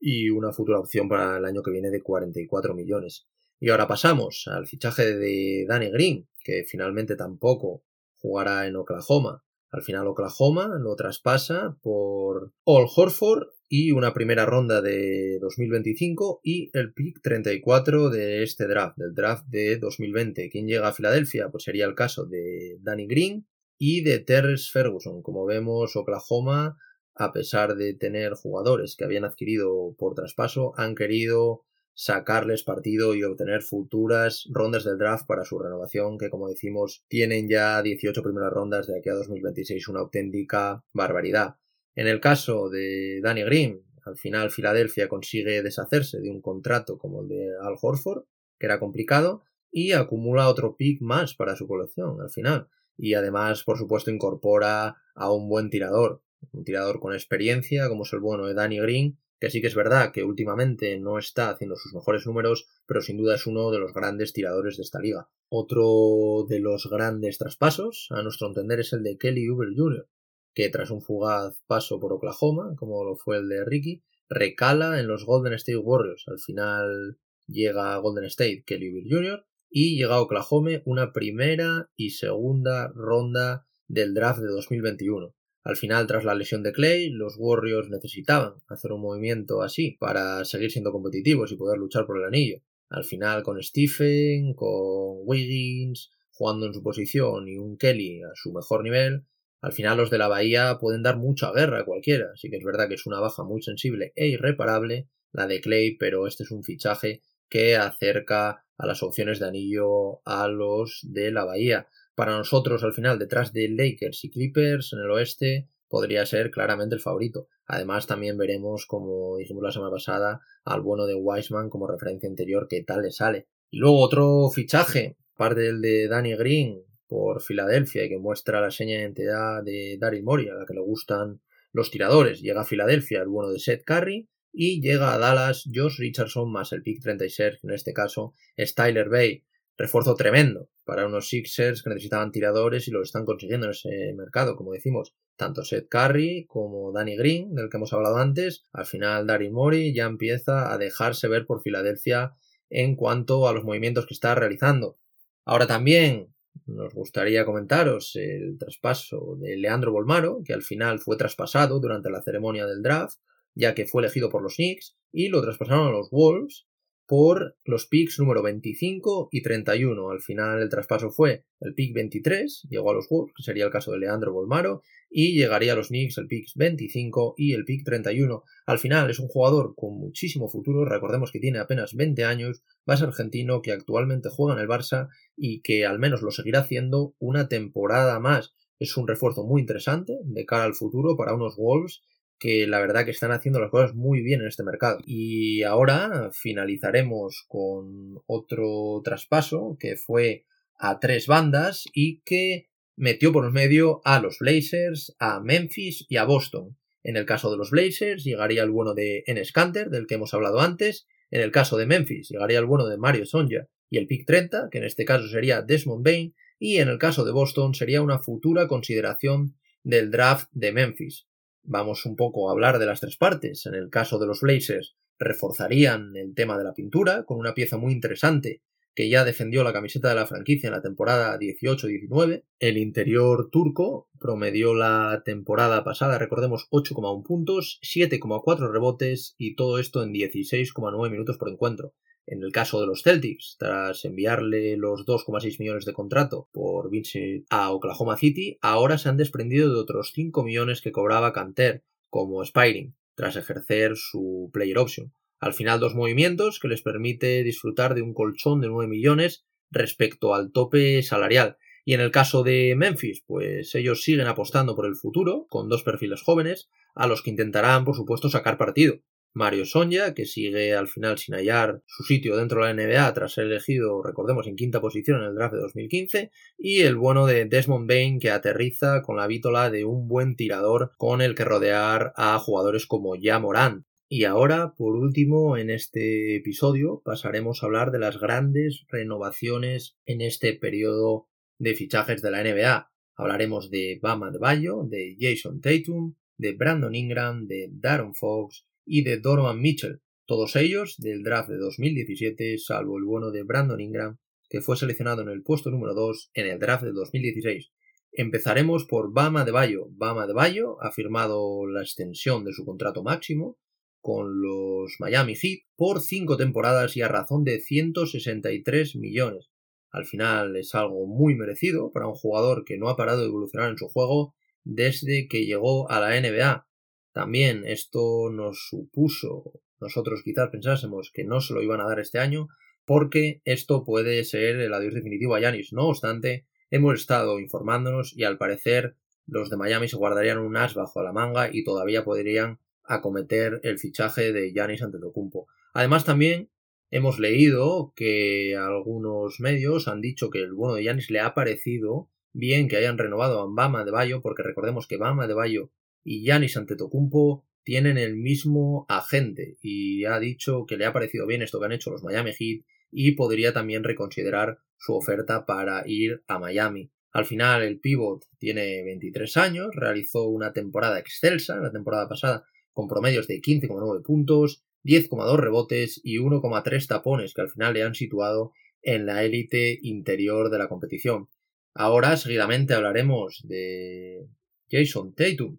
y 0.00 0.30
una 0.30 0.52
futura 0.52 0.80
opción 0.80 1.08
para 1.08 1.38
el 1.38 1.44
año 1.44 1.62
que 1.62 1.70
viene 1.70 1.90
de 1.90 2.02
44 2.02 2.74
millones. 2.74 3.26
Y 3.60 3.70
ahora 3.70 3.86
pasamos 3.86 4.48
al 4.48 4.66
fichaje 4.66 5.16
de 5.16 5.64
Danny 5.68 5.90
Green, 5.90 6.28
que 6.42 6.64
finalmente 6.66 7.14
tampoco 7.14 7.84
jugará 8.16 8.66
en 8.66 8.76
Oklahoma. 8.76 9.44
Al 9.70 9.82
final 9.82 10.06
Oklahoma 10.08 10.78
lo 10.80 10.94
traspasa 10.96 11.78
por 11.80 12.52
All 12.64 12.86
Horford 12.94 13.46
y 13.68 13.92
una 13.92 14.12
primera 14.12 14.44
ronda 14.44 14.82
de 14.82 15.38
2025 15.40 16.40
y 16.42 16.70
el 16.74 16.92
pick 16.92 17.22
34 17.22 18.10
de 18.10 18.42
este 18.42 18.66
draft, 18.66 18.98
del 18.98 19.14
draft 19.14 19.46
de 19.46 19.78
2020. 19.78 20.50
¿Quién 20.50 20.66
llega 20.66 20.88
a 20.88 20.92
Filadelfia? 20.92 21.48
Pues 21.48 21.64
sería 21.64 21.86
el 21.86 21.94
caso 21.94 22.26
de 22.26 22.78
Danny 22.82 23.06
Green 23.06 23.46
y 23.84 24.04
de 24.04 24.20
Terrence 24.20 24.70
Ferguson. 24.70 25.22
Como 25.22 25.44
vemos, 25.44 25.96
Oklahoma, 25.96 26.78
a 27.16 27.32
pesar 27.32 27.74
de 27.74 27.94
tener 27.94 28.34
jugadores 28.34 28.94
que 28.94 29.04
habían 29.04 29.24
adquirido 29.24 29.96
por 29.98 30.14
traspaso, 30.14 30.72
han 30.76 30.94
querido 30.94 31.64
sacarles 31.92 32.62
partido 32.62 33.16
y 33.16 33.24
obtener 33.24 33.62
futuras 33.62 34.48
rondas 34.52 34.84
del 34.84 34.98
draft 34.98 35.26
para 35.26 35.44
su 35.44 35.58
renovación, 35.58 36.16
que 36.16 36.30
como 36.30 36.48
decimos, 36.48 37.02
tienen 37.08 37.48
ya 37.48 37.82
18 37.82 38.22
primeras 38.22 38.52
rondas 38.52 38.86
de 38.86 39.00
aquí 39.00 39.08
a 39.08 39.14
2026, 39.14 39.88
una 39.88 39.98
auténtica 39.98 40.84
barbaridad. 40.92 41.56
En 41.96 42.06
el 42.06 42.20
caso 42.20 42.70
de 42.70 43.20
Danny 43.20 43.42
Green, 43.42 43.82
al 44.04 44.16
final 44.16 44.52
Filadelfia 44.52 45.08
consigue 45.08 45.60
deshacerse 45.60 46.20
de 46.20 46.30
un 46.30 46.40
contrato 46.40 46.98
como 46.98 47.22
el 47.22 47.28
de 47.28 47.48
Al 47.60 47.74
Horford, 47.82 48.26
que 48.60 48.66
era 48.66 48.78
complicado, 48.78 49.42
y 49.72 49.90
acumula 49.90 50.48
otro 50.48 50.76
pick 50.76 51.00
más 51.00 51.34
para 51.34 51.56
su 51.56 51.66
colección 51.66 52.20
al 52.20 52.30
final. 52.30 52.68
Y 52.96 53.14
además, 53.14 53.64
por 53.64 53.78
supuesto, 53.78 54.10
incorpora 54.10 54.96
a 55.14 55.32
un 55.32 55.48
buen 55.48 55.70
tirador, 55.70 56.22
un 56.52 56.64
tirador 56.64 57.00
con 57.00 57.14
experiencia, 57.14 57.88
como 57.88 58.04
es 58.04 58.12
el 58.12 58.20
bueno 58.20 58.46
de 58.46 58.54
Danny 58.54 58.78
Green, 58.78 59.18
que 59.40 59.50
sí 59.50 59.60
que 59.60 59.66
es 59.66 59.74
verdad 59.74 60.12
que 60.12 60.22
últimamente 60.22 60.96
no 60.98 61.18
está 61.18 61.50
haciendo 61.50 61.74
sus 61.76 61.92
mejores 61.94 62.26
números, 62.26 62.68
pero 62.86 63.00
sin 63.00 63.16
duda 63.16 63.34
es 63.34 63.46
uno 63.46 63.70
de 63.70 63.80
los 63.80 63.92
grandes 63.92 64.32
tiradores 64.32 64.76
de 64.76 64.84
esta 64.84 65.00
liga. 65.00 65.28
Otro 65.48 66.46
de 66.48 66.60
los 66.60 66.88
grandes 66.88 67.38
traspasos, 67.38 68.06
a 68.10 68.22
nuestro 68.22 68.46
entender, 68.46 68.80
es 68.80 68.92
el 68.92 69.02
de 69.02 69.18
Kelly 69.18 69.50
Uber 69.50 69.70
Jr., 69.76 70.08
que 70.54 70.68
tras 70.68 70.90
un 70.90 71.02
fugaz 71.02 71.60
paso 71.66 71.98
por 71.98 72.12
Oklahoma, 72.12 72.76
como 72.76 73.02
lo 73.04 73.16
fue 73.16 73.38
el 73.38 73.48
de 73.48 73.64
Ricky, 73.64 74.02
recala 74.28 75.00
en 75.00 75.08
los 75.08 75.24
Golden 75.24 75.54
State 75.54 75.78
Warriors. 75.78 76.24
Al 76.28 76.38
final 76.38 77.18
llega 77.46 77.94
a 77.94 77.98
Golden 77.98 78.24
State 78.24 78.64
Kelly 78.64 78.88
Oubre 78.88 79.08
Jr. 79.10 79.46
y 79.72 79.96
llega 79.96 80.16
a 80.16 80.20
Oklahoma 80.20 80.82
una 80.84 81.12
primera 81.12 81.90
y 81.96 82.10
segunda 82.10 82.92
ronda 82.94 83.66
del 83.88 84.12
draft 84.12 84.40
de 84.40 84.48
2021. 84.48 85.34
Al 85.64 85.76
final, 85.76 86.06
tras 86.06 86.24
la 86.24 86.34
lesión 86.34 86.62
de 86.62 86.72
Clay, 86.72 87.08
los 87.08 87.36
Warriors 87.38 87.88
necesitaban 87.88 88.54
hacer 88.68 88.92
un 88.92 89.00
movimiento 89.00 89.62
así 89.62 89.96
para 89.98 90.44
seguir 90.44 90.70
siendo 90.70 90.92
competitivos 90.92 91.50
y 91.52 91.56
poder 91.56 91.78
luchar 91.78 92.04
por 92.04 92.18
el 92.18 92.24
anillo. 92.24 92.58
Al 92.90 93.04
final, 93.04 93.42
con 93.42 93.62
Stephen, 93.62 94.52
con 94.54 95.22
Wiggins, 95.24 96.10
jugando 96.32 96.66
en 96.66 96.74
su 96.74 96.82
posición 96.82 97.48
y 97.48 97.56
un 97.56 97.78
Kelly 97.78 98.22
a 98.22 98.32
su 98.34 98.52
mejor 98.52 98.82
nivel, 98.82 99.24
al 99.62 99.72
final 99.72 99.96
los 99.96 100.10
de 100.10 100.18
la 100.18 100.28
Bahía 100.28 100.76
pueden 100.78 101.02
dar 101.02 101.16
mucha 101.16 101.50
guerra 101.52 101.80
a 101.80 101.84
cualquiera, 101.84 102.32
así 102.34 102.50
que 102.50 102.56
es 102.56 102.64
verdad 102.64 102.88
que 102.88 102.94
es 102.94 103.06
una 103.06 103.20
baja 103.20 103.44
muy 103.44 103.62
sensible 103.62 104.12
e 104.16 104.26
irreparable 104.26 105.08
la 105.32 105.46
de 105.46 105.60
Clay, 105.60 105.96
pero 105.96 106.26
este 106.26 106.42
es 106.42 106.50
un 106.50 106.64
fichaje 106.64 107.22
que 107.48 107.76
acerca 107.76 108.64
a 108.82 108.86
las 108.86 109.04
opciones 109.04 109.38
de 109.38 109.46
anillo 109.46 110.20
a 110.26 110.48
los 110.48 110.98
de 111.04 111.30
la 111.30 111.44
Bahía. 111.44 111.86
Para 112.16 112.36
nosotros, 112.36 112.82
al 112.82 112.92
final, 112.92 113.16
detrás 113.16 113.52
de 113.52 113.68
Lakers 113.68 114.24
y 114.24 114.30
Clippers 114.30 114.92
en 114.92 114.98
el 114.98 115.10
oeste, 115.12 115.68
podría 115.88 116.26
ser 116.26 116.50
claramente 116.50 116.96
el 116.96 117.00
favorito. 117.00 117.46
Además, 117.64 118.08
también 118.08 118.36
veremos, 118.36 118.86
como 118.86 119.36
dijimos 119.36 119.62
la 119.62 119.70
semana 119.70 119.92
pasada, 119.92 120.40
al 120.64 120.80
bueno 120.80 121.06
de 121.06 121.14
Wiseman 121.14 121.70
como 121.70 121.86
referencia 121.86 122.28
anterior, 122.28 122.66
qué 122.68 122.82
tal 122.82 123.02
le 123.02 123.12
sale. 123.12 123.46
Y 123.70 123.78
luego 123.78 124.00
otro 124.00 124.50
fichaje, 124.52 125.16
aparte 125.36 125.60
del 125.60 125.80
de 125.80 126.08
Danny 126.08 126.34
Green, 126.34 126.82
por 127.06 127.40
Filadelfia 127.40 128.04
y 128.04 128.08
que 128.08 128.18
muestra 128.18 128.60
la 128.60 128.72
seña 128.72 128.96
de 128.96 129.02
identidad 129.02 129.62
de 129.62 129.96
Daryl 130.00 130.24
Morey, 130.24 130.48
a 130.48 130.54
la 130.54 130.66
que 130.66 130.74
le 130.74 130.80
gustan 130.80 131.40
los 131.70 131.92
tiradores. 131.92 132.40
Llega 132.40 132.62
a 132.62 132.64
Filadelfia 132.64 133.22
el 133.22 133.28
bueno 133.28 133.50
de 133.50 133.60
Seth 133.60 133.84
Curry 133.84 134.28
y 134.52 134.80
llega 134.80 135.14
a 135.14 135.18
Dallas 135.18 135.64
Josh 135.72 135.98
Richardson 135.98 136.50
más 136.50 136.72
el 136.72 136.82
pick 136.82 137.00
36, 137.00 137.58
que 137.60 137.66
en 137.66 137.72
este 137.72 137.92
caso 137.92 138.34
es 138.56 138.74
Bay. 138.74 139.44
Refuerzo 139.78 140.14
tremendo 140.14 140.68
para 140.84 141.06
unos 141.06 141.28
Sixers 141.28 141.82
que 141.82 141.90
necesitaban 141.90 142.30
tiradores 142.30 142.86
y 142.88 142.90
lo 142.90 143.02
están 143.02 143.24
consiguiendo 143.24 143.66
en 143.66 143.72
ese 143.72 144.12
mercado, 144.14 144.54
como 144.56 144.72
decimos. 144.72 145.14
Tanto 145.36 145.64
Seth 145.64 145.88
Curry 145.88 146.46
como 146.46 146.92
Danny 146.92 147.16
Green, 147.16 147.54
del 147.54 147.70
que 147.70 147.78
hemos 147.78 147.92
hablado 147.92 148.18
antes. 148.18 148.64
Al 148.72 148.84
final, 148.84 149.26
Daryl 149.26 149.50
Morey 149.50 149.94
ya 149.94 150.04
empieza 150.04 150.72
a 150.72 150.78
dejarse 150.78 151.26
ver 151.26 151.46
por 151.46 151.62
Filadelfia 151.62 152.34
en 152.68 152.96
cuanto 152.96 153.48
a 153.48 153.52
los 153.52 153.64
movimientos 153.64 154.06
que 154.06 154.14
está 154.14 154.34
realizando. 154.34 154.98
Ahora 155.44 155.66
también 155.66 156.32
nos 156.66 156.94
gustaría 156.94 157.44
comentaros 157.44 158.14
el 158.16 158.58
traspaso 158.58 159.36
de 159.40 159.56
Leandro 159.56 159.92
Bolmaro, 159.92 160.42
que 160.44 160.52
al 160.52 160.62
final 160.62 161.00
fue 161.00 161.16
traspasado 161.16 161.80
durante 161.80 162.10
la 162.10 162.22
ceremonia 162.22 162.66
del 162.66 162.82
draft, 162.82 163.18
ya 163.54 163.74
que 163.74 163.86
fue 163.86 164.02
elegido 164.02 164.30
por 164.30 164.42
los 164.42 164.56
Knicks, 164.56 164.96
y 165.12 165.28
lo 165.28 165.42
traspasaron 165.42 165.88
a 165.88 165.92
los 165.92 166.10
Wolves, 166.10 166.66
por 167.12 167.56
los 167.64 167.86
picks 167.88 168.18
número 168.18 168.42
25 168.42 169.28
y 169.30 169.42
31. 169.42 170.10
Al 170.10 170.20
final 170.20 170.62
el 170.62 170.70
traspaso 170.70 171.10
fue 171.10 171.44
el 171.60 171.74
pick 171.74 171.94
23, 171.94 172.68
llegó 172.70 172.90
a 172.90 172.94
los 172.94 173.06
Wolves, 173.10 173.34
que 173.36 173.42
sería 173.42 173.66
el 173.66 173.70
caso 173.70 173.92
de 173.92 173.98
Leandro 173.98 174.32
Bolmaro, 174.32 174.82
y 175.10 175.34
llegaría 175.34 175.74
a 175.74 175.76
los 175.76 175.88
Knicks 175.88 176.16
el 176.16 176.26
pick 176.26 176.46
25 176.54 177.34
y 177.36 177.52
el 177.52 177.66
pick 177.66 177.84
31. 177.84 178.44
Al 178.64 178.78
final 178.78 179.10
es 179.10 179.18
un 179.18 179.28
jugador 179.28 179.74
con 179.76 179.98
muchísimo 179.98 180.48
futuro, 180.48 180.86
recordemos 180.86 181.32
que 181.32 181.40
tiene 181.40 181.58
apenas 181.58 181.94
20 181.94 182.24
años, 182.24 182.62
base 182.86 183.04
argentino 183.04 183.60
que 183.60 183.72
actualmente 183.72 184.30
juega 184.30 184.54
en 184.54 184.60
el 184.60 184.68
Barça 184.68 185.08
y 185.36 185.60
que 185.60 185.84
al 185.84 185.98
menos 185.98 186.22
lo 186.22 186.30
seguirá 186.30 186.60
haciendo 186.60 187.14
una 187.18 187.48
temporada 187.48 188.20
más. 188.20 188.54
Es 188.78 188.96
un 188.96 189.06
refuerzo 189.06 189.44
muy 189.44 189.60
interesante 189.60 190.14
de 190.24 190.46
cara 190.46 190.64
al 190.64 190.74
futuro 190.74 191.16
para 191.16 191.34
unos 191.34 191.56
Wolves 191.56 192.00
que 192.42 192.66
la 192.66 192.80
verdad 192.80 193.04
que 193.04 193.12
están 193.12 193.30
haciendo 193.30 193.60
las 193.60 193.70
cosas 193.70 193.94
muy 193.94 194.20
bien 194.20 194.40
en 194.40 194.48
este 194.48 194.64
mercado. 194.64 194.98
Y 195.06 195.62
ahora 195.62 196.30
finalizaremos 196.32 197.44
con 197.46 198.20
otro 198.26 199.00
traspaso 199.04 199.76
que 199.78 199.94
fue 199.94 200.44
a 200.76 200.98
tres 200.98 201.28
bandas 201.28 201.84
y 201.94 202.20
que 202.22 202.68
metió 202.96 203.32
por 203.32 203.52
medio 203.52 204.00
a 204.04 204.18
los 204.18 204.38
Blazers, 204.40 205.14
a 205.20 205.38
Memphis 205.38 206.04
y 206.08 206.16
a 206.16 206.24
Boston. 206.24 206.76
En 207.04 207.16
el 207.16 207.26
caso 207.26 207.48
de 207.48 207.58
los 207.58 207.70
Blazers 207.70 208.24
llegaría 208.24 208.64
el 208.64 208.70
bueno 208.70 208.94
de 208.94 209.22
Enes 209.28 209.52
Kanter, 209.52 209.88
del 209.88 210.08
que 210.08 210.16
hemos 210.16 210.34
hablado 210.34 210.58
antes. 210.58 211.06
En 211.30 211.42
el 211.42 211.52
caso 211.52 211.76
de 211.76 211.86
Memphis 211.86 212.28
llegaría 212.28 212.58
el 212.58 212.66
bueno 212.66 212.88
de 212.88 212.98
Mario 212.98 213.24
Sonja 213.24 213.68
y 213.88 213.98
el 213.98 214.08
pick 214.08 214.26
30, 214.26 214.68
que 214.68 214.78
en 214.78 214.84
este 214.84 215.04
caso 215.04 215.28
sería 215.28 215.62
Desmond 215.62 216.04
Bain. 216.04 216.34
Y 216.58 216.78
en 216.78 216.88
el 216.88 216.98
caso 216.98 217.24
de 217.24 217.30
Boston 217.30 217.72
sería 217.72 218.02
una 218.02 218.18
futura 218.18 218.66
consideración 218.66 219.54
del 219.84 220.10
draft 220.10 220.48
de 220.50 220.72
Memphis. 220.72 221.28
Vamos 221.64 222.06
un 222.06 222.16
poco 222.16 222.48
a 222.48 222.52
hablar 222.52 222.78
de 222.78 222.86
las 222.86 223.00
tres 223.00 223.16
partes. 223.16 223.66
En 223.66 223.74
el 223.74 223.90
caso 223.90 224.18
de 224.18 224.26
los 224.26 224.40
Blazers 224.40 224.96
reforzarían 225.18 226.16
el 226.16 226.34
tema 226.34 226.58
de 226.58 226.64
la 226.64 226.74
pintura 226.74 227.24
con 227.24 227.38
una 227.38 227.54
pieza 227.54 227.76
muy 227.76 227.92
interesante 227.92 228.62
que 228.94 229.08
ya 229.08 229.24
defendió 229.24 229.64
la 229.64 229.72
camiseta 229.72 230.10
de 230.10 230.16
la 230.16 230.26
franquicia 230.26 230.66
en 230.66 230.74
la 230.74 230.82
temporada 230.82 231.38
18-19. 231.38 232.44
El 232.58 232.76
interior 232.76 233.48
turco 233.50 234.08
promedió 234.18 234.74
la 234.74 235.22
temporada 235.24 235.82
pasada, 235.82 236.18
recordemos, 236.18 236.68
8,1 236.70 237.22
puntos, 237.22 237.80
7,4 237.82 238.70
rebotes 238.70 239.34
y 239.38 239.54
todo 239.54 239.78
esto 239.78 240.02
en 240.02 240.12
16,9 240.12 241.10
minutos 241.10 241.38
por 241.38 241.48
encuentro. 241.48 241.94
En 242.26 242.42
el 242.42 242.52
caso 242.52 242.80
de 242.80 242.86
los 242.86 243.02
Celtics, 243.02 243.56
tras 243.58 244.04
enviarle 244.04 244.76
los 244.76 245.04
2,6 245.04 245.58
millones 245.58 245.84
de 245.84 245.92
contrato 245.92 246.48
por 246.52 246.88
Vincent 246.88 247.44
a 247.50 247.72
Oklahoma 247.72 248.16
City, 248.16 248.58
ahora 248.60 248.96
se 248.98 249.08
han 249.08 249.16
desprendido 249.16 249.72
de 249.72 249.80
otros 249.80 250.12
5 250.14 250.44
millones 250.44 250.80
que 250.80 250.92
cobraba 250.92 251.32
Canter 251.32 251.82
como 252.10 252.42
Spiring, 252.44 252.94
tras 253.14 253.36
ejercer 253.36 253.96
su 253.96 254.50
player 254.52 254.78
option. 254.78 255.12
Al 255.40 255.54
final 255.54 255.80
dos 255.80 255.96
movimientos 255.96 256.60
que 256.60 256.68
les 256.68 256.82
permite 256.82 257.42
disfrutar 257.42 257.94
de 257.94 258.02
un 258.02 258.14
colchón 258.14 258.60
de 258.60 258.68
9 258.68 258.88
millones 258.88 259.44
respecto 259.72 260.34
al 260.34 260.52
tope 260.52 261.02
salarial. 261.02 261.56
Y 261.84 261.94
en 261.94 262.00
el 262.00 262.12
caso 262.12 262.44
de 262.44 262.74
Memphis, 262.76 263.24
pues 263.26 263.74
ellos 263.74 264.04
siguen 264.04 264.28
apostando 264.28 264.76
por 264.76 264.86
el 264.86 264.94
futuro, 264.94 265.46
con 265.48 265.68
dos 265.68 265.82
perfiles 265.82 266.22
jóvenes, 266.22 266.68
a 266.94 267.08
los 267.08 267.22
que 267.22 267.30
intentarán, 267.30 267.84
por 267.84 267.96
supuesto, 267.96 268.30
sacar 268.30 268.56
partido. 268.56 269.00
Mario 269.34 269.64
Sonja, 269.64 270.14
que 270.14 270.26
sigue 270.26 270.74
al 270.74 270.88
final 270.88 271.18
sin 271.18 271.34
hallar 271.34 271.82
su 271.86 272.02
sitio 272.02 272.36
dentro 272.36 272.64
de 272.64 272.74
la 272.74 272.82
NBA 272.82 273.14
tras 273.14 273.32
ser 273.32 273.46
elegido, 273.46 274.02
recordemos, 274.02 274.46
en 274.46 274.56
quinta 274.56 274.80
posición 274.80 275.22
en 275.22 275.28
el 275.28 275.34
draft 275.34 275.54
de 275.54 275.60
2015, 275.60 276.30
y 276.58 276.82
el 276.82 276.96
bueno 276.96 277.26
de 277.26 277.46
Desmond 277.46 277.88
Bain, 277.88 278.18
que 278.18 278.30
aterriza 278.30 279.02
con 279.02 279.16
la 279.16 279.26
vítola 279.26 279.70
de 279.70 279.84
un 279.84 280.06
buen 280.06 280.36
tirador 280.36 280.92
con 280.98 281.22
el 281.22 281.34
que 281.34 281.44
rodear 281.44 282.12
a 282.16 282.38
jugadores 282.38 282.86
como 282.86 283.16
Ya 283.16 283.38
Morant, 283.38 283.86
y 284.14 284.24
ahora, 284.24 284.74
por 284.76 284.94
último, 284.94 285.56
en 285.56 285.70
este 285.70 286.36
episodio 286.36 287.00
pasaremos 287.02 287.62
a 287.62 287.66
hablar 287.66 287.92
de 287.92 287.98
las 287.98 288.20
grandes 288.20 288.84
renovaciones 288.88 289.96
en 290.04 290.20
este 290.20 290.52
periodo 290.52 291.30
de 291.58 291.72
fichajes 291.74 292.20
de 292.20 292.30
la 292.30 292.44
NBA. 292.44 292.92
Hablaremos 293.16 293.70
de 293.70 293.98
Bama 294.02 294.30
de 294.30 294.38
Bayo, 294.38 294.82
de 294.84 295.16
Jason 295.18 295.62
Tatum, 295.62 296.16
de 296.36 296.52
Brandon 296.52 296.94
Ingram, 296.94 297.46
de 297.46 297.70
Darren 297.72 298.14
Fox 298.14 298.66
y 298.84 299.02
de 299.04 299.18
Donovan 299.18 299.60
Mitchell, 299.60 300.00
todos 300.26 300.56
ellos 300.56 300.96
del 300.98 301.22
draft 301.22 301.48
de 301.48 301.58
2017, 301.58 302.58
salvo 302.58 302.98
el 302.98 303.04
bueno 303.04 303.30
de 303.30 303.42
Brandon 303.42 303.80
Ingram, 303.80 304.18
que 304.48 304.60
fue 304.60 304.76
seleccionado 304.76 305.22
en 305.22 305.28
el 305.28 305.42
puesto 305.42 305.70
número 305.70 305.94
2 305.94 306.30
en 306.34 306.46
el 306.46 306.58
draft 306.58 306.84
de 306.84 306.92
2016. 306.92 307.70
Empezaremos 308.12 308.84
por 308.84 309.12
Bama 309.12 309.44
de 309.44 309.52
Bayo. 309.52 309.86
Bama 309.90 310.26
de 310.26 310.34
Bayo 310.34 310.76
ha 310.82 310.92
firmado 310.92 311.66
la 311.66 311.80
extensión 311.80 312.44
de 312.44 312.52
su 312.52 312.64
contrato 312.64 313.02
máximo 313.02 313.58
con 314.02 314.42
los 314.42 314.96
Miami 314.98 315.34
Heat 315.34 315.60
por 315.76 316.00
cinco 316.00 316.36
temporadas 316.36 316.96
y 316.96 317.02
a 317.02 317.08
razón 317.08 317.44
de 317.44 317.60
163 317.60 318.96
millones. 318.96 319.48
Al 319.90 320.04
final 320.04 320.56
es 320.56 320.74
algo 320.74 321.06
muy 321.06 321.34
merecido 321.34 321.90
para 321.90 322.06
un 322.06 322.14
jugador 322.14 322.64
que 322.64 322.76
no 322.76 322.88
ha 322.88 322.96
parado 322.96 323.20
de 323.20 323.28
evolucionar 323.28 323.70
en 323.70 323.78
su 323.78 323.88
juego 323.88 324.34
desde 324.64 325.28
que 325.28 325.46
llegó 325.46 325.90
a 325.90 326.00
la 326.00 326.20
NBA. 326.20 326.66
También 327.12 327.64
esto 327.66 328.30
nos 328.30 328.66
supuso, 328.68 329.60
nosotros 329.80 330.22
quizás 330.24 330.48
pensásemos 330.50 331.10
que 331.12 331.24
no 331.24 331.40
se 331.40 331.54
lo 331.54 331.62
iban 331.62 331.80
a 331.80 331.86
dar 331.86 332.00
este 332.00 332.18
año, 332.18 332.48
porque 332.84 333.42
esto 333.44 333.84
puede 333.84 334.24
ser 334.24 334.56
el 334.56 334.74
adiós 334.74 334.94
definitivo 334.94 335.34
a 335.34 335.40
Yanis. 335.40 335.72
No 335.72 335.88
obstante, 335.88 336.46
hemos 336.70 336.94
estado 336.94 337.38
informándonos 337.38 338.16
y 338.16 338.24
al 338.24 338.38
parecer 338.38 338.96
los 339.26 339.50
de 339.50 339.56
Miami 339.56 339.88
se 339.88 339.96
guardarían 339.96 340.38
un 340.38 340.56
as 340.56 340.74
bajo 340.74 341.02
la 341.02 341.12
manga 341.12 341.48
y 341.52 341.64
todavía 341.64 342.04
podrían 342.04 342.58
acometer 342.82 343.60
el 343.62 343.78
fichaje 343.78 344.32
de 344.32 344.52
Yanis 344.52 344.82
Antetokounmpo. 344.82 345.46
Además 345.72 346.04
también 346.04 346.50
hemos 346.90 347.18
leído 347.18 347.92
que 347.94 348.56
algunos 348.56 349.38
medios 349.38 349.86
han 349.86 350.00
dicho 350.00 350.30
que 350.30 350.40
el 350.40 350.52
bueno 350.52 350.74
de 350.74 350.84
Yanis 350.84 351.10
le 351.10 351.20
ha 351.20 351.34
parecido 351.34 352.08
bien 352.32 352.68
que 352.68 352.76
hayan 352.76 352.98
renovado 352.98 353.40
a 353.40 353.46
Bama 353.48 353.84
de 353.84 353.90
Bayo 353.90 354.20
porque 354.22 354.42
recordemos 354.42 354.86
que 354.86 354.96
Bama 354.96 355.26
de 355.26 355.34
Bayo 355.34 355.70
y 356.04 356.24
Yanis 356.24 356.56
Antetokounmpo 356.56 357.44
tienen 357.62 357.98
el 357.98 358.16
mismo 358.16 358.86
agente 358.88 359.56
y 359.62 360.04
ha 360.04 360.18
dicho 360.18 360.66
que 360.66 360.76
le 360.76 360.86
ha 360.86 360.92
parecido 360.92 361.26
bien 361.26 361.42
esto 361.42 361.60
que 361.60 361.66
han 361.66 361.72
hecho 361.72 361.90
los 361.90 362.02
Miami 362.02 362.32
Heat 362.32 362.64
y 362.90 363.12
podría 363.12 363.52
también 363.52 363.84
reconsiderar 363.84 364.58
su 364.78 364.94
oferta 364.94 365.46
para 365.46 365.84
ir 365.86 366.22
a 366.26 366.38
Miami. 366.38 366.90
Al 367.12 367.24
final 367.24 367.62
el 367.62 367.78
pivot 367.78 368.24
tiene 368.38 368.82
23 368.84 369.36
años, 369.36 369.68
realizó 369.74 370.28
una 370.28 370.52
temporada 370.52 370.98
excelsa 370.98 371.56
la 371.56 371.70
temporada 371.70 372.08
pasada 372.08 372.44
con 372.72 372.88
promedios 372.88 373.28
de 373.28 373.40
15,9 373.40 374.02
puntos, 374.02 374.64
10,2 374.84 375.36
rebotes 375.36 376.00
y 376.02 376.18
1,3 376.18 376.86
tapones 376.86 377.34
que 377.34 377.42
al 377.42 377.50
final 377.50 377.74
le 377.74 377.82
han 377.82 377.94
situado 377.94 378.52
en 378.82 379.06
la 379.06 379.24
élite 379.24 379.78
interior 379.82 380.50
de 380.50 380.58
la 380.58 380.68
competición. 380.68 381.28
Ahora 381.74 382.16
seguidamente 382.16 382.74
hablaremos 382.74 383.42
de 383.44 384.26
Jason 384.70 385.14
Tatum. 385.14 385.58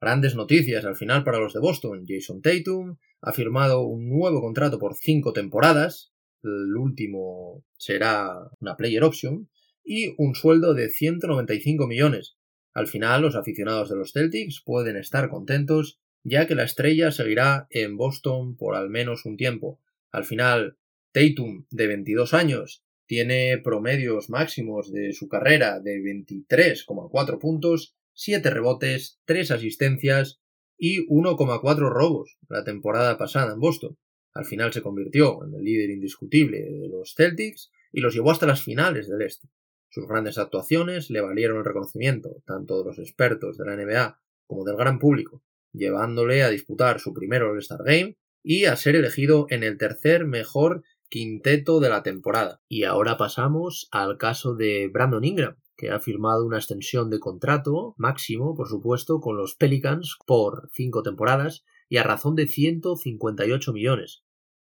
Grandes 0.00 0.34
noticias 0.34 0.84
al 0.84 0.96
final 0.96 1.24
para 1.24 1.38
los 1.38 1.54
de 1.54 1.60
Boston. 1.60 2.04
Jason 2.06 2.42
Tatum 2.42 2.96
ha 3.22 3.32
firmado 3.32 3.82
un 3.82 4.08
nuevo 4.08 4.40
contrato 4.40 4.78
por 4.78 4.94
5 4.94 5.32
temporadas. 5.32 6.12
El 6.42 6.76
último 6.76 7.64
será 7.76 8.50
una 8.60 8.76
player 8.76 9.02
option 9.02 9.48
y 9.84 10.14
un 10.18 10.34
sueldo 10.34 10.74
de 10.74 10.90
195 10.90 11.86
millones. 11.86 12.36
Al 12.74 12.88
final 12.88 13.22
los 13.22 13.36
aficionados 13.36 13.88
de 13.88 13.96
los 13.96 14.12
Celtics 14.12 14.62
pueden 14.64 14.96
estar 14.96 15.30
contentos 15.30 15.98
ya 16.28 16.46
que 16.46 16.56
la 16.56 16.64
estrella 16.64 17.12
seguirá 17.12 17.68
en 17.70 17.96
Boston 17.96 18.56
por 18.56 18.74
al 18.74 18.90
menos 18.90 19.24
un 19.24 19.36
tiempo. 19.36 19.80
Al 20.10 20.24
final, 20.24 20.76
Tatum, 21.12 21.66
de 21.70 21.86
22 21.86 22.34
años, 22.34 22.82
tiene 23.06 23.58
promedios 23.58 24.28
máximos 24.28 24.92
de 24.92 25.12
su 25.12 25.28
carrera 25.28 25.78
de 25.78 26.00
23,4 26.00 27.38
puntos, 27.38 27.94
7 28.16 28.48
rebotes, 28.50 29.20
3 29.26 29.50
asistencias 29.50 30.40
y 30.78 31.06
1,4 31.06 31.90
robos 31.90 32.38
la 32.48 32.64
temporada 32.64 33.18
pasada 33.18 33.52
en 33.52 33.60
Boston. 33.60 33.98
Al 34.32 34.44
final 34.44 34.72
se 34.72 34.82
convirtió 34.82 35.44
en 35.44 35.54
el 35.54 35.62
líder 35.62 35.90
indiscutible 35.90 36.58
de 36.58 36.88
los 36.88 37.14
Celtics 37.14 37.70
y 37.92 38.00
los 38.00 38.14
llevó 38.14 38.30
hasta 38.30 38.46
las 38.46 38.62
finales 38.62 39.08
del 39.08 39.22
Este. 39.22 39.48
Sus 39.90 40.06
grandes 40.06 40.38
actuaciones 40.38 41.10
le 41.10 41.20
valieron 41.20 41.58
el 41.58 41.64
reconocimiento 41.64 42.42
tanto 42.46 42.78
de 42.78 42.84
los 42.84 42.98
expertos 42.98 43.56
de 43.56 43.64
la 43.64 43.76
NBA 43.76 44.20
como 44.46 44.64
del 44.64 44.76
gran 44.76 44.98
público, 44.98 45.42
llevándole 45.72 46.42
a 46.42 46.50
disputar 46.50 47.00
su 47.00 47.12
primer 47.12 47.42
All-Star 47.42 47.82
Game 47.84 48.16
y 48.42 48.64
a 48.64 48.76
ser 48.76 48.96
elegido 48.96 49.46
en 49.50 49.62
el 49.62 49.76
tercer 49.76 50.26
mejor 50.26 50.82
quinteto 51.08 51.80
de 51.80 51.88
la 51.88 52.02
temporada. 52.02 52.60
Y 52.68 52.84
ahora 52.84 53.16
pasamos 53.16 53.88
al 53.90 54.18
caso 54.18 54.54
de 54.54 54.88
Brandon 54.88 55.24
Ingram, 55.24 55.56
que 55.76 55.90
ha 55.90 56.00
firmado 56.00 56.44
una 56.44 56.58
extensión 56.58 57.10
de 57.10 57.20
contrato 57.20 57.94
máximo, 57.98 58.54
por 58.54 58.68
supuesto, 58.68 59.20
con 59.20 59.36
los 59.36 59.54
Pelicans 59.54 60.16
por 60.26 60.70
cinco 60.72 61.02
temporadas 61.02 61.64
y 61.88 61.98
a 61.98 62.02
razón 62.02 62.34
de 62.34 62.46
158 62.46 63.72
millones. 63.72 64.24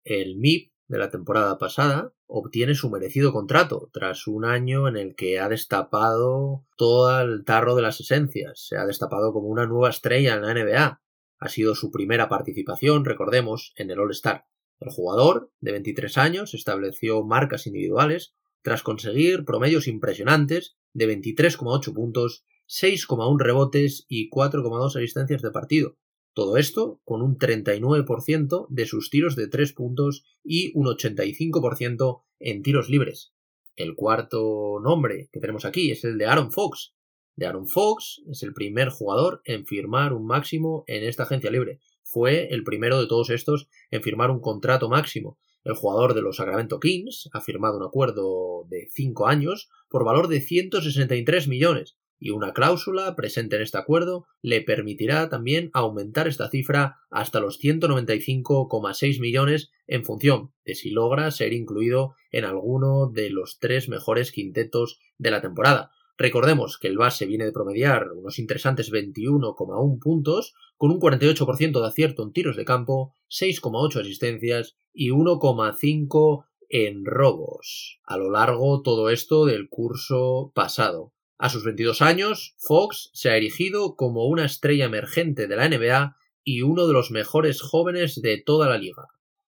El 0.04 0.38
MIP 0.38 0.72
de 0.88 0.98
la 0.98 1.10
temporada 1.10 1.58
pasada 1.58 2.14
obtiene 2.28 2.76
su 2.76 2.90
merecido 2.90 3.32
contrato 3.32 3.90
tras 3.94 4.28
un 4.28 4.46
año 4.46 4.88
en 4.88 4.98
el 4.98 5.16
que 5.16 5.40
ha 5.40 5.50
destapado 5.50 6.66
todo 6.78 7.22
el 7.22 7.44
tarro 7.44 7.76
de 7.76 7.82
las 7.82 8.00
esencias, 8.00 8.68
se 8.68 8.78
ha 8.78 8.86
destapado 8.86 9.32
como 9.34 9.48
una 9.48 9.66
nueva 9.66 9.90
estrella 9.90 10.36
en 10.36 10.42
la 10.42 10.54
NBA. 10.54 11.02
Ha 11.40 11.50
sido 11.50 11.76
su 11.76 11.92
primera 11.92 12.30
participación, 12.30 13.06
recordemos, 13.06 13.74
en 13.78 13.92
el 13.92 14.00
All-Star. 14.00 14.46
El 14.80 14.92
jugador, 14.92 15.52
de 15.60 15.72
23 15.72 16.18
años, 16.18 16.54
estableció 16.54 17.24
marcas 17.24 17.68
individuales 17.68 18.34
tras 18.62 18.84
conseguir 18.84 19.46
promedios 19.46 19.88
impresionantes 19.88 20.76
de 20.96 21.08
23,8 21.08 21.94
puntos, 21.94 22.46
6,1 22.68 23.40
rebotes 23.40 24.06
y 24.08 24.32
4,2 24.32 24.96
asistencias 24.96 25.44
de 25.44 25.52
partido, 25.52 25.98
todo 26.36 26.58
esto 26.58 27.00
con 27.06 27.22
un 27.22 27.38
39% 27.38 28.68
de 28.70 28.86
sus 28.86 29.10
tiros 29.10 29.38
de 29.38 29.48
3 29.48 29.72
puntos 29.72 30.26
y 30.44 30.72
un 30.78 30.88
85% 30.88 32.24
en 32.40 32.62
tiros 32.62 32.90
libres. 32.90 33.34
El 33.78 33.96
cuarto 33.96 34.80
nombre 34.84 35.30
que 35.32 35.40
tenemos 35.40 35.64
aquí 35.64 35.92
es 35.92 36.04
el 36.04 36.18
de 36.18 36.26
Aaron 36.26 36.52
Fox. 36.52 36.94
de 37.38 37.46
Aaron 37.46 37.68
Fox, 37.68 38.22
es 38.30 38.44
el 38.44 38.54
primer 38.54 38.90
jugador 38.90 39.42
en 39.46 39.66
firmar 39.66 40.14
un 40.14 40.26
máximo 40.26 40.84
en 40.88 41.04
esta 41.04 41.24
agencia 41.24 41.52
libre. 41.52 41.80
Fue 42.04 42.54
el 42.54 42.64
primero 42.64 43.00
de 43.00 43.08
todos 43.08 43.30
estos 43.30 43.70
en 43.92 44.02
firmar 44.04 44.30
un 44.30 44.40
contrato 44.40 44.90
máximo. 44.90 45.38
El 45.66 45.74
jugador 45.74 46.14
de 46.14 46.22
los 46.22 46.38
Sacramento 46.38 46.80
Kings 46.80 47.28
ha 47.34 47.42
firmado 47.42 47.78
un 47.78 47.84
acuerdo 47.84 48.66
de 48.70 48.88
5 48.92 49.28
años 49.28 49.70
por 49.90 50.06
valor 50.06 50.28
de 50.28 50.40
163 50.40 51.48
millones 51.48 51.98
y 52.20 52.30
una 52.30 52.54
cláusula 52.54 53.16
presente 53.16 53.56
en 53.56 53.64
este 53.64 53.80
acuerdo 53.80 54.28
le 54.44 54.62
permitirá 54.62 55.28
también 55.28 55.72
aumentar 55.74 56.28
esta 56.28 56.50
cifra 56.50 57.00
hasta 57.10 57.40
los 57.40 57.60
195,6 57.60 59.20
millones 59.20 59.72
en 59.88 60.06
función 60.06 60.54
de 60.66 60.76
si 60.76 60.92
logra 60.92 61.32
ser 61.32 61.52
incluido 61.52 62.14
en 62.32 62.46
alguno 62.46 63.10
de 63.12 63.32
los 63.32 63.58
tres 63.60 63.90
mejores 63.90 64.32
quintetos 64.32 65.00
de 65.18 65.32
la 65.32 65.42
temporada. 65.42 65.92
Recordemos 66.18 66.78
que 66.78 66.88
el 66.88 66.98
base 66.98 67.26
viene 67.26 67.46
de 67.46 67.52
promediar 67.52 68.12
unos 68.14 68.40
interesantes 68.40 68.92
21,1 68.92 70.00
puntos, 70.00 70.54
con 70.78 70.92
un 70.92 71.00
48% 71.00 71.82
de 71.82 71.88
acierto 71.88 72.24
en 72.24 72.32
tiros 72.32 72.56
de 72.56 72.66
campo, 72.66 73.14
6,8 73.30 74.02
asistencias 74.02 74.76
y 74.94 75.10
1,5 75.10 76.46
en 76.70 77.06
robos. 77.06 78.00
A 78.04 78.18
lo 78.18 78.32
largo 78.32 78.82
todo 78.82 79.10
esto 79.10 79.46
del 79.46 79.70
curso 79.70 80.52
pasado. 80.56 81.14
A 81.38 81.50
sus 81.50 81.66
22 81.66 82.02
años, 82.02 82.56
Fox 82.58 83.10
se 83.14 83.30
ha 83.30 83.36
erigido 83.36 83.96
como 83.96 84.26
una 84.26 84.46
estrella 84.46 84.86
emergente 84.86 85.48
de 85.48 85.56
la 85.58 85.68
NBA 85.68 86.16
y 86.46 86.62
uno 86.62 86.88
de 86.88 86.94
los 86.94 87.12
mejores 87.12 87.62
jóvenes 87.62 88.22
de 88.22 88.42
toda 88.42 88.70
la 88.70 88.78
liga. 88.78 89.08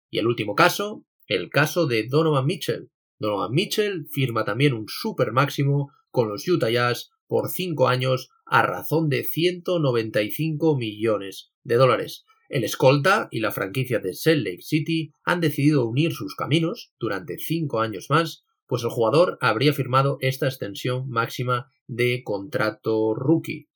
Y 0.09 0.17
el 0.17 0.27
último 0.27 0.55
caso, 0.55 1.05
el 1.27 1.49
caso 1.49 1.85
de 1.85 2.07
Donovan 2.07 2.45
Mitchell. 2.45 2.89
Donovan 3.19 3.51
Mitchell 3.51 4.07
firma 4.07 4.45
también 4.45 4.73
un 4.73 4.85
super 4.87 5.31
máximo 5.31 5.91
con 6.15 6.29
los 6.29 6.47
Utah 6.47 6.69
Jazz 6.69 7.11
por 7.27 7.49
5 7.49 7.89
años 7.89 8.29
a 8.45 8.61
razón 8.61 9.09
de 9.09 9.25
195 9.25 10.77
millones 10.77 11.51
de 11.63 11.75
dólares. 11.75 12.23
El 12.47 12.63
escolta 12.63 13.27
y 13.31 13.41
la 13.41 13.51
franquicia 13.51 13.99
de 13.99 14.13
Salt 14.13 14.45
Lake 14.45 14.61
City 14.61 15.11
han 15.25 15.41
decidido 15.41 15.85
unir 15.85 16.13
sus 16.13 16.35
caminos 16.35 16.93
durante 16.99 17.37
5 17.37 17.81
años 17.81 18.07
más 18.09 18.45
pues 18.67 18.83
el 18.83 18.89
jugador 18.89 19.37
habría 19.41 19.73
firmado 19.73 20.17
esta 20.21 20.47
extensión 20.47 21.09
máxima 21.09 21.71
de 21.87 22.23
contrato 22.23 23.13
rookie. 23.13 23.69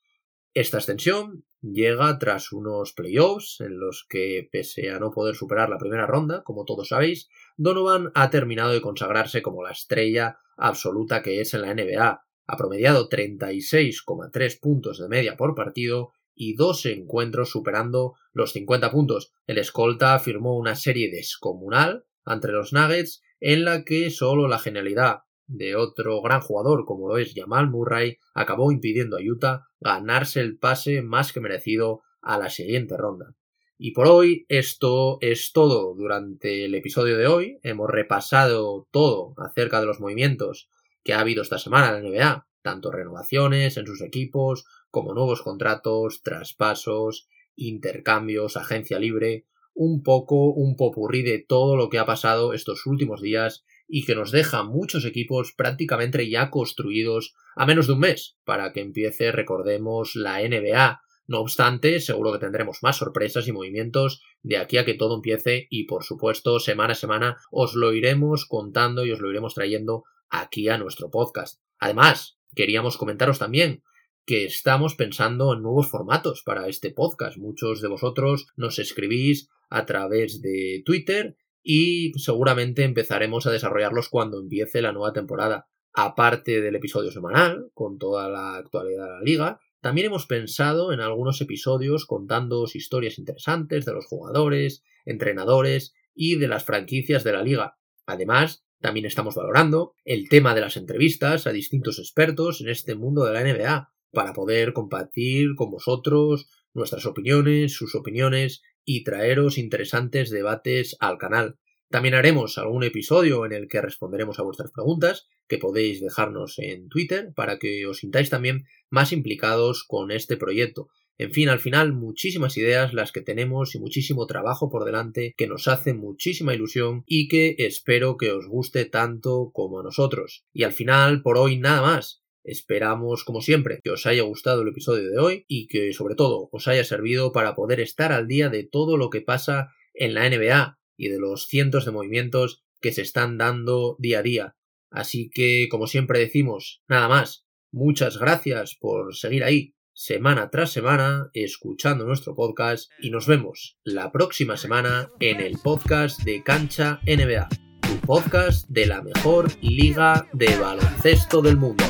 Esta 0.53 0.77
extensión 0.77 1.45
llega 1.61 2.17
tras 2.17 2.51
unos 2.51 2.93
playoffs 2.93 3.61
en 3.61 3.79
los 3.79 4.05
que, 4.09 4.47
pese 4.51 4.89
a 4.89 4.99
no 4.99 5.11
poder 5.11 5.35
superar 5.35 5.69
la 5.69 5.77
primera 5.77 6.07
ronda, 6.07 6.41
como 6.43 6.65
todos 6.65 6.87
sabéis, 6.87 7.29
Donovan 7.57 8.11
ha 8.15 8.29
terminado 8.29 8.71
de 8.71 8.81
consagrarse 8.81 9.41
como 9.41 9.63
la 9.63 9.71
estrella 9.71 10.39
absoluta 10.57 11.21
que 11.21 11.41
es 11.41 11.53
en 11.53 11.61
la 11.61 11.73
NBA. 11.73 12.23
Ha 12.51 12.57
promediado 12.57 13.09
36,3 13.09 14.59
puntos 14.59 14.97
de 14.97 15.07
media 15.07 15.37
por 15.37 15.53
partido 15.53 16.13
y 16.33 16.55
dos 16.55 16.83
encuentros 16.87 17.51
superando 17.51 18.15
los 18.33 18.53
50 18.53 18.89
puntos. 18.89 19.31
El 19.45 19.59
escolta 19.59 20.17
firmó 20.17 20.57
una 20.57 20.75
serie 20.75 21.11
descomunal 21.11 22.05
ante 22.25 22.47
los 22.47 22.73
Nuggets 22.73 23.21
en 23.39 23.65
la 23.65 23.83
que 23.83 24.09
solo 24.09 24.47
la 24.47 24.57
genialidad 24.57 25.19
de 25.45 25.75
otro 25.75 26.23
gran 26.23 26.41
jugador 26.41 26.85
como 26.85 27.07
lo 27.07 27.19
es 27.19 27.33
Jamal 27.35 27.69
Murray 27.69 28.17
acabó 28.33 28.71
impidiendo 28.71 29.17
a 29.17 29.21
Utah 29.21 29.67
ganarse 29.79 30.39
el 30.41 30.57
pase 30.57 31.03
más 31.03 31.31
que 31.31 31.41
merecido 31.41 32.01
a 32.19 32.39
la 32.39 32.49
siguiente 32.49 32.97
ronda. 32.97 33.35
Y 33.77 33.91
por 33.91 34.07
hoy 34.07 34.47
esto 34.49 35.19
es 35.21 35.51
todo 35.51 35.93
durante 35.93 36.65
el 36.65 36.73
episodio 36.73 37.15
de 37.15 37.27
hoy. 37.27 37.59
Hemos 37.61 37.91
repasado 37.91 38.87
todo 38.89 39.35
acerca 39.37 39.79
de 39.79 39.85
los 39.85 39.99
movimientos 39.99 40.67
que 41.03 41.13
ha 41.13 41.19
habido 41.19 41.41
esta 41.41 41.57
semana 41.57 41.97
en 41.97 42.03
la 42.03 42.09
NBA, 42.09 42.47
tanto 42.61 42.91
renovaciones 42.91 43.77
en 43.77 43.85
sus 43.85 44.01
equipos 44.01 44.65
como 44.91 45.13
nuevos 45.13 45.41
contratos, 45.41 46.21
traspasos, 46.23 47.27
intercambios, 47.55 48.57
agencia 48.57 48.99
libre, 48.99 49.45
un 49.73 50.03
poco 50.03 50.51
un 50.51 50.75
popurrí 50.75 51.23
de 51.23 51.39
todo 51.39 51.77
lo 51.77 51.89
que 51.89 51.99
ha 51.99 52.05
pasado 52.05 52.53
estos 52.53 52.85
últimos 52.85 53.21
días 53.21 53.63
y 53.87 54.05
que 54.05 54.15
nos 54.15 54.31
deja 54.31 54.63
muchos 54.63 55.05
equipos 55.05 55.53
prácticamente 55.55 56.29
ya 56.29 56.49
construidos 56.49 57.33
a 57.55 57.65
menos 57.65 57.87
de 57.87 57.93
un 57.93 57.99
mes 57.99 58.37
para 58.43 58.71
que 58.73 58.81
empiece, 58.81 59.31
recordemos, 59.31 60.15
la 60.15 60.41
NBA. 60.41 61.01
No 61.27 61.39
obstante, 61.39 61.99
seguro 61.99 62.33
que 62.33 62.39
tendremos 62.39 62.79
más 62.81 62.97
sorpresas 62.97 63.47
y 63.47 63.51
movimientos 63.51 64.21
de 64.41 64.57
aquí 64.57 64.77
a 64.77 64.85
que 64.85 64.95
todo 64.95 65.15
empiece 65.15 65.67
y 65.69 65.85
por 65.85 66.03
supuesto 66.03 66.59
semana 66.59 66.93
a 66.93 66.95
semana 66.95 67.37
os 67.51 67.73
lo 67.75 67.93
iremos 67.93 68.45
contando 68.45 69.05
y 69.05 69.11
os 69.11 69.19
lo 69.19 69.29
iremos 69.29 69.53
trayendo 69.53 70.03
aquí 70.29 70.69
a 70.69 70.77
nuestro 70.77 71.09
podcast. 71.09 71.61
Además, 71.79 72.37
queríamos 72.55 72.97
comentaros 72.97 73.39
también 73.39 73.83
que 74.25 74.45
estamos 74.45 74.95
pensando 74.95 75.53
en 75.53 75.63
nuevos 75.63 75.89
formatos 75.89 76.43
para 76.43 76.67
este 76.67 76.91
podcast. 76.91 77.37
Muchos 77.37 77.81
de 77.81 77.87
vosotros 77.87 78.47
nos 78.55 78.77
escribís 78.77 79.49
a 79.69 79.85
través 79.85 80.41
de 80.41 80.83
Twitter 80.85 81.35
y 81.63 82.11
seguramente 82.15 82.83
empezaremos 82.83 83.47
a 83.47 83.51
desarrollarlos 83.51 84.09
cuando 84.09 84.39
empiece 84.39 84.81
la 84.81 84.91
nueva 84.91 85.13
temporada. 85.13 85.67
Aparte 85.93 86.61
del 86.61 86.75
episodio 86.75 87.11
semanal, 87.11 87.71
con 87.73 87.97
toda 87.97 88.29
la 88.29 88.57
actualidad 88.57 89.05
de 89.05 89.13
la 89.13 89.21
liga, 89.21 89.59
también 89.81 90.07
hemos 90.07 90.27
pensado 90.27 90.93
en 90.93 90.99
algunos 90.99 91.41
episodios 91.41 92.05
contando 92.05 92.65
historias 92.71 93.17
interesantes 93.17 93.85
de 93.85 93.93
los 93.93 94.05
jugadores, 94.05 94.83
entrenadores 95.05 95.93
y 96.13 96.35
de 96.35 96.47
las 96.47 96.65
franquicias 96.65 97.23
de 97.23 97.31
la 97.31 97.41
liga. 97.41 97.77
Además, 98.05 98.63
también 98.81 99.05
estamos 99.05 99.35
valorando 99.35 99.93
el 100.05 100.29
tema 100.29 100.55
de 100.55 100.61
las 100.61 100.77
entrevistas 100.77 101.47
a 101.47 101.51
distintos 101.51 101.99
expertos 101.99 102.61
en 102.61 102.69
este 102.69 102.95
mundo 102.95 103.25
de 103.25 103.33
la 103.33 103.43
NBA, 103.43 103.89
para 104.11 104.33
poder 104.33 104.73
compartir 104.73 105.55
con 105.55 105.69
vosotros 105.69 106.49
nuestras 106.73 107.05
opiniones, 107.05 107.73
sus 107.73 107.95
opiniones 107.95 108.61
y 108.85 109.03
traeros 109.03 109.57
interesantes 109.57 110.29
debates 110.29 110.95
al 110.99 111.17
canal. 111.17 111.57
También 111.89 112.13
haremos 112.13 112.57
algún 112.57 112.83
episodio 112.83 113.45
en 113.45 113.51
el 113.51 113.67
que 113.67 113.81
responderemos 113.81 114.39
a 114.39 114.43
vuestras 114.43 114.71
preguntas, 114.71 115.27
que 115.47 115.57
podéis 115.57 115.99
dejarnos 115.99 116.59
en 116.59 116.87
Twitter 116.87 117.33
para 117.35 117.57
que 117.57 117.87
os 117.87 117.97
sintáis 117.99 118.29
también 118.29 118.65
más 118.89 119.11
implicados 119.11 119.83
con 119.83 120.11
este 120.11 120.37
proyecto. 120.37 120.89
En 121.19 121.33
fin, 121.33 121.49
al 121.49 121.59
final 121.59 121.91
muchísimas 121.91 122.55
ideas 122.55 122.93
las 122.93 123.11
que 123.11 123.19
tenemos 123.19 123.75
y 123.75 123.79
muchísimo 123.79 124.25
trabajo 124.25 124.69
por 124.69 124.85
delante 124.85 125.33
que 125.35 125.47
nos 125.47 125.67
hace 125.67 125.93
muchísima 125.93 126.53
ilusión 126.53 127.03
y 127.05 127.27
que 127.27 127.55
espero 127.59 128.15
que 128.15 128.31
os 128.31 128.47
guste 128.47 128.85
tanto 128.85 129.51
como 129.53 129.81
a 129.81 129.83
nosotros. 129.83 130.45
Y 130.53 130.63
al 130.63 130.71
final, 130.71 131.21
por 131.21 131.37
hoy 131.37 131.57
nada 131.57 131.81
más. 131.81 132.23
Esperamos, 132.45 133.25
como 133.25 133.41
siempre, 133.41 133.81
que 133.83 133.91
os 133.91 134.05
haya 134.05 134.21
gustado 134.21 134.61
el 134.61 134.69
episodio 134.69 135.09
de 135.09 135.19
hoy 135.19 135.45
y 135.49 135.67
que, 135.67 135.91
sobre 135.91 136.15
todo, 136.15 136.47
os 136.53 136.69
haya 136.69 136.85
servido 136.85 137.33
para 137.33 137.53
poder 137.53 137.81
estar 137.81 138.13
al 138.13 138.29
día 138.29 138.47
de 138.47 138.63
todo 138.63 138.95
lo 138.95 139.09
que 139.09 139.19
pasa 139.19 139.73
en 139.93 140.13
la 140.13 140.27
NBA 140.29 140.79
y 140.95 141.09
de 141.09 141.19
los 141.19 141.47
cientos 141.47 141.83
de 141.83 141.91
movimientos 141.91 142.63
que 142.79 142.93
se 142.93 143.01
están 143.01 143.37
dando 143.37 143.97
día 143.99 144.19
a 144.19 144.23
día. 144.23 144.55
Así 144.89 145.29
que, 145.29 145.67
como 145.69 145.85
siempre 145.85 146.17
decimos, 146.19 146.81
nada 146.87 147.09
más. 147.09 147.45
Muchas 147.71 148.17
gracias 148.17 148.77
por 148.79 149.15
seguir 149.15 149.43
ahí 149.43 149.75
semana 149.99 150.49
tras 150.49 150.71
semana 150.71 151.29
escuchando 151.33 152.05
nuestro 152.05 152.33
podcast 152.33 152.89
y 153.01 153.09
nos 153.09 153.27
vemos 153.27 153.77
la 153.83 154.13
próxima 154.13 154.55
semana 154.55 155.11
en 155.19 155.41
el 155.41 155.57
podcast 155.57 156.21
de 156.23 156.41
Cancha 156.41 157.01
NBA, 157.05 157.49
tu 157.81 158.07
podcast 158.07 158.65
de 158.69 158.85
la 158.85 159.01
mejor 159.01 159.51
liga 159.61 160.25
de 160.31 160.55
baloncesto 160.55 161.41
del 161.41 161.57
mundo. 161.57 161.83